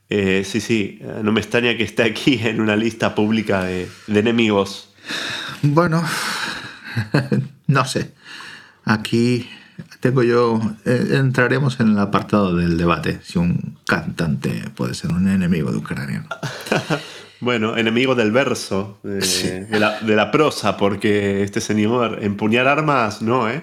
eh, 0.09 0.43
sí, 0.45 0.61
sí, 0.61 0.99
eh, 1.01 1.22
no 1.24 1.32
me 1.32 1.41
extraña 1.41 1.76
que 1.78 1.84
esté 1.84 2.03
aquí 2.03 2.39
en 2.43 2.61
una 2.61 2.76
lista 2.76 3.16
pública 3.16 3.63
de, 3.63 3.89
de 4.07 4.20
enemigos. 4.20 4.93
Bueno, 5.61 6.03
no 7.68 7.86
sé. 7.86 8.13
Aquí 8.86 9.49
tengo 9.99 10.24
yo. 10.24 10.61
eh, 10.86 11.09
entraremos 11.13 11.80
en 11.80 11.91
el 11.91 11.99
apartado 11.99 12.55
del 12.55 12.78
debate 12.78 13.20
si 13.24 13.39
un 13.39 13.78
cantante 13.86 14.70
puede 14.76 14.93
ser 14.93 15.11
un 15.11 15.28
enemigo 15.28 15.72
de 15.72 15.78
Ucrania. 15.78 16.26
Bueno, 17.45 17.77
enemigo 17.77 18.15
del 18.15 18.31
verso, 18.31 18.97
de 19.03 19.67
la, 19.79 19.99
de 19.99 20.15
la 20.15 20.31
prosa, 20.31 20.77
porque 20.77 21.43
este 21.43 21.61
señor, 21.61 22.23
empuñar 22.23 22.67
armas, 22.67 23.21
no, 23.21 23.47
¿eh? 23.47 23.61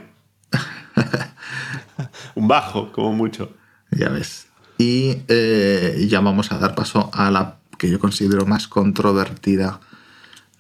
Un 2.37 2.47
bajo, 2.47 2.93
como 2.93 3.12
mucho. 3.12 3.57
Ya 3.91 4.09
ves. 4.09 4.47
Y 4.78 5.16
eh, 5.26 6.07
ya 6.09 6.20
vamos 6.20 6.53
a 6.53 6.59
dar 6.59 6.76
paso 6.76 7.11
a 7.12 7.33
la 7.33 7.57
que 7.76 7.91
yo 7.91 7.99
considero 7.99 8.47
más 8.47 8.68
controvertida 8.68 9.80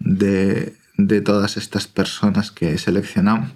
de, 0.00 0.74
de 0.96 1.20
todas 1.20 1.56
estas 1.56 1.86
personas 1.86 2.50
que 2.50 2.72
he 2.72 2.78
seleccionado, 2.78 3.46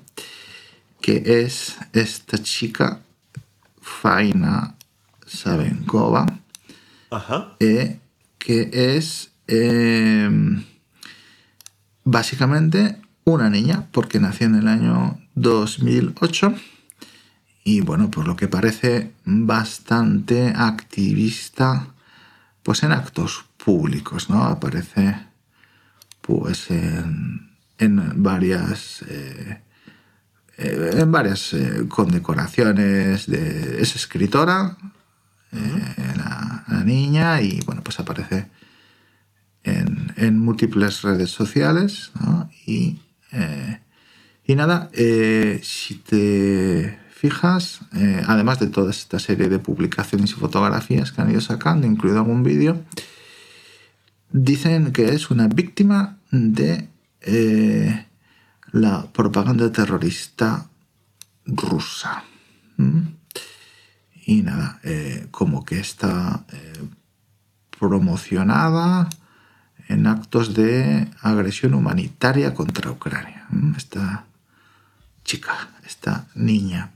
que 1.00 1.42
es 1.42 1.76
esta 1.92 2.38
chica, 2.40 3.00
Faina 3.80 4.76
Sabenkova. 5.26 6.24
Ajá. 7.10 7.56
eh, 7.58 7.98
que 8.38 8.70
es 8.72 9.32
eh, 9.48 10.30
básicamente 12.04 13.00
una 13.24 13.50
niña, 13.50 13.86
porque 13.92 14.20
nació 14.20 14.46
en 14.46 14.54
el 14.56 14.68
año 14.68 15.18
2008 15.34 16.54
y 17.64 17.80
bueno, 17.80 18.10
por 18.10 18.26
lo 18.28 18.36
que 18.36 18.48
parece 18.48 19.12
bastante 19.24 20.52
activista 20.54 21.88
pues 22.62 22.82
en 22.82 22.92
actos 22.92 23.44
públicos, 23.56 24.30
¿no? 24.30 24.44
Aparece 24.44 25.16
pues 26.20 26.70
en, 26.70 27.50
varias... 28.22 29.02
eh, 29.08 29.60
eh, 30.58 30.90
en 30.94 31.12
varias 31.12 31.52
eh, 31.52 31.84
condecoraciones 31.86 33.26
de, 33.26 33.82
es 33.82 33.94
escritora 33.94 34.76
eh, 35.52 36.14
la, 36.16 36.64
la 36.66 36.82
niña 36.82 37.42
y 37.42 37.60
bueno 37.66 37.82
pues 37.84 38.00
aparece 38.00 38.46
en, 39.66 40.38
múltiples 40.38 41.02
redes 41.02 41.30
sociales 41.30 42.12
y, 42.66 42.98
eh, 43.32 43.80
y 44.44 44.54
nada 44.54 44.90
eh, 44.92 45.60
si 45.62 45.96
te 45.96 46.98
fijas 47.10 47.80
eh, 47.94 48.22
además 48.26 48.60
de 48.60 48.68
toda 48.68 48.90
esta 48.90 49.18
serie 49.18 49.48
de 49.48 49.58
publicaciones 49.58 50.30
y 50.30 50.34
fotografías 50.34 51.12
que 51.12 51.20
han 51.20 51.30
ido 51.30 51.40
sacando 51.40 51.86
incluido 51.86 52.18
algún 52.18 52.42
vídeo 52.42 52.82
dicen 54.30 54.92
que 54.92 55.14
es 55.14 55.30
una 55.30 55.48
víctima 55.48 56.18
de 56.30 56.88
la 58.72 59.06
propaganda 59.12 59.72
terrorista 59.72 60.68
rusa 61.44 62.24
y 64.26 64.42
nada, 64.42 64.80
como 65.30 65.64
que 65.64 65.80
está 65.80 66.44
promocionada 67.78 69.08
en 69.88 70.06
actos 70.06 70.54
de 70.54 71.08
agresión 71.22 71.74
humanitaria 71.74 72.54
contra 72.54 72.90
Ucrania. 72.90 73.46
Esta 73.76 74.24
chica, 75.24 75.70
esta 75.86 76.26
niña. 76.34 76.92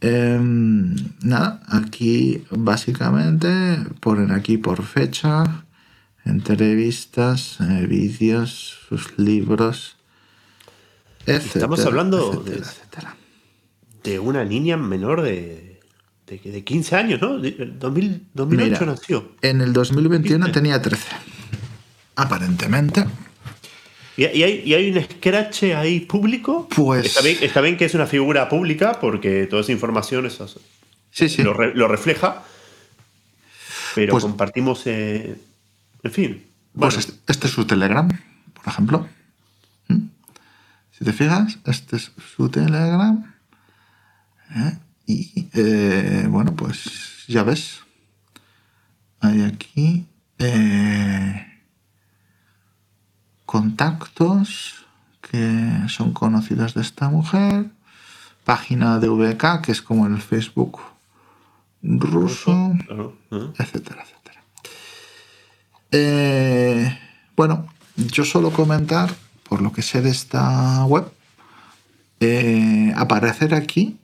Em, 0.00 0.94
nada, 1.22 1.60
aquí 1.68 2.44
básicamente 2.50 3.78
ponen 4.00 4.30
aquí 4.30 4.56
por 4.58 4.82
fecha, 4.84 5.64
entrevistas, 6.24 7.58
eh, 7.60 7.86
vídeos, 7.86 8.78
sus 8.88 9.18
libros, 9.18 9.96
etcétera. 11.26 11.54
Estamos 11.54 11.84
hablando 11.86 12.30
etcétera, 12.32 12.56
de- 12.56 12.62
etcétera. 12.62 13.16
De 14.04 14.18
una 14.18 14.44
niña 14.44 14.76
menor 14.76 15.22
de, 15.22 15.80
de, 16.26 16.38
de 16.38 16.64
15 16.64 16.96
años, 16.96 17.20
¿no? 17.20 17.38
De- 17.38 17.50
2000 17.78 18.28
2008 18.34 18.70
Mira, 18.80 18.86
nació. 18.92 19.32
En 19.42 19.60
el 19.60 19.72
2021 19.72 20.46
¿Viste? 20.46 20.60
tenía 20.60 20.80
13. 20.80 21.06
Aparentemente. 22.18 23.04
¿Y, 24.16 24.24
hay, 24.24 24.62
y 24.64 24.74
hay 24.74 24.90
un 24.90 25.00
scratch 25.04 25.62
ahí 25.74 26.00
público? 26.00 26.68
Pues- 26.74 27.06
Está 27.06 27.22
bien, 27.22 27.38
está 27.40 27.60
bien 27.60 27.76
que 27.76 27.84
es 27.84 27.94
una 27.94 28.06
figura 28.06 28.48
pública 28.48 28.98
porque 29.00 29.46
toda 29.46 29.62
esa 29.62 29.70
información 29.70 30.26
eso 30.26 30.46
Sí, 31.12 31.28
sí. 31.28 31.42
lo, 31.44 31.54
re- 31.54 31.74
lo 31.74 31.86
refleja, 31.86 32.42
pero 33.94 34.10
Pues- 34.12 34.24
compartimos... 34.24 34.82
eh, 34.86 35.36
en 36.02 36.10
fin. 36.12 36.44
Pues 36.76 36.96
este, 36.96 37.12
este 37.28 37.46
es 37.46 37.52
su 37.52 37.64
Telegram, 37.66 38.08
por 38.52 38.66
ejemplo. 38.66 39.08
¿Mm? 39.86 40.08
Si 40.98 41.04
te 41.04 41.12
fijas, 41.12 41.58
este 41.66 41.96
es 41.96 42.10
su 42.36 42.48
Telegram. 42.48 43.34
¿eh? 44.56 44.72
Y 45.06 45.46
eh, 45.54 46.26
bueno, 46.28 46.54
pues 46.56 47.24
ya 47.28 47.42
ves. 47.44 47.80
Hay 49.20 49.42
aquí 49.42 50.04
eh, 50.38 51.46
contactos 53.48 54.84
que 55.22 55.88
son 55.88 56.12
conocidos 56.12 56.74
de 56.74 56.82
esta 56.82 57.08
mujer. 57.08 57.70
Página 58.44 58.98
de 58.98 59.08
VK, 59.08 59.62
que 59.62 59.72
es 59.72 59.80
como 59.80 60.06
el 60.06 60.20
Facebook 60.20 60.80
ruso 61.82 62.74
¿eh? 63.30 63.50
etcétera, 63.58 64.04
etcétera. 64.04 64.42
Eh, 65.92 66.98
bueno, 67.36 67.66
yo 67.96 68.26
solo 68.26 68.50
comentar, 68.50 69.14
por 69.48 69.62
lo 69.62 69.72
que 69.72 69.80
sé 69.80 70.02
de 70.02 70.10
esta 70.10 70.84
web, 70.84 71.10
eh, 72.20 72.92
aparecer 72.96 73.54
aquí 73.54 73.96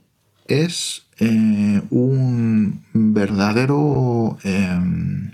es 0.46 1.04
eh, 1.18 1.82
un 1.90 2.82
verdadero 2.94 4.38
em, 4.42 5.32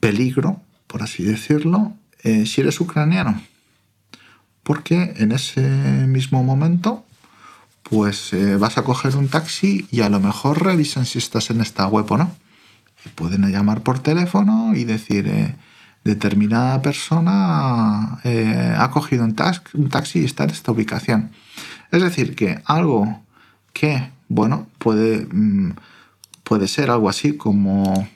peligro, 0.00 0.62
por 0.86 1.02
así 1.02 1.22
decirlo, 1.24 1.92
eh, 2.22 2.46
si 2.46 2.60
eres 2.60 2.80
ucraniano. 2.80 3.40
Porque 4.62 5.14
en 5.16 5.32
ese 5.32 5.60
mismo 6.06 6.42
momento 6.42 7.04
pues 7.82 8.32
eh, 8.32 8.56
vas 8.56 8.78
a 8.78 8.84
coger 8.84 9.16
un 9.16 9.28
taxi 9.28 9.86
y 9.90 10.02
a 10.02 10.08
lo 10.08 10.20
mejor 10.20 10.62
revisan 10.62 11.06
si 11.06 11.18
estás 11.18 11.50
en 11.50 11.60
esta 11.60 11.86
web 11.88 12.10
o 12.12 12.18
no. 12.18 12.30
Pueden 13.14 13.50
llamar 13.50 13.82
por 13.82 13.98
teléfono 13.98 14.74
y 14.76 14.84
decir, 14.84 15.26
eh, 15.26 15.56
determinada 16.04 16.82
persona 16.82 18.20
ha 18.22 18.90
cogido 18.92 19.24
un, 19.24 19.34
un 19.74 19.88
taxi 19.88 20.20
y 20.20 20.24
está 20.24 20.44
en 20.44 20.50
esta 20.50 20.72
ubicación. 20.72 21.30
Es 21.90 22.02
decir, 22.02 22.36
que 22.36 22.62
algo 22.66 23.22
que, 23.72 24.10
bueno, 24.28 24.66
puede, 24.78 25.26
mm, 25.26 25.72
puede 26.44 26.68
ser 26.68 26.90
algo 26.90 27.08
así 27.08 27.36
como 27.36 28.08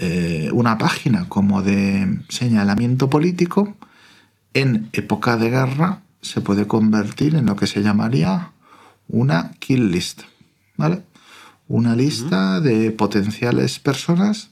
eh, 0.00 0.50
una 0.52 0.78
página 0.78 1.28
como 1.28 1.60
de 1.60 2.20
señalamiento 2.28 3.10
político, 3.10 3.74
en 4.54 4.88
época 4.92 5.36
de 5.36 5.50
guerra 5.50 6.02
se 6.22 6.40
puede 6.40 6.68
convertir 6.68 7.34
en 7.34 7.46
lo 7.46 7.56
que 7.56 7.66
se 7.66 7.82
llamaría 7.82 8.52
una 9.08 9.50
kill 9.58 9.90
list, 9.90 10.22
¿vale? 10.76 11.02
Una 11.66 11.96
lista 11.96 12.60
de 12.60 12.92
potenciales 12.92 13.80
personas, 13.80 14.50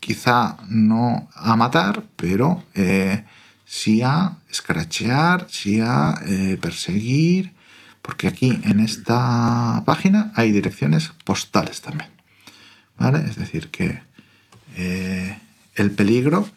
quizá 0.00 0.56
no 0.68 1.28
a 1.34 1.54
matar, 1.56 2.04
pero 2.16 2.64
eh, 2.74 3.24
sí 3.66 4.00
a 4.00 4.38
escrachear, 4.50 5.46
sí 5.50 5.80
a 5.80 6.18
eh, 6.26 6.58
perseguir, 6.60 7.52
porque 8.00 8.26
aquí 8.26 8.58
en 8.64 8.80
esta 8.80 9.82
página 9.84 10.32
hay 10.34 10.50
direcciones 10.50 11.12
postales 11.24 11.82
también, 11.82 12.10
¿vale? 12.98 13.18
Es 13.28 13.36
decir, 13.36 13.68
que 13.68 14.02
eh, 14.76 15.38
el 15.74 15.90
peligro 15.90 16.48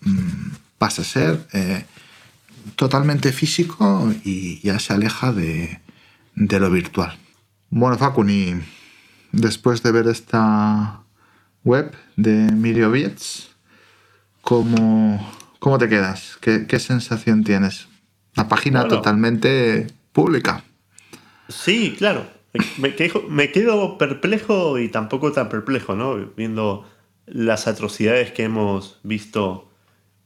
mm, 0.00 0.50
pasa 0.78 1.02
a 1.02 1.04
ser 1.04 1.46
totalmente 2.76 3.32
físico 3.32 4.12
y 4.24 4.60
ya 4.60 4.78
se 4.78 4.92
aleja 4.92 5.32
de, 5.32 5.80
de 6.34 6.60
lo 6.60 6.70
virtual. 6.70 7.16
Bueno, 7.70 7.96
Facuni, 7.98 8.54
después 9.32 9.82
de 9.82 9.92
ver 9.92 10.08
esta 10.08 11.02
web 11.64 11.94
de 12.16 12.32
Mirio 12.52 12.92
¿cómo, 14.40 15.32
¿cómo 15.58 15.78
te 15.78 15.88
quedas? 15.88 16.38
¿Qué, 16.40 16.78
sensación 16.78 17.44
tienes? 17.44 17.88
La 18.34 18.48
página 18.48 18.88
totalmente 18.88 19.88
pública. 20.12 20.64
Sí, 21.48 21.94
claro. 21.96 22.26
Me, 22.78 22.94
me 23.28 23.52
quedo 23.52 23.98
perplejo 23.98 24.78
y 24.78 24.88
tampoco 24.88 25.30
tan 25.32 25.48
perplejo, 25.48 25.94
¿no? 25.94 26.16
Viendo 26.36 26.88
las 27.26 27.66
atrocidades 27.66 28.32
que 28.32 28.44
hemos 28.44 28.98
visto 29.02 29.70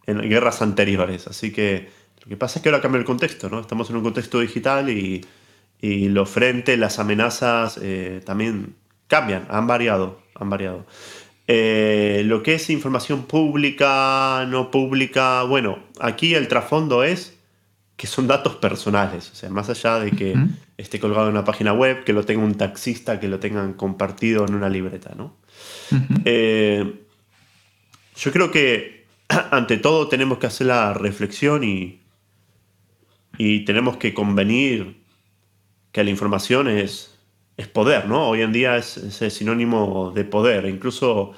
en 0.07 0.21
guerras 0.29 0.63
anteriores. 0.63 1.27
Así 1.27 1.53
que 1.53 1.91
lo 2.23 2.29
que 2.29 2.37
pasa 2.37 2.59
es 2.59 2.63
que 2.63 2.69
ahora 2.69 2.81
cambia 2.81 2.99
el 2.99 3.05
contexto, 3.05 3.49
¿no? 3.49 3.61
Estamos 3.61 3.91
en 3.91 3.97
un 3.97 4.03
contexto 4.03 4.41
digital 4.41 4.91
y 4.91 5.25
y 5.85 6.09
los 6.09 6.31
frentes, 6.31 6.79
las 6.79 6.99
amenazas 6.99 7.79
eh, 7.83 8.23
también 8.25 8.75
cambian, 9.07 9.47
han 9.51 9.67
variado, 9.67 10.23
han 10.35 10.49
variado. 10.49 10.87
Eh, 11.47 12.23
lo 12.25 12.43
que 12.43 12.55
es 12.55 12.71
información 12.71 13.25
pública, 13.25 14.47
no 14.49 14.71
pública, 14.71 15.43
bueno, 15.43 15.79
aquí 16.01 16.35
el 16.35 16.49
trasfondo 16.49 17.05
es 17.05 17.39
que 17.97 18.07
son 18.07 18.27
datos 18.27 18.57
personales, 18.57 19.31
o 19.31 19.35
sea, 19.35 19.51
más 19.51 19.69
allá 19.69 19.99
de 19.99 20.11
que 20.13 20.35
esté 20.79 20.99
colgado 20.99 21.27
en 21.27 21.33
una 21.33 21.45
página 21.45 21.75
web, 21.75 22.03
que 22.05 22.15
lo 22.15 22.25
tenga 22.25 22.43
un 22.43 22.55
taxista, 22.55 23.21
que 23.21 23.29
lo 23.29 23.39
tengan 23.39 23.75
compartido 23.75 24.47
en 24.47 24.55
una 24.55 24.71
libreta, 24.71 25.15
¿no? 25.15 25.37
Eh, 26.25 27.07
yo 28.17 28.33
creo 28.33 28.51
que 28.51 29.07
ante 29.29 29.77
todo 29.77 30.09
tenemos 30.09 30.39
que 30.39 30.47
hacer 30.47 30.69
la 30.69 30.95
reflexión 30.95 31.65
y, 31.65 32.01
y 33.39 33.65
tenemos 33.65 33.97
que 33.97 34.15
convenir 34.15 35.03
que 35.93 36.05
la 36.05 36.11
información 36.11 36.69
es, 36.69 37.15
es 37.57 37.69
poder, 37.69 38.07
¿no? 38.09 38.29
Hoy 38.29 38.43
en 38.43 38.53
día 38.53 38.77
es, 38.77 39.01
sinónimo 39.31 40.13
de 40.15 40.25
poder. 40.25 40.67
Incluso 40.67 41.33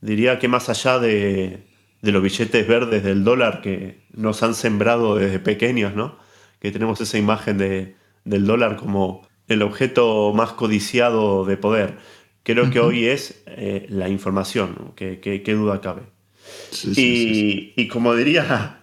diría 0.00 0.38
que 0.38 0.48
más 0.48 0.68
allá 0.68 0.98
de, 0.98 1.66
los 2.02 2.22
billetes 2.22 2.66
verdes 2.66 3.04
del 3.04 3.24
dólar 3.24 3.60
que 3.60 4.02
nos 4.12 4.42
han 4.42 4.54
sembrado 4.54 5.16
desde 5.16 5.38
pequeños, 5.38 5.94
¿no? 5.94 6.18
Que 6.60 6.72
tenemos 6.72 7.00
esa 7.00 7.18
imagen 7.18 7.58
de, 7.58 7.96
del 8.24 8.46
dólar 8.46 8.76
como 8.76 9.26
el 9.48 9.62
objeto 9.62 10.32
más 10.34 10.52
codiciado 10.52 11.44
de 11.44 11.56
poder. 11.56 11.98
Creo 12.44 12.70
que 12.70 12.80
hoy 12.80 13.06
es 13.06 13.42
eh, 13.46 13.86
la 13.88 14.08
información, 14.08 14.92
¿Qué, 14.96 15.42
duda 15.54 15.80
cabe? 15.80 16.02
y, 16.96 17.88
como 17.88 18.14
diría, 18.16 18.80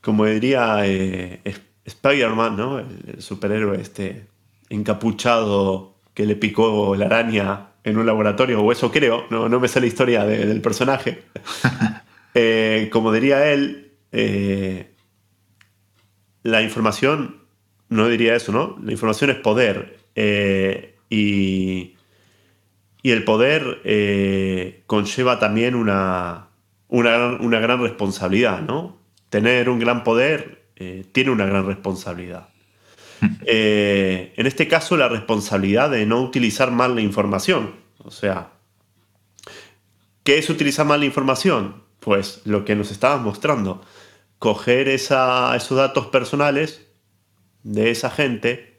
como 0.00 0.26
diría 0.26 0.86
eh, 0.86 1.40
Spider-Man, 1.84 2.56
¿no? 2.56 2.78
el, 2.78 3.20
superhéroe 3.20 3.80
este 3.80 4.26
encapuchado 4.68 5.96
que 6.14 6.26
le 6.26 6.36
picó 6.36 6.94
la 6.94 7.06
araña 7.06 7.68
en 7.82 7.98
un 7.98 8.06
laboratorio, 8.06 8.62
o 8.62 8.72
eso 8.72 8.90
creo, 8.90 9.26
no, 9.30 9.48
no 9.48 9.60
me 9.60 9.68
sé 9.68 9.80
la 9.80 9.86
historia 9.86 10.24
del 10.24 10.60
personaje. 10.60 11.22
Eh, 12.36 12.88
como 12.92 13.12
diría 13.12 13.52
él, 13.52 13.92
eh, 14.10 14.90
la 16.42 16.62
información, 16.62 17.42
no 17.88 18.08
diría 18.08 18.34
eso, 18.34 18.50
¿no? 18.50 18.76
La 18.82 18.90
información 18.90 19.30
es 19.30 19.36
poder. 19.36 19.98
Eh, 20.16 20.96
y, 21.08 21.93
y, 23.04 23.10
el 23.12 23.22
poder 23.24 24.82
conlleva 24.86 25.38
también 25.38 25.76
una, 25.76 26.48
una, 26.88 27.36
una, 27.40 27.60
gran 27.60 27.80
responsabilidad, 27.80 28.62
¿no? 28.62 28.98
Tener 29.30 29.68
un 29.68 29.78
gran 29.78 30.02
poder 30.02 30.64
tiene 31.12 31.30
una 31.30 31.46
gran 31.46 31.66
responsabilidad. 31.66 32.48
Eh, 33.46 34.32
en 34.36 34.46
este 34.46 34.68
caso, 34.68 34.96
la 34.96 35.08
responsabilidad 35.08 35.90
de 35.90 36.06
no 36.06 36.20
utilizar 36.20 36.70
mal 36.70 36.94
la 36.94 37.00
información. 37.00 37.74
O 37.98 38.10
sea, 38.10 38.52
¿qué 40.22 40.38
es 40.38 40.50
utilizar 40.50 40.86
mal 40.86 41.00
la 41.00 41.06
información? 41.06 41.82
Pues 42.00 42.42
lo 42.44 42.64
que 42.64 42.74
nos 42.74 42.90
estabas 42.90 43.20
mostrando. 43.20 43.82
Coger 44.38 44.88
esos 44.88 45.76
datos 45.76 46.06
personales 46.08 46.86
de 47.62 47.90
esa 47.90 48.10
gente 48.10 48.78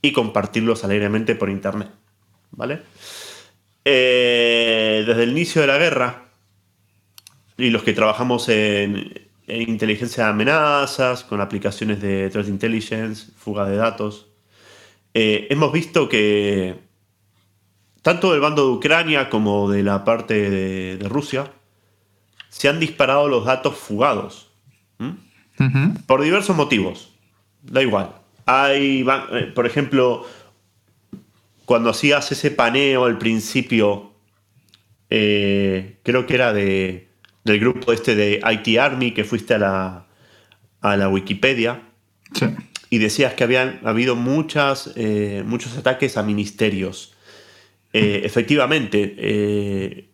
y 0.00 0.12
compartirlos 0.12 0.84
alegremente 0.84 1.34
por 1.34 1.50
internet. 1.50 1.90
¿Vale? 2.50 2.82
Eh, 3.84 5.04
desde 5.06 5.24
el 5.24 5.30
inicio 5.30 5.60
de 5.60 5.66
la 5.66 5.78
guerra, 5.78 6.24
y 7.58 7.70
los 7.70 7.82
que 7.82 7.92
trabajamos 7.92 8.48
en, 8.48 9.28
inteligencia 9.46 10.24
de 10.24 10.30
amenazas, 10.30 11.24
con 11.24 11.40
aplicaciones 11.40 12.00
de 12.00 12.30
threat 12.30 12.48
intelligence, 12.48 13.32
fuga 13.36 13.66
de 13.68 13.76
datos. 13.76 14.28
Eh, 15.14 15.46
hemos 15.50 15.72
visto 15.72 16.08
que 16.08 16.78
tanto 18.02 18.32
del 18.32 18.40
bando 18.40 18.66
de 18.66 18.72
Ucrania 18.72 19.28
como 19.28 19.70
de 19.70 19.82
la 19.82 20.04
parte 20.04 20.50
de, 20.50 21.08
Rusia 21.08 21.52
se 22.48 22.68
han 22.68 22.80
disparado 22.80 23.28
los 23.28 23.44
datos 23.44 23.76
fugados. 23.76 24.48
Por 26.06 26.22
diversos 26.22 26.56
motivos. 26.56 27.12
Da 27.62 27.82
igual. 27.82 28.10
Hay, 28.46 29.06
eh, 29.32 29.52
por 29.54 29.66
ejemplo, 29.66 30.26
cuando 31.64 31.90
hacías 31.90 32.30
ese 32.32 32.50
paneo 32.50 33.04
al 33.04 33.18
principio, 33.18 34.12
eh, 35.10 35.98
creo 36.02 36.26
que 36.26 36.34
era 36.34 36.52
de 36.52 37.08
del 37.44 37.58
grupo 37.58 37.92
este 37.92 38.14
de 38.14 38.40
IT 38.40 38.78
Army 38.78 39.12
que 39.12 39.24
fuiste 39.24 39.54
a 39.54 39.58
la, 39.58 40.06
a 40.80 40.96
la 40.96 41.08
Wikipedia 41.08 41.82
y 42.88 42.98
decías 42.98 43.34
que 43.34 43.42
habían 43.42 43.80
habido 43.82 44.14
muchas, 44.14 44.92
eh, 44.94 45.42
muchos 45.44 45.76
ataques 45.76 46.16
a 46.16 46.22
ministerios. 46.22 47.14
Eh, 47.92 48.22
efectivamente, 48.24 50.08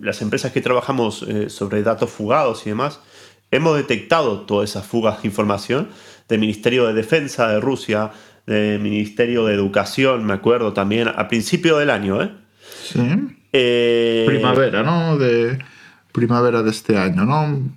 las 0.00 0.20
empresas 0.22 0.50
que 0.50 0.60
trabajamos 0.60 1.24
sobre 1.46 1.84
datos 1.84 2.10
fugados 2.10 2.66
y 2.66 2.70
demás, 2.70 2.98
hemos 3.50 3.76
detectado 3.76 4.40
todas 4.40 4.70
esas 4.70 4.86
fugas 4.86 5.22
de 5.22 5.28
información 5.28 5.88
del 6.28 6.40
Ministerio 6.40 6.86
de 6.86 6.94
Defensa 6.94 7.48
de 7.48 7.60
Rusia, 7.60 8.12
del 8.54 8.80
Ministerio 8.80 9.44
de 9.44 9.54
Educación, 9.54 10.24
me 10.24 10.32
acuerdo 10.32 10.72
también, 10.72 11.08
a 11.08 11.28
principio 11.28 11.78
del 11.78 11.90
año, 11.90 12.22
¿eh? 12.22 12.30
Sí. 12.82 12.98
Primavera, 14.26 14.82
¿no? 14.82 15.18
De 15.18 15.58
primavera 16.12 16.62
de 16.62 16.70
este 16.70 16.96
año, 16.96 17.24
¿no? 17.24 17.70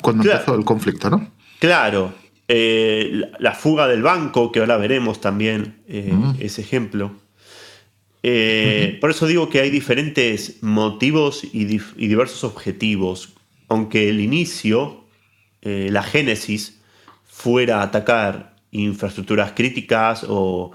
Cuando 0.00 0.24
empezó 0.24 0.54
el 0.54 0.64
conflicto, 0.64 1.10
¿no? 1.10 1.30
Claro. 1.58 2.12
Eh, 2.48 3.20
la 3.38 3.54
fuga 3.54 3.86
del 3.88 4.02
banco, 4.02 4.50
que 4.50 4.60
ahora 4.60 4.76
veremos 4.78 5.20
también 5.20 5.82
eh, 5.86 6.12
mm. 6.12 6.36
ese 6.40 6.62
ejemplo. 6.62 7.12
Eh, 8.22 8.98
por 9.00 9.10
eso 9.10 9.26
digo 9.26 9.48
que 9.48 9.60
hay 9.60 9.70
diferentes 9.70 10.62
motivos 10.62 11.44
y, 11.44 11.64
diversos 11.64 12.44
objetivos. 12.44 13.34
Aunque 13.68 14.08
el 14.08 14.20
inicio, 14.20 15.04
la 15.62 16.02
génesis, 16.02 16.80
fuera 17.26 17.82
atacar 17.82 18.56
infraestructuras 18.70 19.52
críticas 19.52 20.24
o 20.28 20.72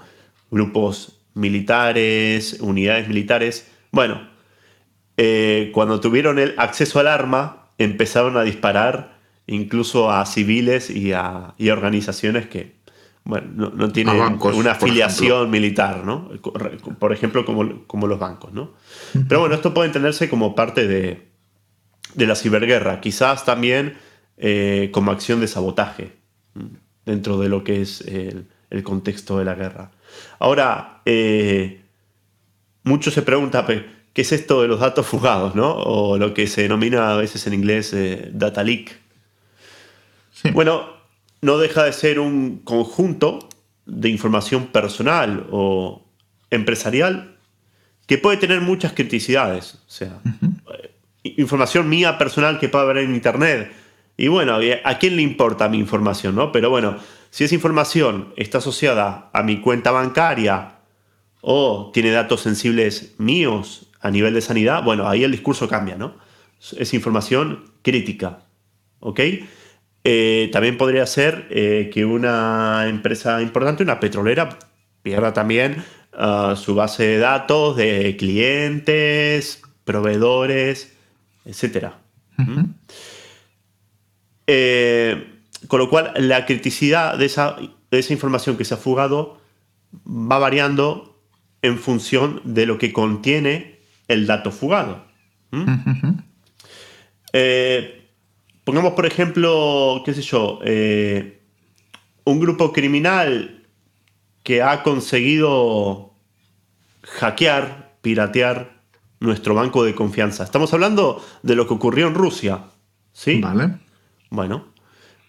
grupos 0.50 1.20
militares, 1.34 2.58
unidades 2.60 3.08
militares, 3.08 3.70
bueno, 3.90 4.28
eh, 5.16 5.70
cuando 5.72 6.00
tuvieron 6.00 6.38
el 6.38 6.54
acceso 6.58 7.00
al 7.00 7.08
arma, 7.08 7.68
empezaron 7.78 8.36
a 8.36 8.42
disparar 8.42 9.18
incluso 9.46 10.10
a 10.10 10.24
civiles 10.26 10.90
y 10.90 11.12
a 11.12 11.54
organizaciones 11.70 12.46
que 12.46 12.74
bueno, 13.24 13.72
no, 13.74 13.90
tienen 13.90 14.16
una 14.42 14.72
afiliación 14.72 15.50
militar, 15.50 16.04
¿no? 16.04 16.28
Por 16.98 17.12
ejemplo, 17.12 17.46
como, 17.46 17.86
como 17.86 18.06
los 18.06 18.18
bancos, 18.18 18.52
¿no? 18.52 18.72
Pero 19.28 19.40
bueno, 19.40 19.54
esto 19.54 19.72
puede 19.72 19.86
entenderse 19.86 20.28
como 20.28 20.54
parte 20.54 20.86
de, 20.86 21.26
de 22.14 22.26
la 22.26 22.36
ciberguerra, 22.36 23.00
quizás 23.00 23.46
también 23.46 23.96
eh, 24.36 24.90
como 24.92 25.10
acción 25.10 25.40
de 25.40 25.48
sabotaje 25.48 26.12
dentro 27.06 27.38
de 27.38 27.48
lo 27.48 27.64
que 27.64 27.82
es 27.82 28.00
el, 28.02 28.46
contexto 28.82 29.38
de 29.38 29.44
la 29.44 29.54
guerra. 29.54 29.92
Ahora, 30.40 31.00
eh, 31.04 31.82
mucho 32.82 33.12
se 33.12 33.22
pregunta, 33.22 33.64
¿qué 33.66 34.22
es 34.22 34.32
esto 34.32 34.62
de 34.62 34.68
los 34.68 34.80
datos 34.80 35.06
fugados? 35.06 35.54
¿no? 35.54 35.74
O 35.74 36.18
lo 36.18 36.34
que 36.34 36.48
se 36.48 36.62
denomina 36.62 37.12
a 37.12 37.16
veces 37.16 37.46
en 37.46 37.54
inglés 37.54 37.92
eh, 37.92 38.30
data 38.32 38.64
leak. 38.64 38.98
Bueno, 40.52 40.88
no 41.40 41.58
deja 41.58 41.84
de 41.84 41.92
ser 41.92 42.18
un 42.18 42.58
conjunto 42.64 43.48
de 43.86 44.08
información 44.08 44.66
personal 44.66 45.46
o 45.50 46.02
empresarial 46.50 47.36
que 48.06 48.18
puede 48.18 48.36
tener 48.36 48.60
muchas 48.60 48.92
criticidades. 48.92 49.74
O 49.74 49.90
sea, 49.90 50.20
información 51.22 51.88
mía 51.88 52.18
personal 52.18 52.58
que 52.58 52.68
puede 52.68 52.84
haber 52.84 52.98
en 52.98 53.14
Internet. 53.14 53.72
Y 54.16 54.28
bueno, 54.28 54.58
¿a 54.84 54.98
quién 54.98 55.16
le 55.16 55.22
importa 55.22 55.68
mi 55.68 55.78
información? 55.78 56.34
¿no? 56.36 56.52
Pero 56.52 56.70
bueno, 56.70 56.96
si 57.30 57.44
esa 57.44 57.54
información 57.54 58.32
está 58.36 58.58
asociada 58.58 59.30
a 59.32 59.42
mi 59.42 59.60
cuenta 59.60 59.90
bancaria 59.90 60.76
o 61.40 61.90
tiene 61.92 62.10
datos 62.10 62.42
sensibles 62.42 63.14
míos 63.18 63.90
a 64.00 64.10
nivel 64.10 64.34
de 64.34 64.40
sanidad, 64.40 64.84
bueno, 64.84 65.08
ahí 65.08 65.24
el 65.24 65.32
discurso 65.32 65.68
cambia, 65.68 65.96
¿no? 65.96 66.16
Es 66.78 66.94
información 66.94 67.72
crítica, 67.82 68.40
¿ok? 69.00 69.20
Eh, 70.04 70.50
también 70.52 70.76
podría 70.76 71.06
ser 71.06 71.46
eh, 71.50 71.90
que 71.92 72.04
una 72.04 72.86
empresa 72.86 73.42
importante, 73.42 73.82
una 73.82 73.98
petrolera, 73.98 74.58
pierda 75.02 75.32
también 75.32 75.82
ah, 76.12 76.54
su 76.56 76.74
base 76.74 77.04
de 77.04 77.18
datos 77.18 77.76
de 77.76 78.16
clientes, 78.16 79.62
proveedores, 79.84 80.94
etc. 81.46 81.94
Eh, 84.46 85.40
con 85.68 85.78
lo 85.78 85.88
cual, 85.88 86.12
la 86.16 86.46
criticidad 86.46 87.16
de 87.16 87.26
esa, 87.26 87.56
de 87.90 87.98
esa 87.98 88.12
información 88.12 88.56
que 88.56 88.64
se 88.64 88.74
ha 88.74 88.78
fugado 88.78 89.40
va 90.06 90.38
variando 90.38 91.18
en 91.62 91.78
función 91.78 92.40
de 92.44 92.66
lo 92.66 92.78
que 92.78 92.92
contiene 92.92 93.80
el 94.08 94.26
dato 94.26 94.50
fugado. 94.50 95.04
¿Mm? 95.50 95.64
Pongamos, 98.64 98.94
por 98.94 99.04
ejemplo, 99.04 100.02
qué 100.06 100.14
sé 100.14 100.22
yo, 100.22 100.58
eh, 100.64 101.42
un 102.24 102.40
grupo 102.40 102.72
criminal 102.72 103.62
que 104.42 104.62
ha 104.62 104.82
conseguido 104.82 106.14
hackear, 107.02 107.96
piratear 108.00 108.80
nuestro 109.20 109.54
banco 109.54 109.84
de 109.84 109.94
confianza. 109.94 110.44
Estamos 110.44 110.72
hablando 110.72 111.22
de 111.42 111.54
lo 111.54 111.68
que 111.68 111.74
ocurrió 111.74 112.08
en 112.08 112.14
Rusia. 112.14 112.64
¿Sí? 113.12 113.40
Vale. 113.40 113.74
Bueno, 114.30 114.72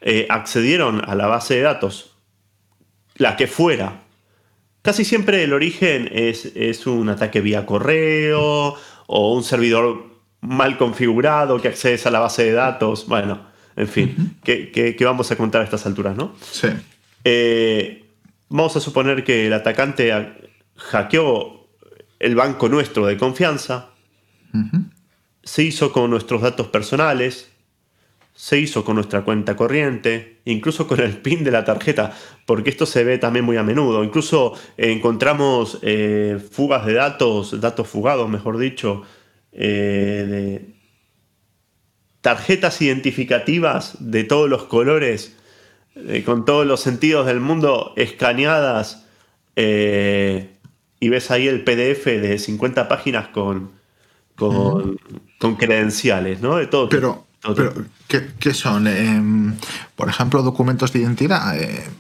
eh, 0.02 0.28
accedieron 0.30 1.02
a 1.08 1.16
la 1.16 1.28
base 1.28 1.56
de 1.56 1.62
datos, 1.62 2.16
la 3.16 3.36
que 3.36 3.48
fuera. 3.48 4.02
Casi 4.82 5.04
siempre 5.04 5.44
el 5.44 5.54
origen 5.54 6.10
es, 6.12 6.52
es 6.56 6.86
un 6.86 7.10
ataque 7.10 7.42
vía 7.42 7.66
correo 7.66 8.76
o 9.08 9.34
un 9.34 9.44
servidor 9.44 10.16
mal 10.42 10.78
configurado, 10.78 11.60
que 11.60 11.70
accedes 11.70 12.06
a 12.06 12.12
la 12.12 12.20
base 12.20 12.44
de 12.44 12.52
datos. 12.52 13.08
Bueno, 13.08 13.48
en 13.76 13.88
fin, 13.88 14.38
¿qué, 14.44 14.96
vamos 15.02 15.32
a 15.32 15.36
contar 15.36 15.62
a 15.62 15.64
estas 15.64 15.86
alturas, 15.86 16.16
no? 16.16 16.36
Sí. 16.40 16.68
Eh, 17.24 18.06
vamos 18.50 18.76
a 18.76 18.80
suponer 18.80 19.24
que 19.24 19.48
el 19.48 19.54
atacante 19.54 20.14
hackeó 20.76 21.68
el 22.20 22.36
banco 22.36 22.70
nuestro 22.70 23.06
de 23.06 23.18
confianza, 23.18 23.90
se 25.44 25.64
hizo 25.64 25.92
con 25.92 26.10
nuestros 26.10 26.42
datos 26.42 26.68
personales, 26.68 27.52
se 28.36 28.60
hizo 28.60 28.84
con 28.84 28.96
nuestra 28.96 29.24
cuenta 29.24 29.56
corriente, 29.56 30.42
incluso 30.46 30.88
con 30.88 31.00
el 31.00 31.18
PIN 31.18 31.44
de 31.44 31.52
la 31.52 31.64
tarjeta, 31.64 32.16
porque 32.46 32.70
esto 32.70 32.86
se 32.86 33.04
ve 33.04 33.18
también 33.18 33.46
muy 33.46 33.58
a 33.58 33.64
menudo. 33.64 34.04
Incluso 34.04 34.54
encontramos 34.78 35.80
eh, 35.82 36.38
fugas 36.52 36.86
de 36.86 36.94
datos, 36.94 37.60
datos 37.62 37.88
fugados, 37.88 38.30
mejor 38.30 38.58
dicho, 38.58 39.04
eh, 39.54 40.26
de 40.28 40.76
tarjetas 42.26 42.82
identificativas 42.82 43.98
de 44.00 44.24
todos 44.24 44.50
los 44.50 44.64
colores, 44.64 45.38
eh, 45.96 46.24
con 46.26 46.44
todos 46.44 46.66
los 46.66 46.82
sentidos 46.82 47.28
del 47.28 47.40
mundo 47.40 47.94
escaneadas, 47.96 49.06
eh, 49.56 50.50
y 51.00 51.10
ves 51.10 51.32
ahí 51.32 51.48
el 51.48 51.64
PDF 51.64 52.06
de 52.20 52.40
50 52.40 52.88
páginas 52.88 53.28
con, 53.28 53.72
con, 54.36 54.98
credenciales, 55.58 56.42
¿no? 56.42 56.58
De 56.58 56.66
todo. 56.66 56.90
Pero, 56.90 57.28
pero 57.54 57.74
¿qué, 58.08 58.54
son? 58.54 58.88
Em, 58.88 59.56
por 59.96 60.10
ejemplo, 60.10 60.42
documentos 60.42 60.94
de 60.94 61.00
identidad, 61.00 61.56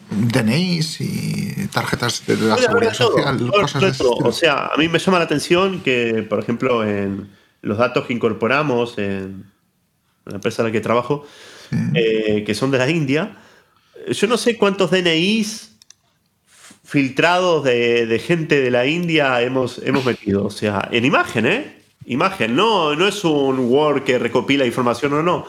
DNIs 0.10 1.02
y 1.02 1.68
tarjetas 1.68 2.26
de 2.26 2.38
la 2.38 2.58
seguridad 2.58 2.94
social, 2.94 3.52
cosas 3.52 4.02
O 4.02 4.32
sea, 4.32 4.68
a 4.68 4.78
mí 4.78 4.88
me 4.88 5.00
llama 5.00 5.20
la 5.20 5.26
atención 5.26 5.82
que, 5.82 6.26
por 6.28 6.40
ejemplo, 6.40 6.84
en 6.84 7.30
los 7.62 7.78
datos 7.78 8.06
que 8.06 8.14
incorporamos 8.14 8.98
en 8.98 9.46
la 10.26 10.36
empresa 10.36 10.62
en 10.62 10.68
la 10.68 10.72
que 10.72 10.82
trabajo, 10.82 11.28
eh, 11.94 12.44
que 12.46 12.56
son 12.56 12.72
de 12.72 12.78
la 12.78 12.90
India, 12.90 13.38
yo 14.08 14.28
no 14.28 14.38
sé 14.38 14.58
cuántos 14.58 14.92
DNIs 14.92 15.76
filtrados 16.84 17.64
de, 17.64 18.22
gente 18.24 18.62
de 18.62 18.72
la 18.72 18.86
India 18.86 19.42
hemos, 19.42 19.82
hemos 19.84 20.06
metido. 20.06 20.46
O 20.46 20.52
sea, 20.52 20.88
en 20.92 21.04
imagen, 21.04 21.46
¿eh? 21.46 21.75
Imagen, 22.06 22.56
no, 22.56 22.96
no 22.96 23.08
es 23.08 23.24
un 23.24 23.60
Word 23.60 24.04
que 24.04 24.20
recopila 24.20 24.66
información 24.66 25.14
o 25.14 25.24
no. 25.24 25.46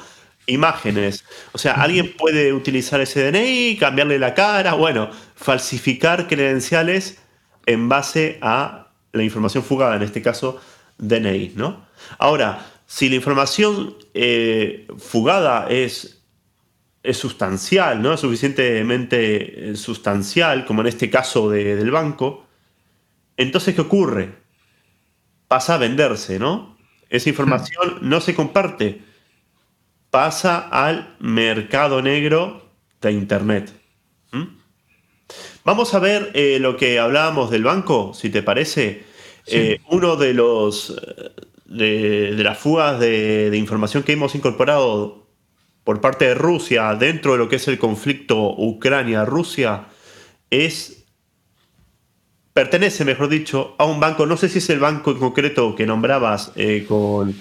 Imágenes. 0.47 1.25
O 1.53 1.59
sea, 1.59 1.75
alguien 1.75 2.15
puede 2.17 2.53
utilizar 2.53 3.01
ese 3.01 3.31
DNI, 3.31 3.77
cambiarle 3.79 4.19
la 4.19 4.33
cara, 4.35 4.75
bueno, 4.75 5.11
falsificar 5.35 6.29
credenciales 6.29 7.19
en 7.67 7.89
base 7.89 8.39
a 8.41 8.89
la 9.13 9.23
información 9.23 9.65
fugada, 9.65 9.97
en 9.97 10.03
este 10.03 10.23
caso 10.23 10.61
DNI, 10.99 11.53
¿no? 11.57 11.87
Ahora, 12.19 12.67
si 12.87 13.09
la 13.09 13.17
información 13.17 13.97
eh, 14.15 14.87
fugada 14.99 15.67
es, 15.69 16.23
es, 17.03 17.17
sustancial, 17.17 18.01
¿no? 18.01 18.15
Es 18.15 18.21
suficientemente 18.21 19.71
eh, 19.71 19.77
sustancial, 19.77 20.65
como 20.65 20.83
en 20.83 20.87
este 20.87 21.11
caso 21.11 21.51
del 21.51 21.91
banco, 21.91 22.47
entonces 23.37 23.75
¿qué 23.75 23.81
ocurre? 23.81 24.46
Pasa 25.49 25.75
a 25.75 25.79
venderse, 25.79 26.39
¿no? 26.39 26.77
Esa 27.09 27.29
información 27.29 27.99
no 28.03 28.21
se 28.21 28.35
comparte, 28.35 29.03
pasa 30.11 30.59
al 30.59 31.17
mercado 31.21 32.03
negro 32.03 32.71
de 33.01 33.13
Internet. 33.13 33.73
Vamos 35.65 35.95
a 35.95 35.99
ver 35.99 36.31
eh, 36.35 36.59
lo 36.61 36.77
que 36.77 36.99
hablábamos 36.99 37.51
del 37.51 37.65
banco, 37.65 38.13
si 38.15 38.31
te 38.31 38.43
parece. 38.43 39.05
uno 39.89 40.17
de 40.17 40.35
los, 40.35 40.97
de, 41.67 42.33
las 42.39 42.59
fugas 42.59 43.01
de, 43.01 43.51
información 43.55 44.03
que 44.03 44.13
hemos 44.13 44.35
incorporado 44.35 45.27
por 45.85 46.01
parte 46.01 46.27
de 46.27 46.35
Rusia 46.35 46.95
dentro 46.95 47.33
de 47.33 47.39
lo 47.39 47.49
que 47.49 47.57
es 47.57 47.69
el 47.69 47.79
conflicto 47.79 48.55
Ucrania-Rusia 48.57 49.87
es 50.51 51.06
pertenece, 52.57 53.05
mejor 53.05 53.29
dicho, 53.29 53.75
a 53.77 53.85
un 53.85 54.01
banco, 54.01 54.25
no 54.25 54.39
sé 54.39 54.49
si 54.49 54.59
es 54.59 54.71
el 54.71 54.79
banco 54.79 55.11
en 55.11 55.19
concreto 55.19 55.77
que 55.77 55.85
nombrabas 55.85 56.53
eh, 56.57 56.87
con, 56.89 57.37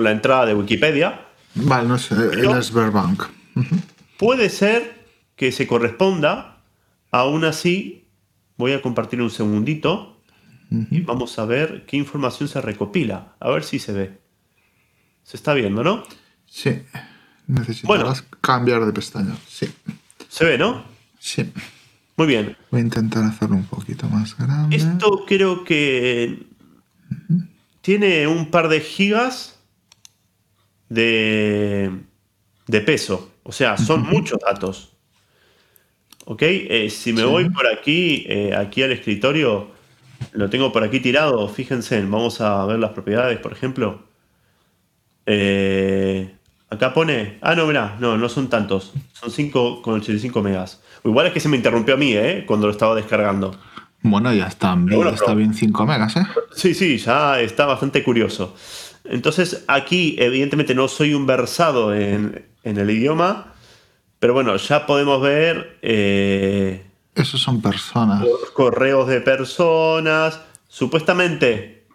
la 0.00 0.12
entrada 0.12 0.46
de 0.46 0.54
Wikipedia. 0.54 1.26
Vale, 1.56 1.88
no 1.88 1.98
sé, 1.98 2.14
el 2.14 2.62
Sberbank. 2.62 3.24
Puede 4.16 4.48
ser 4.50 5.06
que 5.34 5.50
se 5.50 5.66
corresponda, 5.66 6.62
aún 7.10 7.44
así, 7.44 8.06
voy 8.56 8.74
a 8.74 8.80
compartir 8.80 9.20
un 9.20 9.30
segundito, 9.30 10.20
y 10.70 11.00
vamos 11.00 11.36
a 11.40 11.46
ver 11.46 11.84
qué 11.86 11.96
información 11.96 12.48
se 12.48 12.60
recopila. 12.60 13.34
A 13.40 13.50
ver 13.50 13.64
si 13.64 13.80
se 13.80 13.92
ve. 13.92 14.18
Se 15.24 15.36
está 15.36 15.54
viendo, 15.54 15.82
¿no? 15.82 16.04
Sí. 16.46 16.80
Necesitarás 17.48 18.24
cambiar 18.40 18.86
de 18.86 18.92
pestaña. 18.92 19.36
Sí. 19.48 19.68
¿Se 20.28 20.44
ve, 20.44 20.58
no? 20.58 20.84
Sí. 21.18 21.52
Muy 22.16 22.26
bien. 22.26 22.56
Voy 22.70 22.80
a 22.80 22.84
intentar 22.84 23.24
hacerlo 23.24 23.56
un 23.56 23.66
poquito 23.66 24.08
más 24.08 24.36
grande. 24.36 24.76
Esto 24.76 25.24
creo 25.26 25.64
que 25.64 26.46
tiene 27.80 28.26
un 28.26 28.50
par 28.50 28.68
de 28.68 28.80
gigas 28.80 29.58
de, 30.88 31.90
de 32.66 32.80
peso. 32.80 33.32
O 33.42 33.52
sea, 33.52 33.76
son 33.76 34.06
muchos 34.06 34.38
datos. 34.38 34.92
¿Ok? 36.24 36.42
Eh, 36.42 36.88
si 36.88 37.12
me 37.12 37.24
voy 37.24 37.50
por 37.50 37.66
aquí, 37.66 38.24
eh, 38.28 38.54
aquí 38.56 38.82
al 38.82 38.92
escritorio, 38.92 39.70
lo 40.32 40.48
tengo 40.48 40.72
por 40.72 40.82
aquí 40.82 41.00
tirado, 41.00 41.46
fíjense, 41.48 42.00
vamos 42.00 42.40
a 42.40 42.64
ver 42.64 42.78
las 42.78 42.92
propiedades, 42.92 43.38
por 43.38 43.52
ejemplo. 43.52 44.04
Eh, 45.26 46.34
acá 46.70 46.94
pone. 46.94 47.38
Ah, 47.42 47.54
no, 47.54 47.66
mirá, 47.66 47.96
no, 48.00 48.16
no 48.16 48.28
son 48.28 48.48
tantos. 48.48 48.92
Son 49.12 49.30
5,85 49.30 50.42
megas. 50.42 50.80
Igual 51.04 51.26
es 51.26 51.32
que 51.32 51.40
se 51.40 51.48
me 51.48 51.56
interrumpió 51.56 51.94
a 51.94 51.96
mí, 51.96 52.12
¿eh? 52.14 52.44
Cuando 52.46 52.66
lo 52.66 52.72
estaba 52.72 52.94
descargando. 52.94 53.56
Bueno, 54.02 54.32
ya 54.34 54.46
está, 54.46 54.74
bien, 54.74 55.06
está 55.08 55.34
bien 55.34 55.54
5 55.54 55.86
megas, 55.86 56.16
¿eh? 56.16 56.26
Sí, 56.54 56.74
sí, 56.74 56.98
ya 56.98 57.40
está 57.40 57.64
bastante 57.64 58.02
curioso. 58.02 58.54
Entonces 59.04 59.64
aquí 59.66 60.16
evidentemente 60.18 60.74
no 60.74 60.88
soy 60.88 61.14
un 61.14 61.26
versado 61.26 61.94
en, 61.94 62.46
el 62.64 62.90
idioma, 62.90 63.54
pero 64.18 64.34
bueno, 64.34 64.56
ya 64.56 64.86
podemos 64.86 65.22
ver... 65.22 65.78
Eh, 65.82 66.84
Esos 67.14 67.40
son 67.40 67.62
personas. 67.62 68.24
Correos 68.52 69.08
de 69.08 69.20
personas. 69.20 70.40
Supuestamente 70.68 71.86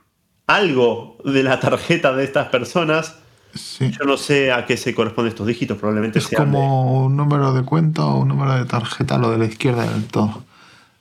algo 0.48 1.18
de 1.24 1.44
la 1.44 1.60
tarjeta 1.60 2.14
de 2.14 2.24
estas 2.24 2.48
personas. 2.48 3.20
Yo 3.54 4.06
no 4.06 4.18
sé 4.18 4.52
a 4.52 4.66
qué 4.66 4.78
se 4.78 4.94
corresponden 4.94 5.30
estos 5.30 5.48
dígitos, 5.48 5.78
probablemente 5.78 6.20
es 6.20 6.28
como 6.28 7.06
un 7.06 7.16
número 7.16 7.54
de 7.54 7.64
cuenta 7.64 8.06
o 8.06 8.20
un 8.20 8.28
número 8.28 8.54
de 8.56 8.66
tarjeta, 8.66 9.18
lo 9.18 9.32
de 9.32 9.38
la 9.38 9.46
izquierda 9.46 9.90
del 9.90 10.06
todo. 10.06 10.44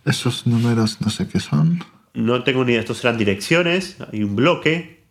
Esos 0.05 0.47
números 0.47 1.01
no 1.01 1.11
sé 1.11 1.29
qué 1.29 1.41
son. 1.41 1.85
No 2.15 2.43
tengo 2.45 2.65
ni 2.65 2.73
idea, 2.73 2.81
estos 2.81 2.99
serán 2.99 3.19
direcciones, 3.19 3.99
hay 4.13 4.23
un 4.23 4.35
bloque. 4.35 5.05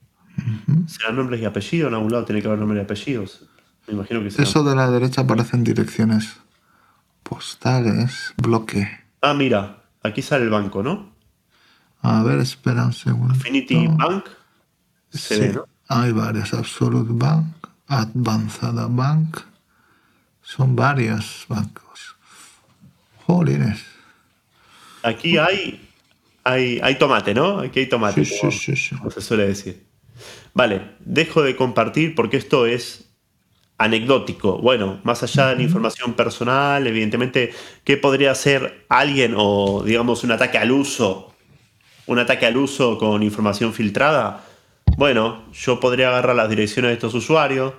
Serán 0.88 1.16
nombres 1.16 1.42
y 1.42 1.46
apellidos, 1.46 1.90
en 1.90 1.96
algún 1.96 2.12
lado 2.12 2.26
tiene 2.26 2.42
que 2.42 2.48
haber 2.48 2.60
nombres 2.60 2.82
y 2.82 2.84
apellidos. 2.84 3.46
Me 3.88 3.94
imagino 3.94 4.22
que 4.22 4.28
Eso 4.28 4.64
de 4.64 4.76
la 4.76 4.90
derecha 4.90 5.22
aparecen 5.22 5.64
direcciones 5.64 6.38
postales, 7.24 8.34
bloque. 8.38 8.90
Ah, 9.22 9.34
mira, 9.34 9.84
aquí 10.04 10.22
sale 10.22 10.44
el 10.44 10.50
banco, 10.50 10.84
¿no? 10.84 11.12
A 12.02 12.24
ver, 12.24 12.40
espera 12.40 12.86
un 12.86 12.94
segundo. 12.94 13.34
Affinity 13.34 13.88
Bank. 13.88 14.26
sí, 15.10 15.52
hay 15.88 16.12
varias. 16.12 16.54
Absolute 16.54 17.10
Bank, 17.12 17.68
Advanzada 17.88 18.88
Bank. 18.90 19.40
Son 20.42 20.76
varios 20.76 21.46
bancos. 21.50 22.16
Jolines. 23.26 23.86
Aquí 25.04 25.38
hay, 25.38 25.90
hay, 26.44 26.80
hay 26.82 26.96
tomate, 26.98 27.34
¿no? 27.34 27.60
Aquí 27.60 27.80
hay 27.80 27.90
tomate. 27.90 28.24
Sí, 28.24 28.52
sí, 28.52 28.76
sí, 28.76 28.96
como 28.96 29.12
se 29.12 29.22
suele 29.22 29.48
decir. 29.48 29.86
Vale, 30.54 30.96
dejo 31.00 31.44
de 31.44 31.56
compartir 31.56 32.16
porque 32.16 32.38
esto 32.38 32.66
es 32.66 33.08
anecdótico. 33.78 34.58
Bueno, 34.58 35.00
más 35.04 35.22
allá 35.24 35.48
de 35.48 35.58
la 35.58 35.64
información 35.64 36.14
personal, 36.14 36.88
evidentemente, 36.88 37.54
¿qué 37.84 37.98
podría 37.98 38.32
hacer 38.32 38.86
alguien 38.90 39.36
o, 39.38 39.84
digamos, 39.84 40.24
un 40.24 40.32
ataque 40.32 40.58
al 40.58 40.72
uso? 40.72 41.36
Un 42.08 42.20
ataque 42.20 42.46
al 42.46 42.58
uso 42.58 42.98
con 42.98 43.22
información 43.22 43.74
filtrada. 43.74 44.47
Bueno, 44.98 45.46
yo 45.54 45.80
podría 45.80 46.08
agarrar 46.08 46.36
las 46.36 46.50
direcciones 46.50 46.90
de 46.90 46.94
estos 46.96 47.14
usuarios, 47.14 47.72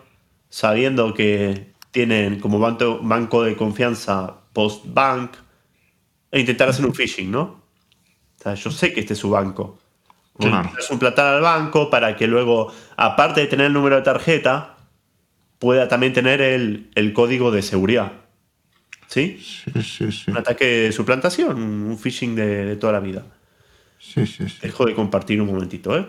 sabiendo 0.50 1.12
que 1.14 1.72
tienen 1.90 2.38
como 2.38 2.60
banco, 2.60 3.42
de 3.42 3.56
confianza 3.56 4.36
Postbank, 4.52 5.32
e 6.30 6.38
intentar 6.38 6.68
hacer 6.68 6.86
un 6.86 6.94
phishing, 6.94 7.28
¿no? 7.28 7.42
O 8.38 8.42
sea, 8.42 8.54
yo 8.54 8.70
sé 8.70 8.92
que 8.92 9.00
este 9.00 9.14
es 9.14 9.18
su 9.18 9.30
banco. 9.30 9.80
Es 10.78 10.90
un 10.92 11.00
platar 11.00 11.34
al 11.34 11.42
banco 11.42 11.90
para 11.90 12.14
que 12.14 12.28
luego, 12.28 12.72
aparte 12.96 13.40
de 13.40 13.48
tener 13.48 13.66
el 13.66 13.72
número 13.72 13.96
de 13.96 14.02
tarjeta, 14.02 14.76
pueda 15.58 15.88
también 15.88 16.12
tener 16.12 16.40
el, 16.40 17.12
código 17.14 17.50
de 17.50 17.62
seguridad. 17.62 18.12
¿Sí? 19.08 19.42
Sí, 19.42 19.82
sí, 19.82 20.12
sí. 20.12 20.30
Un 20.30 20.36
ataque 20.36 20.64
de 20.64 20.92
suplantación, 20.92 21.60
un 21.60 21.98
phishing 21.98 22.36
de, 22.36 22.76
toda 22.76 22.92
la 22.92 23.00
vida. 23.00 23.26
Sí, 23.98 24.24
sí, 24.24 24.48
sí. 24.48 24.58
Dejo 24.62 24.86
de 24.86 24.94
compartir 24.94 25.42
un 25.42 25.48
momentito, 25.48 25.98
¿eh? 25.98 26.06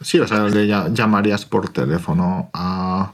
Sí, 0.00 0.18
o 0.18 0.26
sea, 0.26 0.44
le 0.48 0.66
llamarías 0.66 1.44
por 1.44 1.68
teléfono 1.68 2.50
a, 2.52 3.12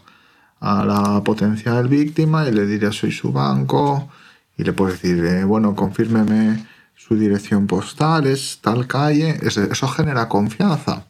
a 0.60 0.84
la 0.84 1.24
potencial 1.24 1.88
víctima 1.88 2.48
y 2.48 2.52
le 2.52 2.66
dirías 2.66 2.94
soy 2.94 3.12
su 3.12 3.32
banco 3.32 4.08
y 4.56 4.64
le 4.64 4.72
puedes 4.72 5.00
decir, 5.00 5.24
eh, 5.24 5.44
bueno, 5.44 5.74
confírmeme 5.74 6.66
su 6.94 7.16
dirección 7.16 7.66
postal, 7.66 8.26
es 8.26 8.58
tal 8.60 8.86
calle, 8.86 9.38
eso 9.42 9.88
genera 9.88 10.28
confianza, 10.28 11.04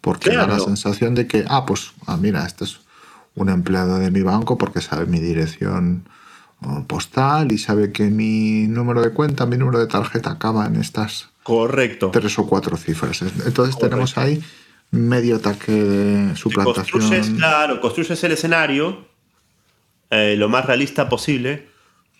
porque 0.00 0.36
da 0.36 0.46
la 0.46 0.60
sensación 0.60 1.14
de 1.14 1.26
que, 1.26 1.44
ah, 1.48 1.66
pues, 1.66 1.92
ah, 2.06 2.16
mira, 2.16 2.46
este 2.46 2.64
es 2.64 2.80
un 3.34 3.48
empleado 3.48 3.98
de 3.98 4.10
mi 4.10 4.22
banco 4.22 4.56
porque 4.56 4.80
sabe 4.80 5.06
mi 5.06 5.18
dirección 5.18 6.08
oh, 6.60 6.84
postal 6.84 7.50
y 7.50 7.58
sabe 7.58 7.90
que 7.90 8.04
mi 8.04 8.68
número 8.68 9.02
de 9.02 9.10
cuenta, 9.10 9.46
mi 9.46 9.56
número 9.56 9.80
de 9.80 9.86
tarjeta 9.86 10.30
acaba 10.30 10.66
en 10.66 10.76
estas 10.76 11.31
Correcto. 11.42 12.10
tres 12.12 12.38
o 12.38 12.46
cuatro 12.46 12.76
cifras. 12.76 13.22
Entonces 13.22 13.76
tenemos 13.78 14.16
ahí 14.16 14.42
medio 14.90 15.36
ataque 15.36 15.72
de 15.72 16.36
suplantación. 16.36 17.00
Construyes, 17.00 17.30
claro, 17.30 17.80
construyes 17.80 18.22
el 18.24 18.32
escenario 18.32 19.06
eh, 20.10 20.36
lo 20.36 20.48
más 20.48 20.66
realista 20.66 21.08
posible 21.08 21.66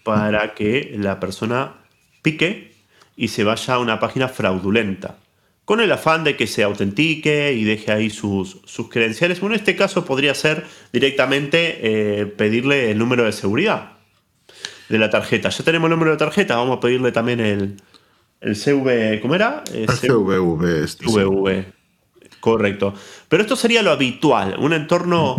para 0.02 0.54
que 0.54 0.96
la 0.98 1.20
persona 1.20 1.74
pique 2.22 2.74
y 3.16 3.28
se 3.28 3.44
vaya 3.44 3.74
a 3.74 3.78
una 3.78 4.00
página 4.00 4.28
fraudulenta. 4.28 5.18
Con 5.64 5.80
el 5.80 5.92
afán 5.92 6.24
de 6.24 6.36
que 6.36 6.46
se 6.48 6.64
autentique 6.64 7.52
y 7.52 7.62
deje 7.62 7.92
ahí 7.92 8.10
sus, 8.10 8.62
sus 8.64 8.88
credenciales. 8.88 9.40
Bueno, 9.40 9.54
en 9.54 9.60
este 9.60 9.76
caso 9.76 10.04
podría 10.04 10.34
ser 10.34 10.66
directamente 10.92 11.78
eh, 11.82 12.26
pedirle 12.26 12.90
el 12.90 12.98
número 12.98 13.24
de 13.24 13.32
seguridad 13.32 13.92
de 14.88 14.98
la 14.98 15.08
tarjeta. 15.08 15.50
Ya 15.50 15.64
tenemos 15.64 15.86
el 15.88 15.92
número 15.92 16.12
de 16.12 16.16
tarjeta, 16.16 16.56
vamos 16.56 16.78
a 16.78 16.80
pedirle 16.80 17.12
también 17.12 17.40
el, 17.40 17.76
el 18.42 18.56
CV, 18.56 19.20
¿cómo 19.20 19.34
era? 19.34 19.62
El 19.72 19.86
CVV. 19.86 20.84
Este, 20.84 21.06
CVV. 21.06 21.72
Correcto. 22.40 22.92
Pero 23.28 23.42
esto 23.42 23.56
sería 23.56 23.82
lo 23.82 23.92
habitual, 23.92 24.56
un 24.58 24.72
entorno 24.72 25.36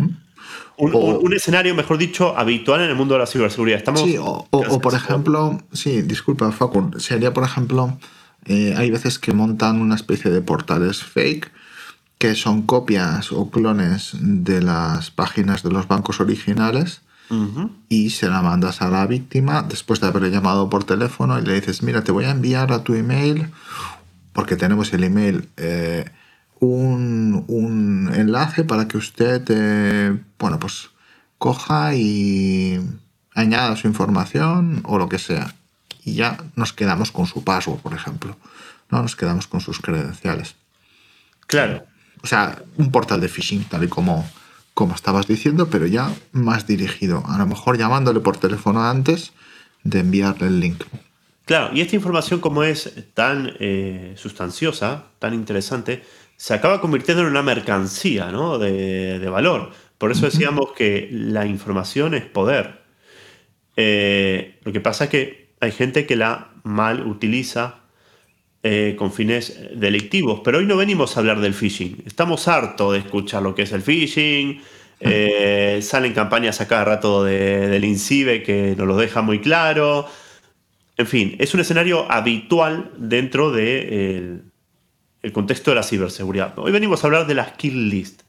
un, 0.77 1.33
escenario, 1.33 1.75
mejor 1.75 1.97
dicho, 1.97 2.37
habitual 2.37 2.81
en 2.81 2.89
el 2.89 2.95
mundo 2.95 3.15
de 3.15 3.19
la 3.19 3.27
ciberseguridad. 3.27 3.77
Estamos 3.77 4.01
sí, 4.01 4.17
o, 4.19 4.47
por 4.81 4.93
ejemplo, 4.93 5.61
sí, 5.71 6.01
disculpa, 6.01 6.51
Facu, 6.51 6.91
sería, 6.97 7.33
por 7.33 7.43
ejemplo, 7.43 7.97
eh, 8.45 8.73
hay 8.75 8.89
veces 8.89 9.19
que 9.19 9.33
montan 9.33 9.81
una 9.81 9.95
especie 9.95 10.31
de 10.31 10.41
portales 10.41 11.03
fake 11.03 11.51
que 12.17 12.35
son 12.35 12.63
copias 12.63 13.31
o 13.31 13.51
clones 13.51 14.11
de 14.19 14.61
las 14.61 15.11
páginas 15.11 15.61
de 15.61 15.71
los 15.71 15.87
bancos 15.87 16.19
originales 16.19 17.01
y 17.89 18.11
se 18.11 18.29
la 18.29 18.41
mandas 18.41 18.81
a 18.81 18.89
la 18.89 19.07
víctima 19.07 19.63
después 19.63 19.99
de 19.99 20.07
haberle 20.07 20.29
llamado 20.29 20.69
por 20.69 20.83
teléfono 20.83 21.39
y 21.39 21.41
le 21.41 21.55
dices, 21.55 21.81
mira, 21.81 22.03
te 22.03 22.11
voy 22.11 22.25
a 22.25 22.31
enviar 22.31 22.71
a 22.71 22.83
tu 22.83 22.93
email, 22.93 23.49
porque 24.33 24.55
tenemos 24.55 24.93
el 24.93 25.03
email. 25.03 25.49
Eh, 25.57 26.05
un, 26.59 28.11
enlace 28.15 28.63
para 28.63 28.87
que 28.87 28.97
usted, 28.97 29.43
eh, 29.49 30.17
bueno, 30.39 30.59
pues 30.59 30.89
coja 31.37 31.95
y 31.95 32.79
añada 33.35 33.75
su 33.75 33.87
información 33.87 34.81
o 34.85 34.97
lo 34.97 35.09
que 35.09 35.19
sea. 35.19 35.53
Y 36.05 36.15
ya 36.15 36.37
nos 36.55 36.73
quedamos 36.73 37.11
con 37.11 37.25
su 37.25 37.43
password, 37.43 37.79
por 37.79 37.93
ejemplo. 37.93 38.37
No 38.89 39.01
nos 39.01 39.15
quedamos 39.15 39.47
con 39.47 39.61
sus 39.61 39.79
credenciales. 39.79 40.55
Claro. 41.47 41.83
O 42.21 42.27
sea, 42.27 42.61
un 42.77 42.91
portal 42.91 43.19
de 43.21 43.27
phishing, 43.27 43.63
tal 43.65 43.83
y 43.83 43.87
como, 43.87 44.25
como 44.73 44.95
estabas 44.95 45.27
diciendo, 45.27 45.69
pero 45.69 45.85
ya 45.85 46.13
más 46.31 46.67
dirigido. 46.67 47.23
A 47.27 47.37
lo 47.37 47.45
mejor 47.45 47.77
llamándole 47.77 48.19
por 48.19 48.37
teléfono 48.37 48.83
antes 48.83 49.33
de 49.83 49.99
enviarle 49.99 50.47
el 50.47 50.59
link. 50.59 50.83
Claro, 51.45 51.71
y 51.73 51.81
esta 51.81 51.95
información 51.95 52.39
como 52.39 52.63
es 52.63 52.93
tan 53.13 53.53
eh, 53.59 54.13
sustanciosa, 54.15 55.05
tan 55.19 55.33
interesante, 55.33 56.03
se 56.37 56.53
acaba 56.53 56.81
convirtiendo 56.81 57.23
en 57.23 57.29
una 57.29 57.43
mercancía 57.43 58.31
¿no? 58.31 58.57
de, 58.57 59.29
valor. 59.29 59.71
Por 59.97 60.11
eso 60.11 60.25
decíamos 60.25 60.71
que 60.75 61.09
la 61.11 61.45
información 61.45 62.13
es 62.13 62.25
poder. 62.25 62.81
Eh, 63.75 64.59
lo 64.63 64.71
que 64.71 64.79
pasa 64.79 65.05
es 65.05 65.09
que 65.09 65.53
hay 65.59 65.71
gente 65.71 66.05
que 66.05 66.15
la 66.15 66.51
mal 66.63 67.05
utiliza 67.07 67.82
eh, 68.65 68.95
con 68.97 69.11
fines 69.11 69.59
delictivos. 69.75 70.39
Pero 70.41 70.59
hoy 70.59 70.65
no 70.65 70.77
venimos 70.77 71.17
a 71.17 71.19
hablar 71.19 71.41
del 71.41 71.53
phishing. 71.53 72.03
Estamos 72.05 72.47
hartos 72.47 72.93
de 72.93 72.99
escuchar 72.99 73.43
lo 73.43 73.53
que 73.53 73.63
es 73.63 73.71
el 73.71 73.81
phishing. 73.81 74.61
Eh, 75.05 75.81
salen 75.81 76.13
campañas 76.13 76.61
a 76.61 76.67
cada 76.69 76.85
rato 76.85 77.25
del 77.25 77.83
INCIBE 77.83 78.41
que 78.41 78.73
nos 78.77 78.87
lo 78.87 78.95
deja 78.95 79.21
muy 79.21 79.41
claro. 79.41 80.07
En 80.95 81.07
fin, 81.07 81.35
es 81.39 81.53
un 81.53 81.59
escenario 81.59 82.09
habitual 82.09 82.89
dentro 82.95 83.51
de, 83.51 84.39
el 85.21 85.31
contexto 85.33 85.71
de 85.71 85.75
la 85.75 85.83
ciberseguridad. 85.83 86.57
Hoy 86.57 86.71
venimos 86.71 87.03
a 87.03 87.07
hablar 87.07 87.27
de 87.27 87.35
las 87.35 87.51
kill 87.57 87.89
list. 87.89 88.21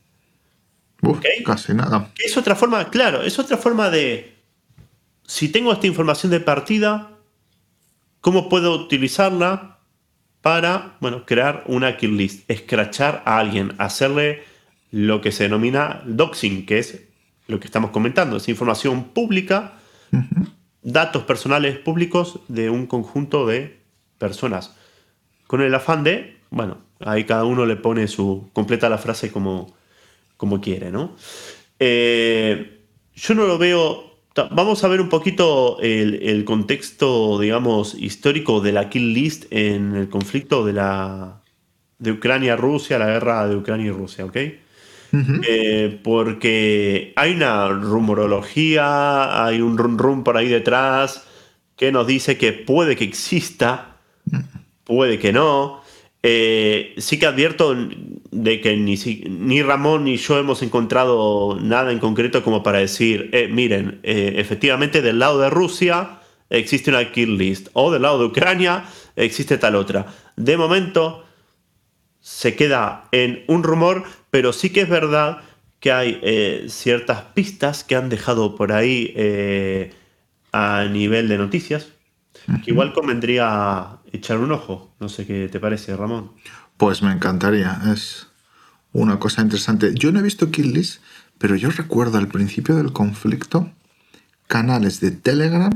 Casi 1.45 1.75
nada. 1.75 2.11
Es 2.19 2.37
otra 2.37 2.57
forma, 2.57 2.91
claro, 2.91 3.23
es 3.23 3.39
otra 3.39 3.57
forma 3.57 3.89
de, 3.89 4.35
si 5.27 5.51
tengo 5.51 5.73
esta 5.73 5.87
información 5.87 6.33
de 6.33 6.41
partida, 6.41 7.11
¿cómo 8.21 8.49
puedo 8.49 8.73
utilizarla 8.73 9.74
para, 10.45 10.97
bueno, 11.01 11.27
crear 11.27 11.65
una 11.67 11.97
kill 11.97 12.17
list? 12.17 12.49
Escrachar 12.49 13.23
a 13.25 13.39
alguien, 13.39 13.73
hacerle 13.79 14.45
lo 14.93 15.21
que 15.21 15.33
se 15.33 15.45
denomina 15.45 16.03
doxing, 16.05 16.67
que 16.67 16.79
es 16.79 17.01
lo 17.49 17.59
que 17.59 17.67
estamos 17.67 17.91
comentando, 17.91 18.37
es 18.37 18.49
información 18.49 19.05
pública, 19.05 19.73
datos 20.83 21.25
personales 21.25 21.79
públicos 21.79 22.41
de 22.47 22.71
un 22.71 22.87
conjunto 22.87 23.47
de 23.47 23.81
personas, 24.19 24.77
con 25.49 25.63
el 25.63 25.75
afán 25.75 26.05
de 26.05 26.35
bueno, 26.55 26.79
ahí 27.01 27.25
cada 27.25 27.45
uno 27.45 27.67
le 27.67 27.75
pone 27.75 28.07
su. 28.07 28.49
completa 28.53 28.89
la 28.89 28.99
frase 28.99 29.33
como, 29.33 29.75
como 30.37 30.61
quiere, 30.61 30.93
¿no? 30.93 31.17
Eh, 31.81 32.81
yo 33.13 33.35
no 33.35 33.47
lo 33.47 33.59
veo. 33.59 34.14
Vamos 34.35 34.83
a 34.83 34.89
ver 34.89 35.01
un 35.01 35.09
poquito 35.09 35.79
el, 35.81 36.45
contexto, 36.45 37.39
digamos, 37.39 37.95
histórico 37.95 38.61
de 38.61 38.73
la 38.73 38.89
kill 38.89 39.15
list 39.15 39.45
en 39.51 39.95
el 39.95 40.09
conflicto 40.09 40.67
de 40.67 40.73
la, 40.73 41.41
de 41.99 42.11
Ucrania-Rusia, 42.11 42.99
la 42.99 43.07
guerra 43.07 43.47
de 43.47 43.55
Ucrania 43.55 43.87
y 43.87 43.91
Rusia, 43.91 44.25
¿ok? 44.25 44.37
Eh, 45.49 46.01
porque 46.03 47.13
hay 47.15 47.35
una 47.35 47.69
rumorología, 47.69 49.45
hay 49.45 49.61
un 49.61 49.79
rum 49.79 49.97
rum 49.97 50.25
por 50.25 50.37
ahí 50.37 50.49
detrás 50.49 51.25
que 51.77 51.93
nos 51.93 52.05
dice 52.09 52.37
que 52.37 52.53
puede 52.53 52.97
que 52.97 53.05
exista, 53.05 53.99
puede 54.83 55.21
que 55.21 55.33
no. 55.33 55.84
Eh, 56.27 56.95
sí 56.97 57.19
que 57.19 57.27
advierto 57.27 57.77
de 58.31 58.61
que 58.63 58.77
ni, 58.77 59.63
Ramón 59.63 60.05
ni 60.05 60.17
yo 60.17 60.39
hemos 60.39 60.63
encontrado 60.63 61.59
nada 61.61 61.93
en 61.93 61.99
concreto 61.99 62.43
como 62.43 62.63
para 62.63 62.79
decir, 62.79 63.29
eh, 63.33 63.49
miren, 63.49 64.01
efectivamente 64.03 65.03
del 65.03 65.19
lado 65.19 65.39
de 65.39 65.51
Rusia 65.51 66.21
existe 66.49 66.91
una 66.91 67.13
kill 67.13 67.37
list, 67.37 67.69
o 67.75 67.93
del 67.93 68.03
lado 68.03 68.19
de 68.19 68.25
Ucrania 68.27 68.85
existe 69.17 69.59
tal 69.59 69.77
otra. 69.77 70.07
De 70.37 70.57
momento 70.57 71.25
se 72.21 72.57
queda 72.57 73.09
en 73.13 73.45
un 73.49 73.63
rumor, 73.63 74.05
pero 74.31 74.53
sí 74.53 74.71
que 74.71 74.83
es 74.83 74.89
verdad 74.89 75.43
que 75.81 75.93
hay 75.93 76.19
eh, 76.23 76.67
ciertas 76.69 77.21
pistas 77.35 77.85
que 77.85 77.97
han 77.97 78.09
dejado 78.09 78.57
por 78.57 78.73
ahí 78.73 79.13
eh, 79.17 79.93
a 80.51 80.87
nivel 80.87 81.29
de 81.29 81.37
noticias, 81.37 81.89
que 82.65 82.71
igual 82.71 82.93
convendría 82.93 83.99
echar 84.13 84.39
un 84.39 84.53
ojo. 84.53 84.95
No 85.01 85.09
sé 85.09 85.27
qué 85.27 85.49
te 85.51 85.61
parece, 85.61 85.97
Ramón. 85.97 86.33
Pues 86.77 87.03
me 87.03 87.13
encantaría, 87.13 87.81
es 87.93 88.29
una 88.93 89.19
cosa 89.19 89.43
interesante. 89.43 89.93
Yo 89.95 90.13
no 90.13 90.21
he 90.21 90.23
visto 90.23 90.51
Kill 90.51 90.73
List, 90.73 91.01
pero 91.39 91.57
yo 91.57 91.71
recuerdo 91.71 92.19
al 92.19 92.29
principio 92.29 92.77
del 92.77 92.93
conflicto 92.93 93.71
canales 94.47 95.01
de 95.01 95.11
Telegram 95.11 95.73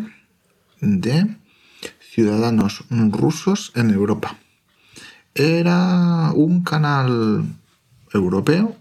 de 0.80 1.36
ciudadanos 2.00 2.84
rusos 2.90 3.72
en 3.74 3.90
Europa. 3.90 4.36
Era 5.34 6.32
un 6.34 6.62
canal 6.62 7.44
europeo 8.12 8.76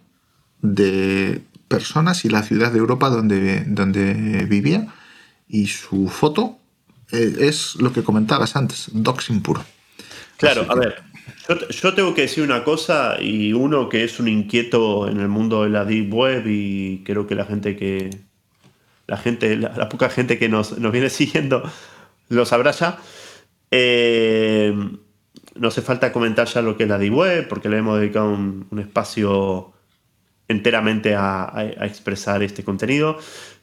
de 0.61 1.43
personas 1.67 2.25
y 2.25 2.29
la 2.29 2.43
ciudad 2.43 2.71
de 2.71 2.79
Europa 2.79 3.09
donde, 3.09 3.63
donde 3.65 4.45
vivía 4.45 4.87
y 5.47 5.67
su 5.67 6.07
foto 6.07 6.56
eh, 7.11 7.35
es 7.39 7.75
lo 7.75 7.91
que 7.93 8.03
comentabas 8.03 8.55
antes, 8.55 8.89
doxing 8.93 9.41
puro. 9.41 9.63
Claro, 10.37 10.65
a 10.69 10.75
ver, 10.75 11.01
yo, 11.69 11.93
tengo 11.93 12.13
que 12.13 12.21
decir 12.21 12.43
una 12.43 12.63
cosa 12.63 13.17
y 13.19 13.53
uno 13.53 13.89
que 13.89 14.03
es 14.03 14.19
un 14.19 14.27
inquieto 14.27 15.07
en 15.07 15.19
el 15.19 15.27
mundo 15.27 15.63
de 15.63 15.69
la 15.69 15.85
deep 15.85 16.13
web 16.13 16.43
y 16.45 17.03
creo 17.05 17.25
que 17.25 17.35
la 17.35 17.45
gente 17.45 17.75
que 17.75 18.09
la 19.07 19.17
gente, 19.17 19.55
la, 19.55 19.89
poca 19.89 20.09
gente 20.09 20.37
que 20.37 20.49
nos, 20.49 20.77
nos 20.77 20.91
viene 20.91 21.09
siguiendo 21.11 21.63
lo 22.29 22.45
sabrá 22.45 22.71
ya. 22.71 22.97
Eh, 23.71 24.73
no 25.55 25.67
hace 25.67 25.81
falta 25.81 26.11
comentar 26.11 26.47
ya 26.47 26.61
lo 26.61 26.77
que 26.77 26.83
es 26.83 26.89
la 26.89 26.97
D-Web, 26.97 27.47
porque 27.47 27.69
le 27.69 27.77
hemos 27.77 27.99
dedicado 27.99 28.29
un, 28.29 28.67
espacio 28.79 29.73
enteramente 30.47 31.15
a, 31.15 31.51
expresar 31.81 32.43
este 32.43 32.63
contenido. 32.63 33.17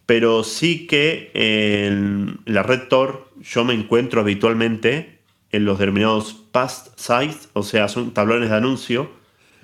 Pero 0.06 0.44
sí 0.44 0.86
que 0.86 1.30
en 1.34 2.40
la 2.44 2.62
red 2.62 2.88
Tor 2.88 3.23
yo 3.44 3.64
me 3.64 3.74
encuentro 3.74 4.20
habitualmente 4.20 5.20
en 5.50 5.64
los 5.64 5.78
denominados 5.78 6.32
past 6.32 6.98
sites, 6.98 7.50
o 7.52 7.62
sea, 7.62 7.88
son 7.88 8.12
tablones 8.12 8.50
de 8.50 8.56
anuncio. 8.56 9.10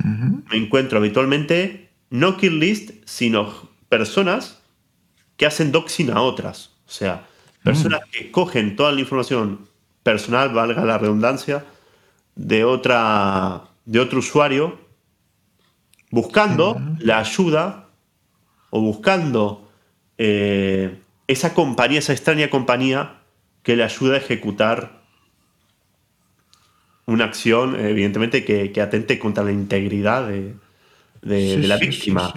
Me 0.03 0.57
encuentro 0.57 0.99
habitualmente 0.99 1.91
no 2.11 2.37
kill 2.37 2.59
list, 2.59 2.91
sino 3.05 3.71
personas 3.89 4.63
que 5.37 5.47
hacen 5.47 5.73
doxing 5.73 6.11
a 6.11 6.21
otras. 6.21 6.77
O 6.87 6.91
sea, 6.91 7.27
personas 7.63 8.01
mm. 8.01 8.11
que 8.11 8.31
cogen 8.31 8.77
toda 8.77 8.93
la 8.93 9.01
información 9.01 9.67
personal, 10.03 10.51
valga 10.51 10.85
la 10.85 10.99
redundancia, 10.99 11.65
de, 12.35 12.65
otra, 12.65 13.65
de 13.85 14.01
otro 14.01 14.21
usuario, 14.21 14.79
buscando 16.11 16.81
la 16.99 17.19
ayuda 17.19 17.89
o 18.71 18.81
buscando 18.81 19.71
eh, 20.19 20.99
esa 21.27 21.53
compañía, 21.55 21.99
esa 21.99 22.13
extraña 22.13 22.49
compañía 22.49 23.20
que 23.63 23.77
le 23.77 23.85
ayuda 23.85 24.15
a 24.15 24.19
ejecutar 24.19 25.01
una 27.07 27.25
acción, 27.25 27.79
evidentemente, 27.79 28.45
que, 28.45 28.81
atente 28.81 29.19
contra 29.19 29.43
la 29.43 29.53
integridad 29.53 30.29
de, 30.29 30.55
la 31.23 31.77
víctima. 31.77 32.33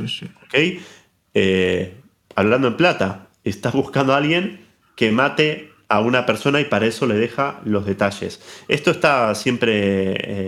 Eh, 1.36 1.96
hablando 2.36 2.68
en 2.68 2.78
plata, 2.78 3.28
estás 3.44 3.74
buscando 3.74 4.14
a 4.14 4.18
alguien 4.18 4.66
que 4.96 5.12
mate 5.12 5.74
a 5.90 6.00
una 6.00 6.26
persona 6.26 6.60
y 6.60 6.66
para 6.66 6.88
eso 6.88 7.06
le 7.06 7.16
deja 7.16 7.62
los 7.66 7.86
detalles. 7.86 8.42
Esto 8.68 8.92
está 8.92 9.36
siempre 9.36 9.74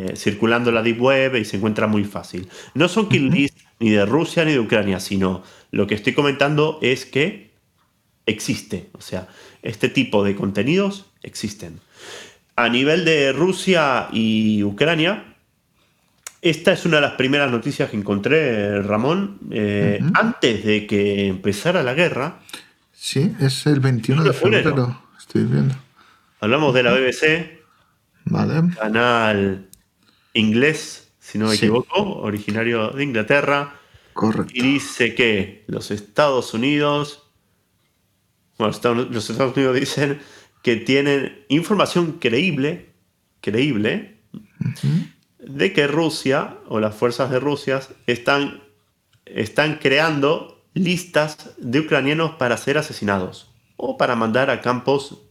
eh, 0.09 0.13
circulando 0.15 0.69
en 0.69 0.75
la 0.75 0.81
Deep 0.81 0.99
Web 0.99 1.35
y 1.35 1.45
se 1.45 1.57
encuentra 1.57 1.87
muy 1.87 2.03
fácil. 2.03 2.47
No 2.73 2.87
son 2.87 3.09
kill 3.09 3.29
lists 3.29 3.63
ni 3.79 3.91
de 3.91 4.05
Rusia 4.05 4.43
ni 4.43 4.53
de 4.53 4.59
Ucrania, 4.59 4.99
sino 4.99 5.43
lo 5.71 5.85
que 5.85 5.95
estoy 5.95 6.13
comentando 6.13 6.79
es 6.81 7.05
que 7.05 7.51
existe. 8.25 8.89
O 8.93 9.01
sea, 9.01 9.27
este 9.65 9.89
tipo 9.89 10.23
de 10.23 10.35
contenidos 10.35 11.11
existen. 11.23 11.79
A 12.55 12.69
nivel 12.69 13.03
de 13.03 13.33
Rusia 13.33 14.07
y 14.13 14.63
Ucrania, 14.63 15.35
esta 16.41 16.71
es 16.71 16.85
una 16.85 16.97
de 16.97 17.01
las 17.01 17.13
primeras 17.13 17.51
noticias 17.51 17.89
que 17.89 17.97
encontré, 17.97 18.81
Ramón, 18.81 19.39
eh, 19.51 19.99
antes 20.13 20.63
de 20.63 20.85
que 20.85 21.27
empezara 21.27 21.81
la 21.83 21.95
guerra. 21.95 22.39
Sí, 22.93 23.35
es 23.39 23.65
el 23.65 23.79
21 23.79 24.23
de 24.23 24.33
febrero. 24.33 25.01
Estoy 25.17 25.43
viendo. 25.45 25.75
Hablamos 26.39 26.73
de 26.73 26.83
la 26.83 26.93
BBC. 26.93 27.61
Vale. 28.25 28.75
Canal 28.75 29.67
inglés, 30.33 31.11
si 31.19 31.39
no 31.39 31.47
me 31.47 31.55
equivoco, 31.55 32.01
originario 32.19 32.89
de 32.89 33.03
Inglaterra. 33.03 33.73
Correcto. 34.13 34.53
Y 34.55 34.61
dice 34.61 35.15
que 35.15 35.63
los 35.67 35.89
Estados 35.91 36.53
Unidos. 36.53 37.24
Bueno, 38.57 38.73
los 39.11 39.29
Estados 39.29 39.55
Unidos 39.55 39.75
dicen 39.75 40.19
que 40.61 40.77
tienen 40.77 41.45
información 41.49 42.13
creíble, 42.13 42.89
creíble, 43.41 44.19
de 45.39 45.73
que 45.73 45.87
Rusia 45.87 46.57
o 46.67 46.79
las 46.79 46.95
fuerzas 46.95 47.29
de 47.29 47.39
Rusia 47.39 47.81
están, 48.07 48.63
están 49.25 49.79
creando 49.81 50.63
listas 50.73 51.51
de 51.57 51.81
ucranianos 51.81 52.31
para 52.31 52.57
ser 52.57 52.77
asesinados 52.77 53.51
o 53.77 53.97
para 53.97 54.15
mandar 54.15 54.49
a 54.49 54.61
campos 54.61 55.21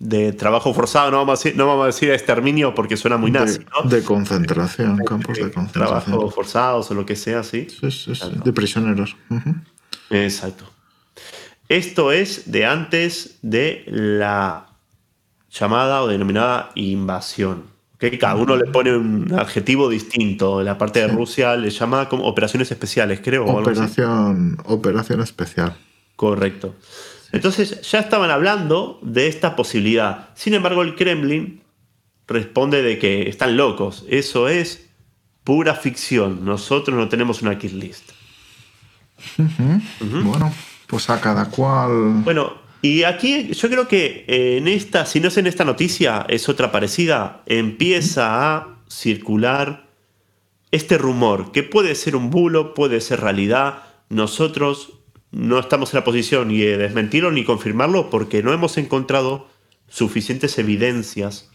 de 0.00 0.32
trabajo 0.32 0.72
forzado, 0.72 1.10
no 1.10 1.18
vamos 1.18 1.38
a 1.38 1.42
decir, 1.42 1.58
no 1.58 1.66
vamos 1.66 1.84
a 1.84 1.86
decir 1.86 2.10
exterminio 2.10 2.74
porque 2.74 2.96
suena 2.96 3.18
muy 3.18 3.30
nazi, 3.30 3.60
de, 3.84 4.02
concentración, 4.02 4.96
campos 5.04 5.36
de, 5.36 5.50
concentración. 5.50 6.04
Trabajo 6.04 6.30
forzados 6.30 6.90
o 6.90 6.94
lo 6.94 7.04
que 7.04 7.16
sea, 7.16 7.42
sí. 7.42 7.68
Sí, 7.68 7.90
sí, 7.90 8.12
De 8.42 8.52
prisioneros. 8.52 9.14
Exacto. 10.08 10.64
Esto 11.70 12.10
es 12.10 12.50
de 12.50 12.66
antes 12.66 13.38
de 13.42 13.84
la 13.86 14.66
llamada 15.52 16.02
o 16.02 16.08
denominada 16.08 16.72
invasión. 16.74 17.62
que 17.96 18.18
Cada 18.18 18.34
uno 18.34 18.56
le 18.56 18.64
pone 18.64 18.96
un 18.96 19.32
adjetivo 19.32 19.88
distinto. 19.88 20.64
La 20.64 20.76
parte 20.78 20.98
de 20.98 21.06
Rusia 21.06 21.54
le 21.54 21.70
llama 21.70 22.08
como 22.08 22.24
operaciones 22.24 22.72
especiales, 22.72 23.20
creo. 23.22 23.46
Operación, 23.46 24.58
operación 24.64 25.20
especial. 25.20 25.76
Correcto. 26.16 26.74
Entonces 27.30 27.88
ya 27.88 28.00
estaban 28.00 28.32
hablando 28.32 28.98
de 29.02 29.28
esta 29.28 29.54
posibilidad. 29.54 30.30
Sin 30.34 30.54
embargo, 30.54 30.82
el 30.82 30.96
Kremlin 30.96 31.62
responde 32.26 32.82
de 32.82 32.98
que 32.98 33.28
están 33.28 33.56
locos. 33.56 34.04
Eso 34.08 34.48
es 34.48 34.88
pura 35.44 35.76
ficción. 35.76 36.44
Nosotros 36.44 36.96
no 36.96 37.08
tenemos 37.08 37.42
una 37.42 37.56
kill 37.58 37.78
list. 37.78 38.10
Bueno, 40.00 40.52
pues 40.90 41.08
a 41.08 41.20
cada 41.20 41.46
cual. 41.46 42.22
Bueno, 42.24 42.54
y 42.82 43.04
aquí 43.04 43.52
yo 43.52 43.68
creo 43.68 43.86
que 43.86 44.24
en 44.26 44.66
esta, 44.66 45.06
si 45.06 45.20
no 45.20 45.28
es 45.28 45.36
en 45.36 45.46
esta 45.46 45.64
noticia, 45.64 46.26
es 46.28 46.48
otra 46.48 46.72
parecida, 46.72 47.42
empieza 47.46 48.56
a 48.56 48.78
circular 48.88 49.86
este 50.70 50.98
rumor, 50.98 51.52
que 51.52 51.62
puede 51.62 51.94
ser 51.94 52.16
un 52.16 52.30
bulo, 52.30 52.74
puede 52.74 53.00
ser 53.00 53.20
realidad. 53.20 53.82
Nosotros 54.08 54.94
no 55.30 55.58
estamos 55.58 55.92
en 55.92 55.98
la 55.98 56.04
posición 56.04 56.48
ni 56.48 56.58
de 56.58 56.76
desmentirlo 56.76 57.30
ni 57.30 57.44
confirmarlo 57.44 58.10
porque 58.10 58.42
no 58.42 58.52
hemos 58.52 58.76
encontrado 58.78 59.48
suficientes 59.88 60.58
evidencias 60.58 61.50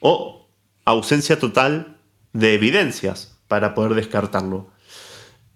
o 0.00 0.48
ausencia 0.84 1.38
total 1.38 1.96
de 2.32 2.54
evidencias 2.54 3.38
para 3.48 3.74
poder 3.74 3.94
descartarlo. 3.94 4.70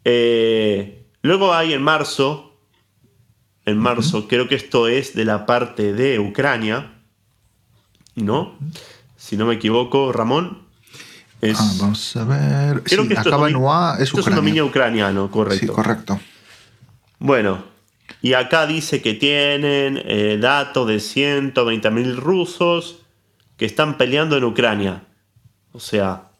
Eh, 0.04 1.06
luego 1.22 1.52
hay 1.52 1.74
en 1.74 1.82
marzo, 1.82 2.47
en 3.68 3.78
marzo, 3.78 4.28
creo 4.28 4.48
que 4.48 4.54
esto 4.54 4.88
es 4.88 5.14
de 5.14 5.24
la 5.24 5.46
parte 5.46 5.92
de 5.92 6.18
Ucrania, 6.18 6.92
¿no? 8.14 8.56
Si 9.16 9.36
no 9.36 9.46
me 9.46 9.54
equivoco, 9.54 10.12
Ramón. 10.12 10.66
Ah, 11.42 11.72
vamos 11.80 12.16
a 12.16 12.24
ver. 12.24 12.82
Creo 12.82 13.06
que 13.06 13.14
esto 13.14 13.28
acaba 13.28 13.48
es, 13.48 14.02
esto 14.02 14.20
es 14.20 14.26
un 14.26 14.34
dominio 14.34 14.66
ucraniano, 14.66 15.30
correcto. 15.30 15.66
Sí, 15.66 15.72
correcto. 15.72 16.20
Bueno, 17.18 17.64
y 18.22 18.32
acá 18.32 18.66
dice 18.66 19.02
que 19.02 19.14
tienen 19.14 20.00
eh, 20.04 20.38
datos 20.40 20.88
de 20.88 20.96
120.000 20.96 22.16
rusos 22.16 23.02
que 23.56 23.66
están 23.66 23.98
peleando 23.98 24.36
en 24.36 24.44
Ucrania. 24.44 25.04
O 25.72 25.80
sea, 25.80 26.30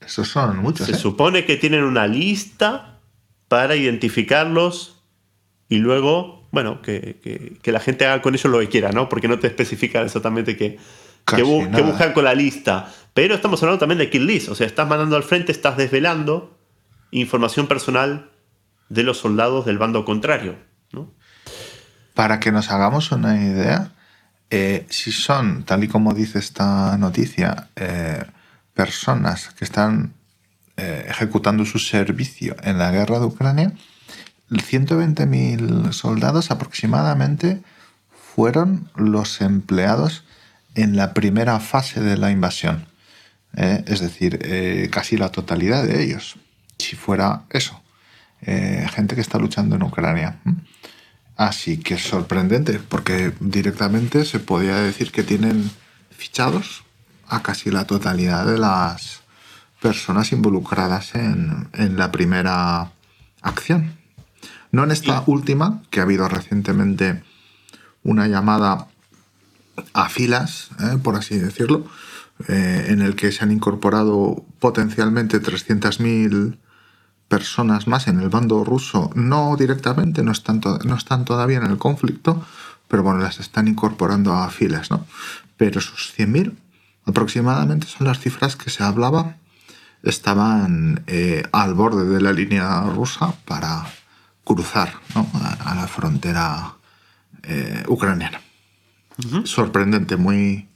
Esos 0.00 0.28
son 0.28 0.58
muchos. 0.58 0.86
Se 0.86 0.92
¿eh? 0.92 0.96
supone 0.96 1.44
que 1.44 1.56
tienen 1.56 1.84
una 1.84 2.06
lista 2.06 2.98
para 3.48 3.76
identificarlos 3.76 5.02
y 5.68 5.78
luego, 5.78 6.37
bueno, 6.50 6.80
que, 6.82 7.18
que- 7.22 7.58
que 7.62 7.72
la 7.72 7.80
gente 7.80 8.06
haga 8.06 8.22
con 8.22 8.34
ellos 8.34 8.50
lo 8.50 8.58
que 8.60 8.68
quiera, 8.68 8.90
¿no? 8.92 9.08
Porque 9.08 9.28
no 9.28 9.38
te 9.38 9.46
especifican 9.48 10.04
exactamente 10.06 10.56
qué, 10.56 10.78
qué, 11.36 11.42
bu- 11.44 11.70
buscan 11.82 12.12
con 12.12 12.24
la 12.24 12.34
lista. 12.34 12.92
Pero 13.14 13.34
estamos 13.34 13.62
hablando 13.62 13.78
también 13.80 13.98
de 13.98 14.10
kill 14.10 14.26
list, 14.26 14.48
o 14.48 14.54
sea, 14.54 14.66
estás 14.66 14.88
mandando 14.88 15.16
al 15.16 15.22
frente, 15.24 15.52
estás 15.52 15.76
desvelando 15.76 16.56
información 17.10 17.66
personal 17.66 18.30
de 18.88 19.02
los 19.02 19.18
soldados 19.18 19.66
del 19.66 19.78
bando 19.78 20.04
contrario, 20.04 20.56
¿no? 20.92 21.12
Para 22.14 22.40
que 22.40 22.50
nos 22.52 22.70
hagamos 22.70 23.12
una 23.12 23.42
idea, 23.42 23.92
eh, 24.50 24.86
si 24.88 25.12
son, 25.12 25.64
tal 25.64 25.84
y 25.84 25.88
como 25.88 26.14
dice 26.14 26.38
esta 26.38 26.96
noticia, 26.98 27.68
eh, 27.76 28.24
personas 28.74 29.50
que 29.58 29.64
están 29.64 30.14
eh, 30.76 31.06
ejecutando 31.08 31.64
su 31.64 31.78
servicio 31.78 32.56
en 32.62 32.78
la 32.78 32.90
guerra 32.90 33.18
de 33.18 33.26
Ucrania, 33.26 33.72
120.000 34.50 35.92
soldados 35.92 36.50
aproximadamente 36.50 37.62
fueron 38.34 38.90
los 38.96 39.40
empleados 39.40 40.24
en 40.74 40.96
la 40.96 41.12
primera 41.12 41.58
fase 41.60 42.00
de 42.00 42.16
la 42.16 42.30
invasión. 42.30 42.86
Eh, 43.56 43.84
es 43.86 44.00
decir, 44.00 44.38
eh, 44.42 44.88
casi 44.92 45.16
la 45.16 45.30
totalidad 45.30 45.82
de 45.84 46.02
ellos. 46.02 46.36
Si 46.78 46.94
fuera 46.94 47.42
eso, 47.50 47.82
eh, 48.42 48.86
gente 48.94 49.14
que 49.14 49.20
está 49.20 49.38
luchando 49.38 49.76
en 49.76 49.82
Ucrania. 49.82 50.38
Así 51.36 51.78
que 51.78 51.94
es 51.94 52.02
sorprendente, 52.02 52.78
porque 52.78 53.32
directamente 53.40 54.24
se 54.24 54.40
podía 54.40 54.76
decir 54.76 55.10
que 55.12 55.22
tienen 55.22 55.70
fichados 56.10 56.84
a 57.26 57.42
casi 57.42 57.70
la 57.70 57.86
totalidad 57.86 58.46
de 58.46 58.58
las 58.58 59.20
personas 59.80 60.32
involucradas 60.32 61.14
en, 61.14 61.68
en 61.74 61.96
la 61.96 62.10
primera 62.10 62.92
acción. 63.42 63.97
No 64.70 64.84
en 64.84 64.90
esta 64.90 65.22
última, 65.26 65.82
que 65.90 66.00
ha 66.00 66.02
habido 66.02 66.28
recientemente 66.28 67.22
una 68.02 68.26
llamada 68.26 68.88
a 69.92 70.08
filas, 70.08 70.70
¿eh? 70.80 70.98
por 71.02 71.16
así 71.16 71.38
decirlo, 71.38 71.86
eh, 72.48 72.86
en 72.88 73.02
el 73.02 73.16
que 73.16 73.32
se 73.32 73.44
han 73.44 73.52
incorporado 73.52 74.44
potencialmente 74.60 75.40
300.000 75.40 76.58
personas 77.28 77.86
más 77.86 78.08
en 78.08 78.20
el 78.20 78.28
bando 78.28 78.64
ruso, 78.64 79.10
no 79.14 79.56
directamente, 79.56 80.22
no 80.22 80.32
están, 80.32 80.60
no 80.84 80.96
están 80.96 81.24
todavía 81.24 81.58
en 81.58 81.66
el 81.66 81.78
conflicto, 81.78 82.44
pero 82.88 83.02
bueno, 83.02 83.20
las 83.20 83.38
están 83.38 83.68
incorporando 83.68 84.32
a 84.32 84.48
filas, 84.48 84.90
¿no? 84.90 85.06
Pero 85.56 85.80
esos 85.80 86.14
100.000 86.16 86.54
aproximadamente 87.04 87.86
son 87.86 88.06
las 88.06 88.18
cifras 88.18 88.56
que 88.56 88.70
se 88.70 88.82
hablaba, 88.82 89.36
estaban 90.02 91.02
eh, 91.06 91.42
al 91.52 91.74
borde 91.74 92.06
de 92.06 92.20
la 92.20 92.32
línea 92.32 92.82
rusa 92.82 93.34
para 93.44 93.86
cruzar 94.48 94.94
¿no? 95.14 95.28
a, 95.34 95.72
a 95.72 95.74
la 95.74 95.86
frontera 95.86 96.74
eh, 97.42 97.84
ucraniana. 97.88 98.40
Sorprendente, 99.44 100.16
muy, 100.16 100.68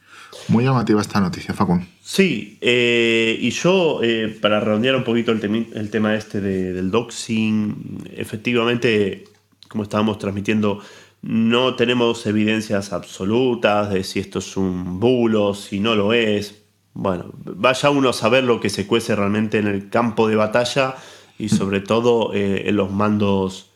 muy 0.49 0.65
llamativa 0.65 1.01
esta 1.01 1.21
noticia, 1.21 1.55
Facun. 1.55 1.87
Sí, 2.03 2.59
eh, 2.61 3.37
y 3.41 3.51
yo, 3.51 4.01
eh, 4.03 4.37
para 4.41 4.59
redondear 4.61 4.97
un 4.97 5.05
poquito 5.05 5.31
el, 5.33 5.69
el 5.75 5.91
tema 5.91 6.15
este 6.17 6.41
de- 6.41 6.73
del 6.73 6.91
doxing, 6.91 8.09
efectivamente, 8.17 9.25
como 9.69 9.85
estábamos 9.85 10.19
transmitiendo, 10.19 10.81
no 11.23 11.77
tenemos 11.77 12.27
evidencias 12.27 12.93
absolutas 12.93 13.91
de 13.91 14.03
si 14.03 14.19
esto 14.19 14.41
es 14.41 14.57
un 14.57 14.99
bulo, 14.99 15.55
si 15.55 15.79
no 15.79 15.95
lo 15.95 16.13
es. 16.13 16.63
Bueno, 16.95 17.31
vaya 17.45 17.91
uno 17.91 18.09
a 18.09 18.13
saber 18.13 18.43
lo 18.45 18.59
que 18.61 18.69
se 18.71 18.87
cuece 18.89 19.15
realmente 19.15 19.59
en 19.59 19.69
el 19.69 19.89
campo 19.89 20.29
de 20.29 20.35
batalla 20.37 20.97
y 21.43 21.49
sobre 21.49 21.81
todo 21.81 22.33
eh, 22.35 22.69
en 22.69 22.77
los 22.77 22.93
mandos 22.93 23.71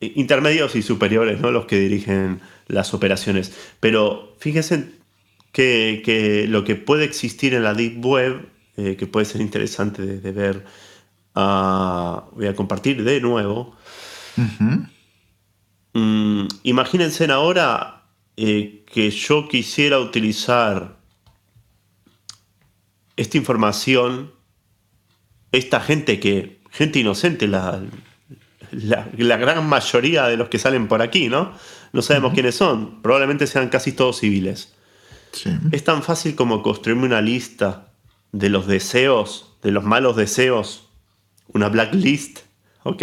eh, 0.00 0.12
intermedios 0.16 0.76
y 0.76 0.82
superiores, 0.82 1.40
¿no? 1.40 1.50
los 1.50 1.64
que 1.64 1.78
dirigen 1.78 2.40
las 2.66 2.92
operaciones. 2.92 3.52
Pero 3.80 4.36
fíjense 4.38 4.90
que, 5.52 6.02
que 6.04 6.46
lo 6.46 6.64
que 6.64 6.74
puede 6.74 7.04
existir 7.04 7.54
en 7.54 7.62
la 7.62 7.72
Deep 7.72 8.04
Web, 8.04 8.48
eh, 8.76 8.96
que 8.96 9.06
puede 9.06 9.24
ser 9.24 9.40
interesante 9.40 10.02
de, 10.02 10.20
de 10.20 10.32
ver, 10.32 10.64
ah, 11.34 12.24
voy 12.32 12.46
a 12.46 12.54
compartir 12.54 13.02
de 13.04 13.20
nuevo. 13.20 13.74
Mm, 15.94 16.46
imagínense 16.64 17.24
ahora 17.30 18.02
eh, 18.36 18.84
que 18.92 19.10
yo 19.10 19.48
quisiera 19.48 20.00
utilizar 20.00 20.98
esta 23.16 23.38
información, 23.38 24.32
esta 25.56 25.80
gente 25.80 26.20
que, 26.20 26.60
gente 26.70 26.98
inocente, 26.98 27.46
la, 27.46 27.82
la, 28.70 29.08
la 29.16 29.36
gran 29.36 29.66
mayoría 29.68 30.26
de 30.26 30.36
los 30.36 30.48
que 30.48 30.58
salen 30.58 30.88
por 30.88 31.02
aquí, 31.02 31.28
¿no? 31.28 31.52
No 31.92 32.02
sabemos 32.02 32.34
quiénes 32.34 32.56
son, 32.56 33.02
probablemente 33.02 33.46
sean 33.46 33.68
casi 33.68 33.92
todos 33.92 34.18
civiles. 34.18 34.74
Sí. 35.32 35.50
Es 35.72 35.84
tan 35.84 36.02
fácil 36.02 36.34
como 36.34 36.62
construirme 36.62 37.06
una 37.06 37.20
lista 37.20 37.92
de 38.32 38.48
los 38.48 38.66
deseos, 38.66 39.56
de 39.62 39.70
los 39.70 39.84
malos 39.84 40.16
deseos, 40.16 40.88
una 41.48 41.68
blacklist, 41.68 42.40
¿ok? 42.82 43.02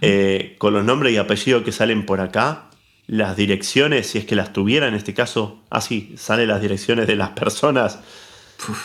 Eh, 0.00 0.56
con 0.58 0.72
los 0.72 0.84
nombres 0.84 1.12
y 1.12 1.16
apellidos 1.16 1.62
que 1.62 1.70
salen 1.70 2.06
por 2.06 2.20
acá, 2.20 2.70
las 3.06 3.36
direcciones, 3.36 4.08
si 4.08 4.18
es 4.18 4.24
que 4.24 4.34
las 4.34 4.52
tuviera 4.52 4.88
en 4.88 4.94
este 4.94 5.14
caso, 5.14 5.62
así 5.70 6.14
salen 6.16 6.48
las 6.48 6.60
direcciones 6.60 7.06
de 7.06 7.14
las 7.14 7.30
personas. 7.30 8.00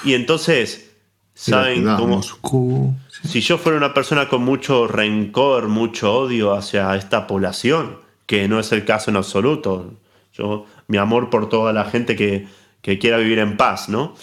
Y 0.04 0.14
entonces, 0.14 0.91
¿saben 1.34 1.84
cómo? 1.84 2.18
Moscú. 2.18 2.95
sí. 3.10 3.28
Si 3.28 3.41
yo 3.41 3.58
fuera 3.58 3.78
una 3.78 3.94
persona 3.94 4.28
con 4.28 4.44
mucho 4.44 4.88
rencor, 4.88 5.68
mucho 5.68 6.14
odio 6.14 6.53
hacia 6.53 6.95
esta 6.95 7.28
población, 7.28 7.98
que 8.26 8.48
no 8.48 8.60
es 8.60 8.72
el 8.72 8.86
caso 8.86 9.12
en 9.12 9.18
absoluto, 9.18 9.94
yo, 10.34 10.66
mi 10.88 10.98
amor 10.98 11.30
por 11.30 11.49
toda 11.49 11.74
la 11.74 11.86
gente 11.86 12.16
que, 12.16 12.48
que 12.82 12.99
quiera 12.99 13.18
vivir 13.18 13.40
en 13.40 13.58
paz, 13.58 13.90
¿no? 13.90 14.16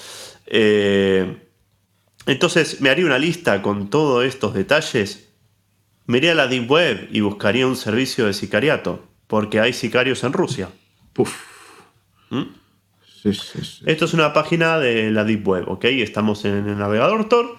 Eh, 0.46 1.36
entonces 2.26 2.80
me 2.80 2.90
haría 2.90 3.06
una 3.06 3.18
lista 3.18 3.62
con 3.62 3.88
todos 3.88 4.24
estos 4.24 4.54
detalles, 4.54 5.28
me 6.06 6.18
iría 6.18 6.32
a 6.32 6.34
la 6.34 6.46
Deep 6.46 6.70
Web 6.70 7.08
y 7.12 7.20
buscaría 7.20 7.66
un 7.66 7.76
servicio 7.76 8.26
de 8.26 8.32
sicariato, 8.32 9.04
porque 9.26 9.60
hay 9.60 9.72
sicarios 9.72 10.24
en 10.24 10.32
Rusia. 10.32 10.68
Puf. 11.12 11.34
¿Mm? 12.30 12.42
Sí, 13.22 13.32
sí, 13.34 13.64
sí. 13.64 13.82
Esto 13.86 14.04
es 14.04 14.14
una 14.14 14.32
página 14.32 14.78
de 14.78 15.10
la 15.10 15.24
Deep 15.24 15.46
Web, 15.46 15.64
¿ok? 15.68 15.84
Estamos 15.84 16.44
en 16.44 16.68
el 16.68 16.78
navegador 16.78 17.28
Tor. 17.28 17.56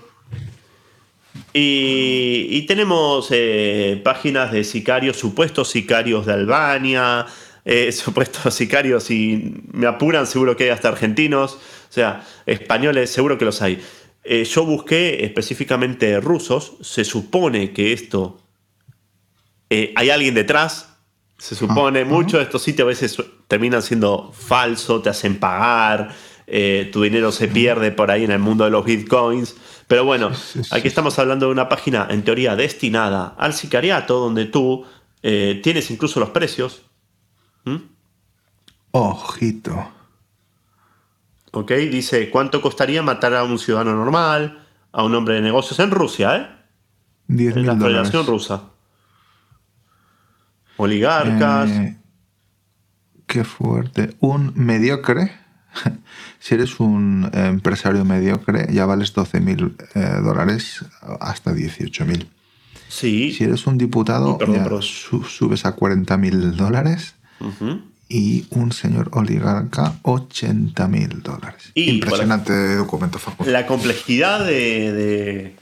Y, 1.53 2.47
y 2.49 2.61
tenemos 2.65 3.27
eh, 3.31 3.99
páginas 4.03 4.51
de 4.51 4.63
sicarios, 4.63 5.17
supuestos 5.17 5.69
sicarios 5.69 6.25
de 6.25 6.33
Albania, 6.33 7.25
eh, 7.65 7.91
supuestos 7.93 8.53
sicarios, 8.53 9.09
y 9.11 9.63
me 9.73 9.87
apuran, 9.87 10.27
seguro 10.27 10.55
que 10.55 10.65
hay 10.65 10.69
hasta 10.69 10.89
argentinos, 10.89 11.53
o 11.53 11.91
sea, 11.91 12.25
españoles, 12.45 13.09
seguro 13.09 13.37
que 13.37 13.45
los 13.45 13.61
hay. 13.61 13.81
Eh, 14.23 14.43
yo 14.45 14.65
busqué 14.65 15.25
específicamente 15.25 16.19
rusos, 16.19 16.73
se 16.81 17.03
supone 17.03 17.71
que 17.73 17.93
esto 17.93 18.41
hay 19.71 20.09
alguien 20.09 20.33
detrás, 20.33 20.97
se 21.37 21.53
supone, 21.53 22.03
muchos 22.03 22.39
de 22.39 22.43
estos 22.43 22.63
sitios 22.63 22.85
a 22.85 22.89
veces 22.89 23.17
terminan 23.49 23.81
siendo 23.81 24.31
falsos, 24.31 25.01
te 25.01 25.09
hacen 25.09 25.39
pagar, 25.39 26.13
eh, 26.45 26.87
tu 26.93 27.01
dinero 27.01 27.31
se 27.31 27.47
pierde 27.47 27.91
por 27.91 28.11
ahí 28.11 28.23
en 28.23 28.29
el 28.31 28.37
mundo 28.37 28.63
de 28.63 28.69
los 28.69 28.85
bitcoins. 28.85 29.57
Pero 29.87 30.05
bueno, 30.05 30.31
aquí 30.69 30.87
estamos 30.87 31.17
hablando 31.17 31.47
de 31.47 31.51
una 31.51 31.67
página 31.67 32.07
en 32.11 32.23
teoría 32.23 32.55
destinada 32.55 33.33
al 33.39 33.55
sicariato, 33.55 34.19
donde 34.19 34.45
tú 34.45 34.85
eh, 35.23 35.59
tienes 35.63 35.89
incluso 35.89 36.19
los 36.19 36.29
precios. 36.29 36.83
¿Mm? 37.65 37.77
Ojito. 38.91 39.93
¿Ok? 41.51 41.71
Dice 41.71 42.29
cuánto 42.29 42.61
costaría 42.61 43.01
matar 43.01 43.33
a 43.33 43.43
un 43.43 43.57
ciudadano 43.57 43.95
normal, 43.95 44.63
a 44.91 45.03
un 45.03 45.15
hombre 45.15 45.33
de 45.33 45.41
negocios 45.41 45.79
en 45.79 45.89
Rusia, 45.89 46.35
¿eh? 46.35 46.47
10 47.29 47.57
En 47.57 47.65
la. 47.65 47.75
Federación 47.75 48.27
Rusa. 48.27 48.61
Oligarcas. 50.77 51.71
Eh, 51.71 51.98
qué 53.29 53.43
fuerte. 53.45 54.15
Un 54.19 54.51
mediocre. 54.55 55.31
si 56.39 56.55
eres 56.55 56.79
un 56.79 57.29
eh, 57.31 57.45
empresario 57.47 58.03
mediocre, 58.03 58.67
ya 58.73 58.85
vales 58.85 59.13
12 59.13 59.39
mil 59.39 59.75
eh, 59.95 59.99
dólares 60.23 60.83
hasta 61.21 61.53
18 61.53 62.05
mil. 62.05 62.27
sí. 62.89 63.31
Si 63.31 63.43
eres 63.43 63.67
un 63.67 63.77
diputado, 63.77 64.33
Uy, 64.33 64.37
perdón, 64.39 64.55
ya 64.57 64.63
perdón. 64.63 64.81
su- 64.81 65.23
subes 65.23 65.65
a 65.65 65.73
40 65.73 66.17
mil 66.17 66.57
dólares. 66.57 67.13
Ujú. 67.39 67.81
Y 68.11 68.47
un 68.49 68.71
señor 68.71 69.09
oligarca, 69.13 69.93
80 70.01 70.87
mil 70.87 71.21
dólares. 71.21 71.71
Y, 71.75 71.91
Impresionante 71.91 72.75
documento, 72.75 73.19
Facundo. 73.19 73.51
la 73.51 73.67
complejidad 73.67 74.43
de, 74.43 74.91
de- 74.91 75.55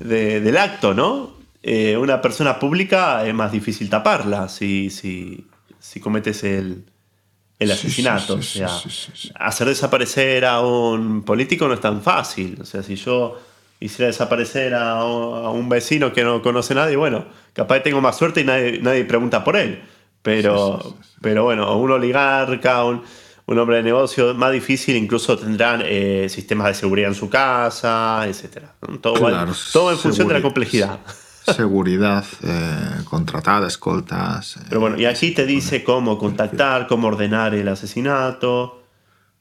de- 0.08 0.40
del 0.40 0.56
acto, 0.56 0.94
¿no? 0.94 1.34
Eh, 1.64 1.96
una 1.96 2.20
persona 2.22 2.58
pública 2.60 3.26
es 3.26 3.34
más 3.34 3.50
difícil 3.50 3.88
taparla 3.90 4.48
si, 4.48 4.90
si, 4.90 5.46
si 5.94 6.00
cometes 6.00 6.42
el, 6.44 6.84
el 7.58 7.70
asesinato. 7.70 8.42
sí, 8.42 8.58
sí, 8.58 8.62
o 8.64 8.68
sea, 8.68 8.78
hacer 9.46 9.68
desaparecer 9.68 10.44
a 10.44 10.60
un 10.60 11.22
político 11.22 11.68
no 11.68 11.74
es 11.74 11.80
tan 11.80 12.02
fácil. 12.02 12.58
O 12.60 12.64
sea, 12.64 12.82
si 12.82 12.96
yo 12.96 13.38
hiciera 13.80 14.06
desaparecer 14.08 14.74
a, 14.74 14.92
a 15.00 15.50
un 15.50 15.68
vecino 15.68 16.12
que 16.12 16.24
no 16.24 16.42
conoce 16.42 16.72
a 16.72 16.76
nadie, 16.76 16.96
bueno, 16.96 17.26
capaz 17.52 17.80
tengo 17.80 18.00
más 18.00 18.16
suerte 18.18 18.40
y 18.40 18.44
nadie, 18.44 18.80
nadie 18.82 19.04
pregunta 19.04 19.44
por 19.44 19.56
él. 19.56 19.82
Pero, 20.22 20.96
pero 21.20 21.44
bueno, 21.44 21.76
un 21.78 21.90
oligarca, 21.90 22.84
un, 22.84 23.02
un 23.46 23.58
hombre 23.58 23.76
de 23.76 23.82
negocio, 23.82 24.34
más 24.34 24.52
difícil, 24.52 24.96
incluso 24.96 25.38
tendrán 25.38 25.82
eh, 25.84 26.28
sistemas 26.30 26.68
de 26.68 26.74
seguridad 26.74 27.08
en 27.10 27.14
su 27.14 27.28
casa, 27.30 28.26
etc. 28.26 28.64
Todo, 29.02 29.14
va- 29.20 29.30
todo 29.72 29.90
en 29.92 29.98
función 29.98 30.26
de 30.28 30.34
la 30.34 30.40
complejidad. 30.42 30.98
Seguridad 31.46 32.24
eh, 32.42 33.02
contratada, 33.04 33.66
escoltas. 33.68 34.56
eh, 34.56 34.60
Pero 34.68 34.80
bueno, 34.80 34.98
y 34.98 35.04
aquí 35.04 35.32
te 35.32 35.44
dice 35.46 35.84
cómo 35.84 36.18
contactar, 36.18 36.86
cómo 36.86 37.08
ordenar 37.08 37.54
el 37.54 37.68
asesinato. 37.68 38.82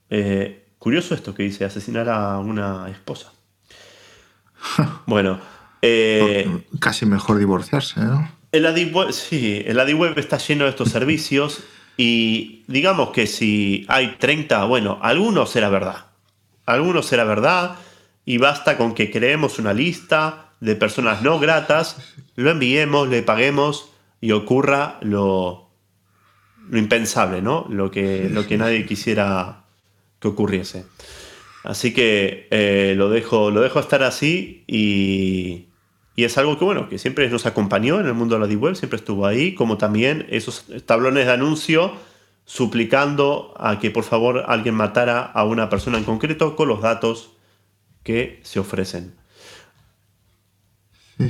Eh, 0.09 0.65
curioso 0.79 1.15
esto 1.15 1.33
que 1.33 1.43
dice, 1.43 1.65
asesinar 1.65 2.09
a 2.09 2.37
una 2.39 2.89
esposa. 2.89 3.31
Bueno, 5.05 5.39
eh, 5.81 6.63
casi 6.79 7.05
mejor 7.05 7.37
divorciarse, 7.37 7.99
¿no? 7.99 8.29
el 8.53 8.65
AdiWeb, 8.67 9.11
sí, 9.11 9.61
el 9.65 9.79
AdiWeb 9.79 10.17
está 10.19 10.37
lleno 10.37 10.63
de 10.65 10.69
estos 10.69 10.89
servicios 10.97 11.63
y 11.97 12.63
digamos 12.67 13.09
que 13.09 13.27
si 13.27 13.85
hay 13.89 14.15
30, 14.19 14.63
bueno, 14.65 14.99
algunos 15.01 15.49
será 15.49 15.69
verdad. 15.69 16.05
Algunos 16.65 17.05
será 17.07 17.23
verdad 17.25 17.75
y 18.25 18.37
basta 18.37 18.77
con 18.77 18.93
que 18.93 19.11
creemos 19.11 19.59
una 19.59 19.73
lista 19.73 20.42
de 20.63 20.77
personas 20.77 21.21
no 21.21 21.39
gratas, 21.39 21.97
lo 22.35 22.49
enviemos, 22.49 23.09
le 23.09 23.21
paguemos 23.21 23.89
y 24.21 24.31
ocurra 24.31 24.97
lo, 25.01 25.69
lo 26.69 26.77
impensable, 26.77 27.41
¿no? 27.41 27.65
Lo 27.69 27.91
que, 27.91 28.29
lo 28.29 28.47
que 28.47 28.57
nadie 28.57 28.85
quisiera 28.85 29.65
que 30.19 30.29
ocurriese. 30.29 30.85
Así 31.65 31.93
que 31.93 32.47
eh, 32.49 32.93
lo, 32.95 33.09
dejo, 33.09 33.51
lo 33.51 33.59
dejo 33.59 33.81
estar 33.81 34.03
así 34.03 34.63
y, 34.65 35.67
y 36.15 36.23
es 36.23 36.37
algo 36.37 36.57
que, 36.57 36.63
bueno, 36.63 36.87
que 36.87 36.97
siempre 36.97 37.29
nos 37.29 37.45
acompañó 37.45 37.99
en 37.99 38.05
el 38.05 38.13
mundo 38.13 38.35
de 38.35 38.41
la 38.41 38.47
Deep 38.47 38.63
Web, 38.63 38.75
siempre 38.75 38.97
estuvo 38.97 39.25
ahí, 39.25 39.55
como 39.55 39.77
también 39.77 40.27
esos 40.29 40.65
tablones 40.85 41.25
de 41.25 41.33
anuncio 41.33 41.91
suplicando 42.45 43.53
a 43.57 43.79
que 43.79 43.91
por 43.91 44.05
favor 44.05 44.45
alguien 44.47 44.75
matara 44.75 45.23
a 45.23 45.43
una 45.43 45.67
persona 45.69 45.97
en 45.97 46.05
concreto 46.05 46.55
con 46.55 46.69
los 46.69 46.81
datos 46.81 47.31
que 48.03 48.39
se 48.43 48.59
ofrecen. 48.59 49.15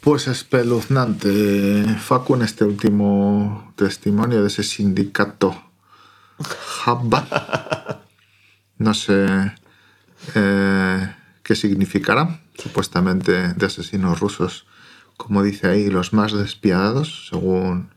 Pues 0.00 0.26
espeluznante, 0.26 1.84
Facu, 2.00 2.36
en 2.36 2.42
este 2.42 2.64
último 2.64 3.74
testimonio 3.76 4.40
de 4.40 4.48
ese 4.48 4.62
sindicato 4.62 5.54
Habba. 6.86 8.04
No 8.78 8.94
sé 8.94 9.26
eh, 10.36 11.14
qué 11.42 11.56
significará, 11.56 12.40
supuestamente 12.56 13.54
de 13.54 13.66
asesinos 13.66 14.20
rusos, 14.20 14.66
como 15.16 15.42
dice 15.42 15.66
ahí, 15.66 15.90
los 15.90 16.12
más 16.12 16.32
despiadados, 16.32 17.28
según 17.28 17.90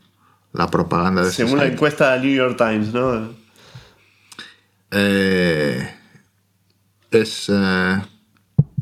la 0.52 0.68
propaganda 0.68 1.22
de 1.22 1.30
Según 1.30 1.58
la 1.58 1.66
encuesta 1.66 2.12
del 2.12 2.22
New 2.22 2.34
York 2.34 2.56
Times, 2.58 2.92
¿no? 2.92 3.32
Eh, 4.90 5.88
es 7.12 7.46
eh, 7.48 8.02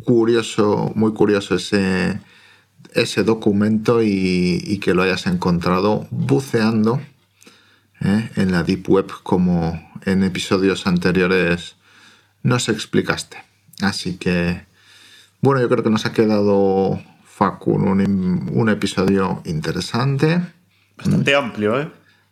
curioso, 0.05 0.93
muy 0.95 1.13
curioso 1.13 1.55
ese, 1.55 2.21
ese 2.95 3.23
documento 3.25 4.03
y, 4.03 4.63
y 4.65 4.79
que 4.79 4.95
lo 4.95 5.03
hayas 5.03 5.27
encontrado 5.27 6.07
buceando 6.11 7.01
eh, 8.01 8.31
en 8.37 8.53
la 8.53 8.63
Deep 8.63 8.89
Web 8.89 9.11
como 9.23 9.81
en 10.07 10.25
episodios 10.25 10.87
anteriores 10.87 11.77
nos 12.43 12.69
explicaste. 12.69 13.37
Así 13.83 14.17
que, 14.17 14.65
bueno, 15.41 15.61
yo 15.61 15.69
creo 15.69 15.83
que 15.85 15.91
nos 15.91 16.07
ha 16.07 16.13
quedado, 16.13 17.01
Facun, 17.25 17.87
un, 17.89 18.51
un 18.53 18.69
episodio 18.69 19.43
interesante 19.45 20.41
Bastante 20.97 21.35
amplio, 21.35 21.81
¿eh? 21.81 21.91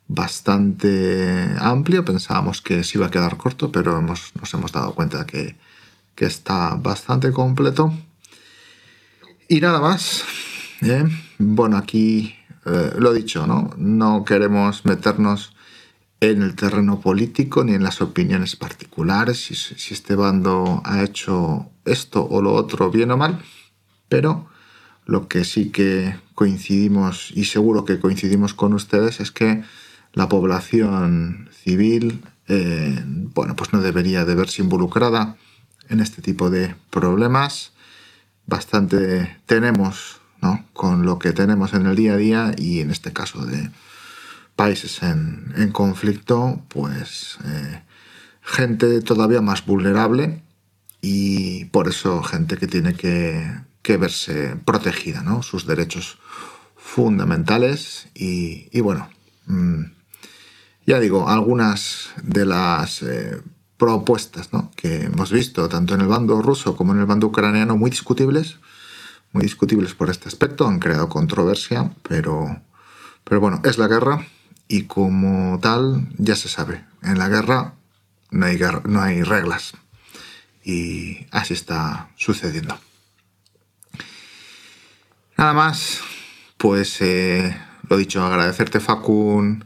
bastante 0.09 1.55
amplio. 1.59 2.05
Pensábamos 2.05 2.61
que 2.61 2.85
se 2.85 2.99
iba 2.99 3.07
a 3.07 3.11
quedar 3.11 3.36
corto, 3.39 3.70
pero 3.73 3.99
hemos- 3.99 4.32
nos 4.39 4.53
hemos 4.55 4.73
dado 4.73 4.95
cuenta 4.95 5.24
que, 5.27 5.57
que 6.19 6.27
está 6.27 6.74
bastante 6.74 7.31
completo. 7.31 7.95
Y 9.49 9.61
nada 9.61 9.81
más. 9.81 10.24
¿eh? 10.82 11.05
Bueno, 11.39 11.77
aquí 11.77 12.35
eh, 12.66 12.95
lo 12.99 13.12
dicho, 13.12 13.47
¿no? 13.47 13.70
No 13.77 14.24
queremos 14.24 14.85
meternos 14.85 15.55
en 16.20 16.43
el 16.43 16.57
terreno 16.57 16.99
político 16.99 17.62
ni 17.62 17.74
en 17.74 17.85
las 17.85 18.03
opiniones 18.03 18.57
particulares, 18.57 19.45
si, 19.45 19.95
este 19.95 20.16
bando 20.16 20.82
ha 20.85 21.05
hecho 21.05 21.70
esto 21.85 22.27
o 22.28 22.43
lo 22.43 22.53
otro 22.55 22.90
bien 22.90 23.12
o 23.12 23.16
mal, 23.16 23.40
pero 24.09 24.49
lo 25.07 25.28
que 25.28 25.45
sí 25.45 25.70
que 25.70 26.19
coincidimos 26.35 27.31
y 27.32 27.45
seguro 27.45 27.85
que 27.85 28.01
coincidimos 28.01 28.55
con 28.55 28.73
ustedes 28.73 29.20
es 29.20 29.31
que 29.31 29.62
la 30.15 30.28
población 30.28 31.49
civil, 31.53 32.24
eh, 32.49 33.01
bueno, 33.07 33.55
pues 33.55 33.73
no 33.73 33.81
debería 33.81 34.24
de 34.24 34.35
verse 34.35 34.62
involucrada 34.62 35.36
en 35.89 36.01
este 36.01 36.23
tipo 36.23 36.51
de 36.51 36.74
problemas. 36.90 37.73
Bastante 38.47 39.39
tenemos, 39.47 40.20
¿no? 40.40 40.65
Con 40.73 41.05
lo 41.05 41.19
que 41.19 41.32
tenemos 41.32 41.74
en 41.74 41.86
el 41.86 41.97
día 41.97 42.15
a 42.15 42.16
día 42.16 42.55
y 42.56 42.81
en 42.81 42.90
este 42.90 43.12
caso 43.12 43.44
de 43.44 43.70
países 44.56 45.02
en, 45.02 45.52
en 45.56 45.70
conflicto, 45.70 46.62
pues 46.69 47.39
eh, 47.44 47.82
gente 48.43 49.01
todavía 49.02 49.40
más 49.40 49.65
vulnerable 49.65 50.43
y 51.01 51.66
por 51.66 51.89
eso 51.89 52.23
gente 52.23 52.56
que 52.56 52.66
tiene 52.66 52.94
que, 52.94 53.47
que 53.82 53.97
verse 53.97 54.56
protegida, 54.65 55.23
¿no? 55.23 55.43
Sus 55.43 55.66
derechos 55.66 56.19
fundamentales 56.77 58.09
y, 58.15 58.81
bueno, 58.81 59.09
mm, 59.47 59.82
ya 60.86 60.98
digo, 61.01 61.28
algunas 61.28 62.10
de 62.23 62.47
las 62.47 63.02
eh, 63.02 63.40
propuestas 63.79 64.51
que 64.77 65.05
hemos 65.05 65.33
visto, 65.33 65.69
tanto 65.69 65.95
en 65.95 66.03
el 66.03 66.09
bando 66.09 66.43
ruso 66.43 66.77
como 66.77 66.93
en 66.93 67.01
el 67.01 67.07
bando 67.07 67.29
ucraniano, 67.29 67.77
muy 67.77 67.91
discutibles, 67.91 68.59
muy 69.33 69.43
discutibles 69.45 69.95
por 69.95 70.11
este 70.11 70.29
aspecto, 70.29 70.67
han 70.67 70.81
creado 70.81 71.09
controversia, 71.09 71.93
pero, 72.03 72.61
pero 73.25 73.41
bueno, 73.41 73.61
es 73.65 73.79
la 73.79 73.89
guerra 73.89 74.27
y 74.67 74.83
como 74.83 75.59
tal 75.61 76.09
ya 76.19 76.35
se 76.37 76.49
sabe, 76.49 76.85
en 77.03 77.19
la 77.19 77.29
guerra 77.29 77.75
no 78.31 78.47
hay, 78.47 78.57
guerra- 78.59 78.83
no 78.85 79.01
hay 79.01 79.23
reglas. 79.23 79.73
Y 80.65 81.27
así 81.31 81.55
está 81.55 82.11
sucediendo. 82.17 82.79
Nada 85.37 85.53
más, 85.55 86.01
pues 86.59 87.01
eh, 87.01 87.57
lo 87.89 87.97
dicho, 87.97 88.23
agradecerte 88.23 88.81
Facun 88.81 89.65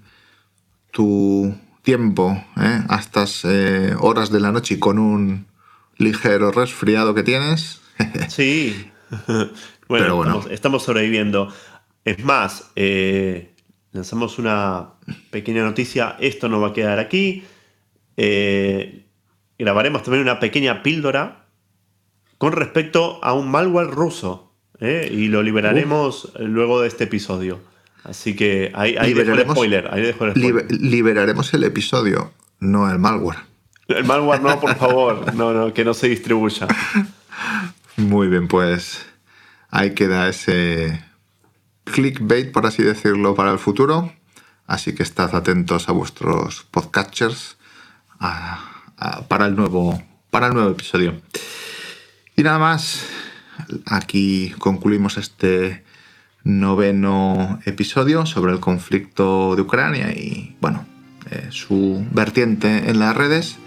tu 0.93 1.55
tiempo 1.83 2.43
¿eh? 2.57 2.83
a 2.89 2.97
estas 2.99 3.45
eh, 3.45 3.95
horas 3.99 4.31
de 4.31 4.41
la 4.41 4.53
noche 4.53 4.75
y 4.75 4.79
con 4.79 4.99
un 4.99 5.47
ligero 5.99 6.51
resfriado 6.53 7.15
que 7.15 7.23
tienes. 7.23 7.81
Sí. 8.29 8.91
bueno, 9.27 9.51
Pero 9.89 10.17
bueno. 10.17 10.33
Estamos, 10.33 10.53
estamos 10.53 10.83
sobreviviendo. 10.85 11.53
Es 12.05 12.25
más, 12.25 12.71
eh, 12.75 13.55
lanzamos 13.93 14.39
una 14.39 14.95
pequeña 15.31 15.63
noticia. 15.63 16.17
Esto 16.19 16.49
no 16.49 16.61
va 16.61 16.69
a 16.69 16.73
quedar 16.73 16.99
aquí. 16.99 17.45
Eh, 18.17 19.07
grabaremos 19.59 20.03
también 20.03 20.23
una 20.23 20.41
pequeña 20.41 20.83
píldora 20.83 21.47
con 22.39 22.53
respecto 22.53 23.23
a 23.23 23.35
un 23.35 23.51
malware 23.51 23.91
ruso. 23.91 24.49
Y 24.81 25.29
lo 25.29 25.45
liberaremos 25.45 26.33
luego 26.41 26.81
de 26.81 26.89
este 26.89 27.05
episodio. 27.05 27.61
Así 28.05 28.35
que 28.35 28.73
ahí, 28.75 28.97
ahí 28.99 29.15
dejo 29.15 29.33
el 29.33 29.49
spoiler. 29.49 29.89
Ahí 29.93 30.03
dejo 30.03 30.25
el 30.27 30.33
spoiler. 30.33 30.67
Libe- 30.69 30.79
liberaremos 30.81 31.53
el 31.55 31.65
episodio, 31.65 32.33
no 32.59 32.91
el 32.91 32.99
malware. 32.99 33.39
El 33.89 34.05
malware 34.05 34.41
no, 34.43 34.59
por 34.61 34.75
favor. 34.77 35.35
No, 35.35 35.53
no, 35.53 35.73
que 35.73 35.85
no 35.85 35.95
se 35.95 36.09
distribuya. 36.09 36.67
Muy 37.97 38.29
bien, 38.29 38.49
pues 38.49 39.05
ahí 39.71 39.95
queda 39.95 40.29
ese 40.29 41.05
clickbait, 41.85 42.51
por 42.53 42.67
así 42.67 42.83
decirlo, 42.83 43.35
para 43.35 43.53
el 43.53 43.59
futuro. 43.59 44.13
Así 44.67 44.95
que 44.95 45.03
estad 45.03 45.35
atentos 45.35 45.89
a 45.89 45.93
vuestros 45.93 46.63
podcatchers 46.71 47.57
a- 48.19 48.65
a- 48.97 49.23
para, 49.29 49.47
el 49.47 49.57
nuevo, 49.57 50.03
para 50.31 50.47
el 50.49 50.55
nuevo 50.55 50.71
episodio. 50.71 51.21
Y 52.37 52.43
nada 52.43 52.59
más, 52.59 53.07
aquí 53.87 54.55
concluimos 54.59 55.19
este 55.19 55.85
noveno 56.45 57.61
episodio 57.65 58.27
sobre 58.27 58.53
el 58.53 58.61
conflicto 58.61 59.55
de 59.57 59.63
Ucrania 59.63 60.13
y, 60.13 60.57
bueno, 60.61 60.85
eh, 61.31 61.49
su 61.51 62.05
vertiente 62.13 62.91
en 62.91 62.99
las 62.99 63.17
redes. 63.17 63.59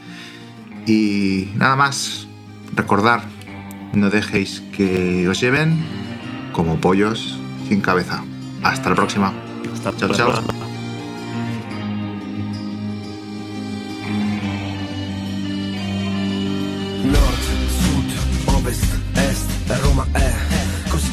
Y 0.86 1.50
nada 1.56 1.76
más, 1.76 2.28
recordar, 2.76 3.24
no 3.94 4.10
dejéis 4.10 4.62
que 4.76 5.28
os 5.28 5.40
lleven 5.40 5.84
como 6.52 6.80
pollos 6.80 7.40
sin 7.68 7.82
cabeza. 7.82 8.24
Hasta 8.64 8.90
la 8.90 8.96
próxima. 8.96 9.34
Hasta 9.74 9.96
chao, 9.98 10.14
chao. 10.14 10.44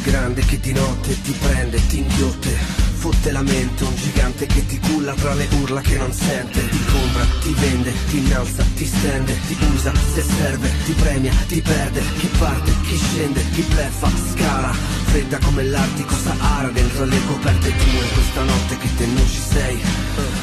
Grande 0.03 0.45
che 0.45 0.59
di 0.59 0.73
notte 0.73 1.21
ti 1.23 1.33
prende, 1.33 1.87
ti 1.87 1.99
inghiotte. 1.99 2.91
Fotte 3.03 3.33
la 3.33 3.43
mente 3.43 3.83
Un 3.83 3.97
gigante 3.97 4.47
che 4.47 4.65
ti 4.65 4.79
culla 4.79 5.13
tra 5.15 5.35
le 5.35 5.49
urla 5.61 5.81
che 5.81 5.97
non 5.97 6.13
sente. 6.13 6.69
Ti 6.69 6.85
compra, 6.85 7.27
ti 7.41 7.55
vende, 7.59 7.93
ti 8.09 8.19
innalza, 8.19 8.65
ti 8.75 8.87
stende 8.87 9.37
Ti 9.47 9.57
usa 9.75 9.93
se 10.15 10.23
serve, 10.23 10.71
ti 10.85 10.93
premia, 10.93 11.33
ti 11.49 11.61
perde. 11.61 12.01
Chi 12.19 12.29
parte, 12.39 12.73
chi 12.83 12.97
scende, 12.97 13.45
chi 13.51 13.63
bleffa, 13.63 14.09
scala. 14.33 14.73
Fredda 15.05 15.39
come 15.39 15.65
l'Artico 15.65 16.15
Sahara 16.15 16.69
dentro 16.69 17.05
le 17.05 17.19
coperte 17.27 17.69
tue 17.69 18.09
Questa 18.15 18.43
notte 18.43 18.79
che 18.79 18.89
te 18.97 19.07
non 19.07 19.27
ci 19.27 19.41
sei. 19.41 19.81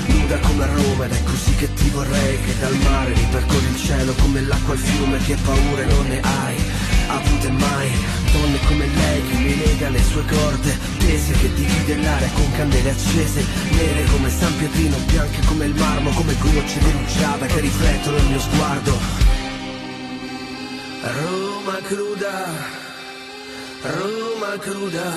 Nuda 0.08 0.38
come 0.40 0.66
Roma 0.66 1.06
ed 1.06 1.12
è 1.12 1.24
così 1.24 1.56
che 1.56 1.74
ti 1.74 1.90
vorrei 1.90 2.40
Che 2.44 2.60
dal 2.60 2.76
mare 2.76 3.14
ripercorri 3.14 3.68
il 3.68 3.78
cielo 3.78 4.14
come 4.14 4.42
l'acqua 4.42 4.74
al 4.74 4.80
fiume 4.80 5.18
Che 5.20 5.36
paure 5.44 5.86
non 5.86 6.08
ne 6.08 6.20
hai 6.20 6.58
avute 7.10 7.50
mai. 7.52 7.90
Donne 8.32 8.60
come 8.68 8.86
lei 8.88 9.22
che 9.28 9.36
mi 9.38 9.58
lega 9.58 9.90
le 9.90 10.04
sue 10.04 10.24
corde 10.26 10.78
Tese 11.00 11.34
che 11.34 11.52
divide 11.54 11.96
l'aria 11.96 12.30
con 12.34 12.52
candele 12.52 12.92
accese 12.92 13.44
Nere 13.72 14.04
come 14.12 14.30
San 14.30 14.56
Pietrino, 14.56 14.98
bianche 15.08 15.42
come 15.48 15.66
il 15.66 15.74
marmo 15.74 16.12
Come 16.12 16.36
gocce 16.38 16.80
di 16.80 16.92
rugiada 16.92 17.46
che 17.48 17.60
riflettono 17.60 18.18
il 18.18 18.26
mio 18.26 18.40
sguardo. 18.40 18.98
Roma 21.02 21.80
cruda, 21.82 22.46
Roma 23.82 24.58
cruda 24.60 25.14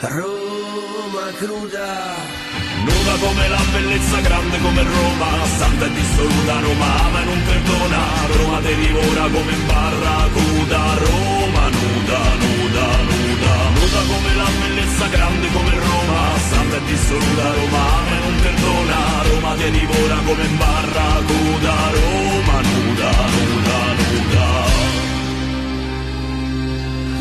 Roma 0.00 1.30
cruda 1.38 2.67
Nuda 2.84 3.14
come 3.20 3.48
la 3.48 3.62
bellezza, 3.72 4.20
grande 4.20 4.58
come 4.60 4.82
Roma 4.82 5.30
Santa 5.58 5.86
e 5.86 5.92
dissoluta 5.92 6.60
Roma 6.60 7.04
ama 7.04 7.22
non 7.24 7.42
perdona. 7.44 8.00
Roma 8.36 8.58
te 8.60 8.74
divora 8.76 9.22
come 9.34 9.54
barracuda 9.66 10.80
Roma 11.04 11.64
nuda, 11.76 12.20
nuda, 12.42 12.86
nuda. 13.10 13.54
Nuda 13.78 14.00
come 14.10 14.34
la 14.34 14.48
bellezza, 14.60 15.06
grande 15.08 15.46
come 15.52 15.74
Roma 15.78 16.20
Santa 16.48 16.76
e 16.76 16.84
dissoluta 16.86 17.44
Roma 17.58 17.82
ama 17.98 18.16
non 18.24 18.36
perdona. 18.42 18.96
Roma 19.30 19.52
te 19.54 19.70
divora 19.70 20.16
come 20.24 20.46
barracuda 20.62 21.74
Roma 21.98 22.56
nuda, 22.68 23.10
nuda, 23.34 23.78
nuda. 23.98 24.46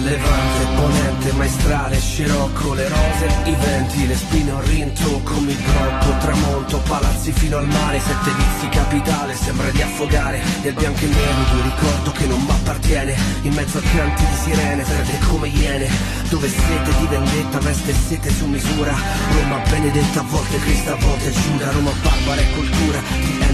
Levante, 0.08 0.64
ponente, 0.76 1.17
maestrale, 1.32 2.00
scirocco, 2.00 2.74
le 2.74 2.88
rose, 2.88 3.28
i 3.46 3.56
venti, 3.60 4.08
le 4.08 4.16
spine, 4.16 4.52
un 4.52 4.62
rintocco, 4.64 5.40
mi 5.40 5.54
blocco, 5.54 6.18
tramonto, 6.20 6.78
palazzi 6.80 7.32
fino 7.32 7.58
al 7.58 7.68
mare, 7.68 8.00
sette 8.00 8.32
vizi, 8.32 8.70
capitale, 8.70 9.36
sembra 9.36 9.70
di 9.70 9.82
affogare, 9.82 10.42
del 10.62 10.74
bianco 10.74 11.00
e 11.00 11.08
nero, 11.08 11.44
di 11.50 11.56
un 11.58 11.64
ricordo 11.64 12.12
che 12.12 12.26
non 12.26 12.44
m'appartiene, 12.44 13.16
in 13.44 13.54
mezzo 13.54 13.78
a 13.78 13.82
canti 13.82 14.26
di 14.26 14.36
sirene, 14.44 14.84
fredde 14.84 15.20
come 15.28 15.48
iene, 15.48 15.90
dove 16.30 16.48
sete 16.48 16.98
di 17.00 17.08
vendetta, 17.08 17.60
veste 17.60 17.94
sete 17.94 18.30
su 18.30 18.46
misura, 18.46 18.96
Roma 19.34 19.58
benedetta, 19.70 20.20
a 20.20 20.24
volte 20.24 20.58
Cristo, 20.60 20.92
a 20.92 20.96
volte 20.96 21.32
Giuda, 21.32 21.72
Roma 21.72 21.92
barbara 22.02 22.42
e 22.42 22.52
cultura, 22.54 23.02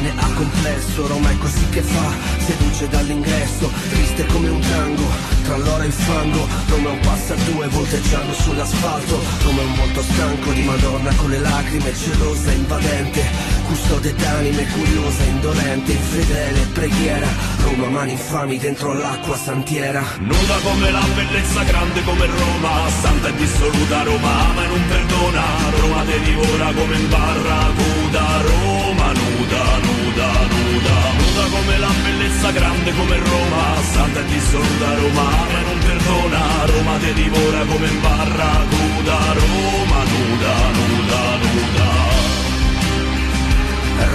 DNA 0.03 0.29
complesso, 0.35 1.07
Roma 1.07 1.29
è 1.29 1.37
così 1.37 1.69
che 1.69 1.81
fa, 1.81 2.11
seduce 2.39 2.89
dall'ingresso, 2.89 3.71
triste 3.89 4.25
come 4.25 4.49
un 4.49 4.59
tango, 4.59 5.03
tra 5.43 5.57
l'oro 5.57 5.83
e 5.83 5.85
il 5.85 5.93
fango, 5.93 6.47
Roma 6.67 6.89
è 6.89 6.91
un 6.91 6.99
passa 6.99 7.35
due 7.63 7.67
volteggiando 7.67 8.33
sull'asfalto 8.33 9.19
è 9.19 9.63
un 9.63 9.75
volto 9.75 10.01
stanco 10.01 10.51
di 10.51 10.63
Madonna 10.63 11.13
con 11.15 11.29
le 11.29 11.39
lacrime 11.39 11.93
gelosa 11.93 12.51
e 12.51 12.55
invadente 12.55 13.21
Custode 13.65 14.13
d'anime 14.13 14.67
curiosa, 14.67 15.23
indolente, 15.23 15.91
infedele, 15.91 16.59
preghiera 16.73 17.27
Roma 17.63 17.87
mani 17.89 18.11
infami 18.11 18.57
dentro 18.57 18.93
l'acqua 18.93 19.35
santiera. 19.37 20.03
Nuda 20.19 20.55
come 20.63 20.91
la 20.91 21.03
bellezza, 21.15 21.63
grande 21.63 22.03
come 22.03 22.25
Roma 22.25 22.89
Santa 23.01 23.29
e 23.29 23.35
dissoluta 23.35 24.03
Roma 24.03 24.49
ama 24.49 24.63
e 24.63 24.67
non 24.67 24.87
perdona 24.87 25.41
Roma 25.79 26.03
te 26.03 26.19
divora 26.21 26.73
come 26.73 26.95
in 26.95 27.09
barracuda 27.09 28.41
Roma 28.41 29.11
nuda, 29.13 29.77
nuda, 29.77 29.92
nuda 30.21 31.11
Nuda 31.17 31.45
come 31.49 31.77
la 31.79 31.91
bellezza, 32.03 32.51
grande 32.51 32.93
come 32.93 33.17
Roma. 33.17 33.81
Santa 33.81 34.19
e 34.19 34.25
dissoluta 34.25 34.95
Roma 34.95 35.21
ama 35.21 35.59
e 35.59 35.63
non 35.63 35.79
perdona. 35.79 36.65
Roma 36.65 36.97
te 36.97 37.13
divora 37.13 37.65
come 37.65 37.87
in 37.87 38.01
barracuda, 38.01 39.17
Roma 39.33 40.03
nuda, 40.13 40.53
nuda, 40.77 41.21
nuda. 41.41 41.91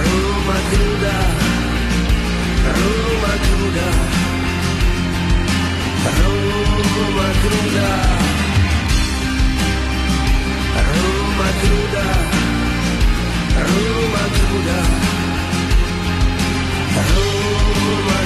Roma 0.01 0.55
cruda, 0.69 1.17
Roma 2.77 3.33
cruda, 3.45 3.87
Roma 6.19 7.27
cruda, 7.41 7.89
Roma 10.89 11.47
cruda, 11.61 12.05
Roma 13.67 14.23
cruda, 14.37 15.18
Roma 17.07 18.17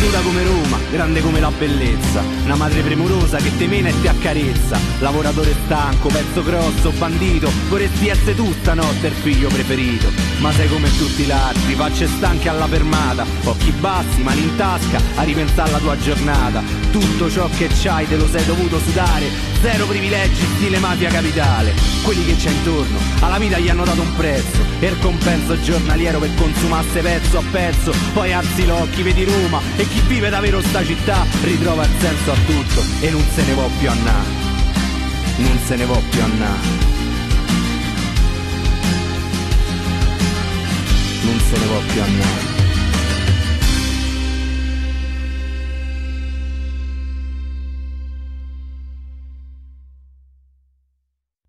Nuda 0.00 0.20
come 0.20 0.42
Roma, 0.42 0.78
grande 0.90 1.22
come 1.22 1.40
la 1.40 1.50
bellezza. 1.50 2.22
Una 2.44 2.54
madre 2.54 2.82
premurosa 2.82 3.38
che 3.38 3.56
te 3.56 3.66
mena 3.66 3.88
e 3.88 4.00
ti 4.00 4.08
accarezza. 4.08 4.78
Lavoratore 4.98 5.54
stanco, 5.64 6.08
pezzo 6.08 6.42
grosso, 6.42 6.90
bandito. 6.90 7.50
Vorresti 7.68 8.08
essere 8.08 8.34
tu 8.34 8.52
stanotte 8.60 9.06
il 9.06 9.14
figlio 9.14 9.48
preferito. 9.48 10.12
Ma 10.38 10.52
sei 10.52 10.68
come 10.68 10.94
tutti 10.98 11.22
gli 11.22 11.30
altri, 11.30 11.74
facce 11.74 12.06
stanche 12.08 12.48
alla 12.48 12.66
fermata. 12.66 13.24
Occhi 13.44 13.70
bassi, 13.70 14.20
mani 14.22 14.42
in 14.42 14.56
tasca, 14.56 15.00
a 15.14 15.22
ripensare 15.22 15.70
alla 15.70 15.78
tua 15.78 15.98
giornata. 15.98 16.62
Tutto 16.90 17.30
ciò 17.30 17.48
che 17.56 17.68
c'hai 17.68 18.06
te 18.06 18.16
lo 18.16 18.28
sei 18.28 18.44
dovuto 18.44 18.78
sudare. 18.78 19.54
Zero 19.62 19.86
privilegi, 19.86 20.46
stile 20.56 20.78
mafia 20.78 21.10
capitale. 21.10 21.74
Quelli 22.02 22.24
che 22.26 22.36
c'è 22.36 22.50
intorno, 22.50 22.98
alla 23.20 23.38
vita 23.38 23.58
gli 23.58 23.68
hanno 23.68 23.84
dato 23.84 24.02
un 24.02 24.14
prezzo. 24.14 24.64
E 24.78 24.86
il 24.88 24.98
compenso 25.00 25.58
giornaliero 25.60 26.18
per 26.18 26.34
consumasse 26.34 27.00
pezzo 27.00 27.38
a 27.38 27.42
pezzo. 27.50 27.94
Poi 28.12 28.32
alzi 28.32 28.66
l'occhi, 28.66 29.02
vedi 29.02 29.24
Roma 29.24 29.60
chi 29.88 30.00
vive 30.06 30.30
davvero 30.30 30.60
sta 30.60 30.84
città 30.84 31.24
ritrova 31.42 31.84
il 31.84 31.90
senso 31.98 32.32
a 32.32 32.36
tutto 32.46 32.82
e 33.00 33.10
non 33.10 33.24
se 33.34 33.42
ne 33.44 33.52
può 33.52 33.68
più 33.78 33.90
annà. 33.90 34.14
Non 35.36 35.58
se 35.64 35.76
ne 35.76 35.84
può 35.84 36.00
più 36.10 36.22
annà. 36.22 36.56
Non 41.22 41.40
se 41.40 41.58
ne 41.58 41.66
può 41.66 41.80
più 41.92 42.02
annà. 42.02 42.55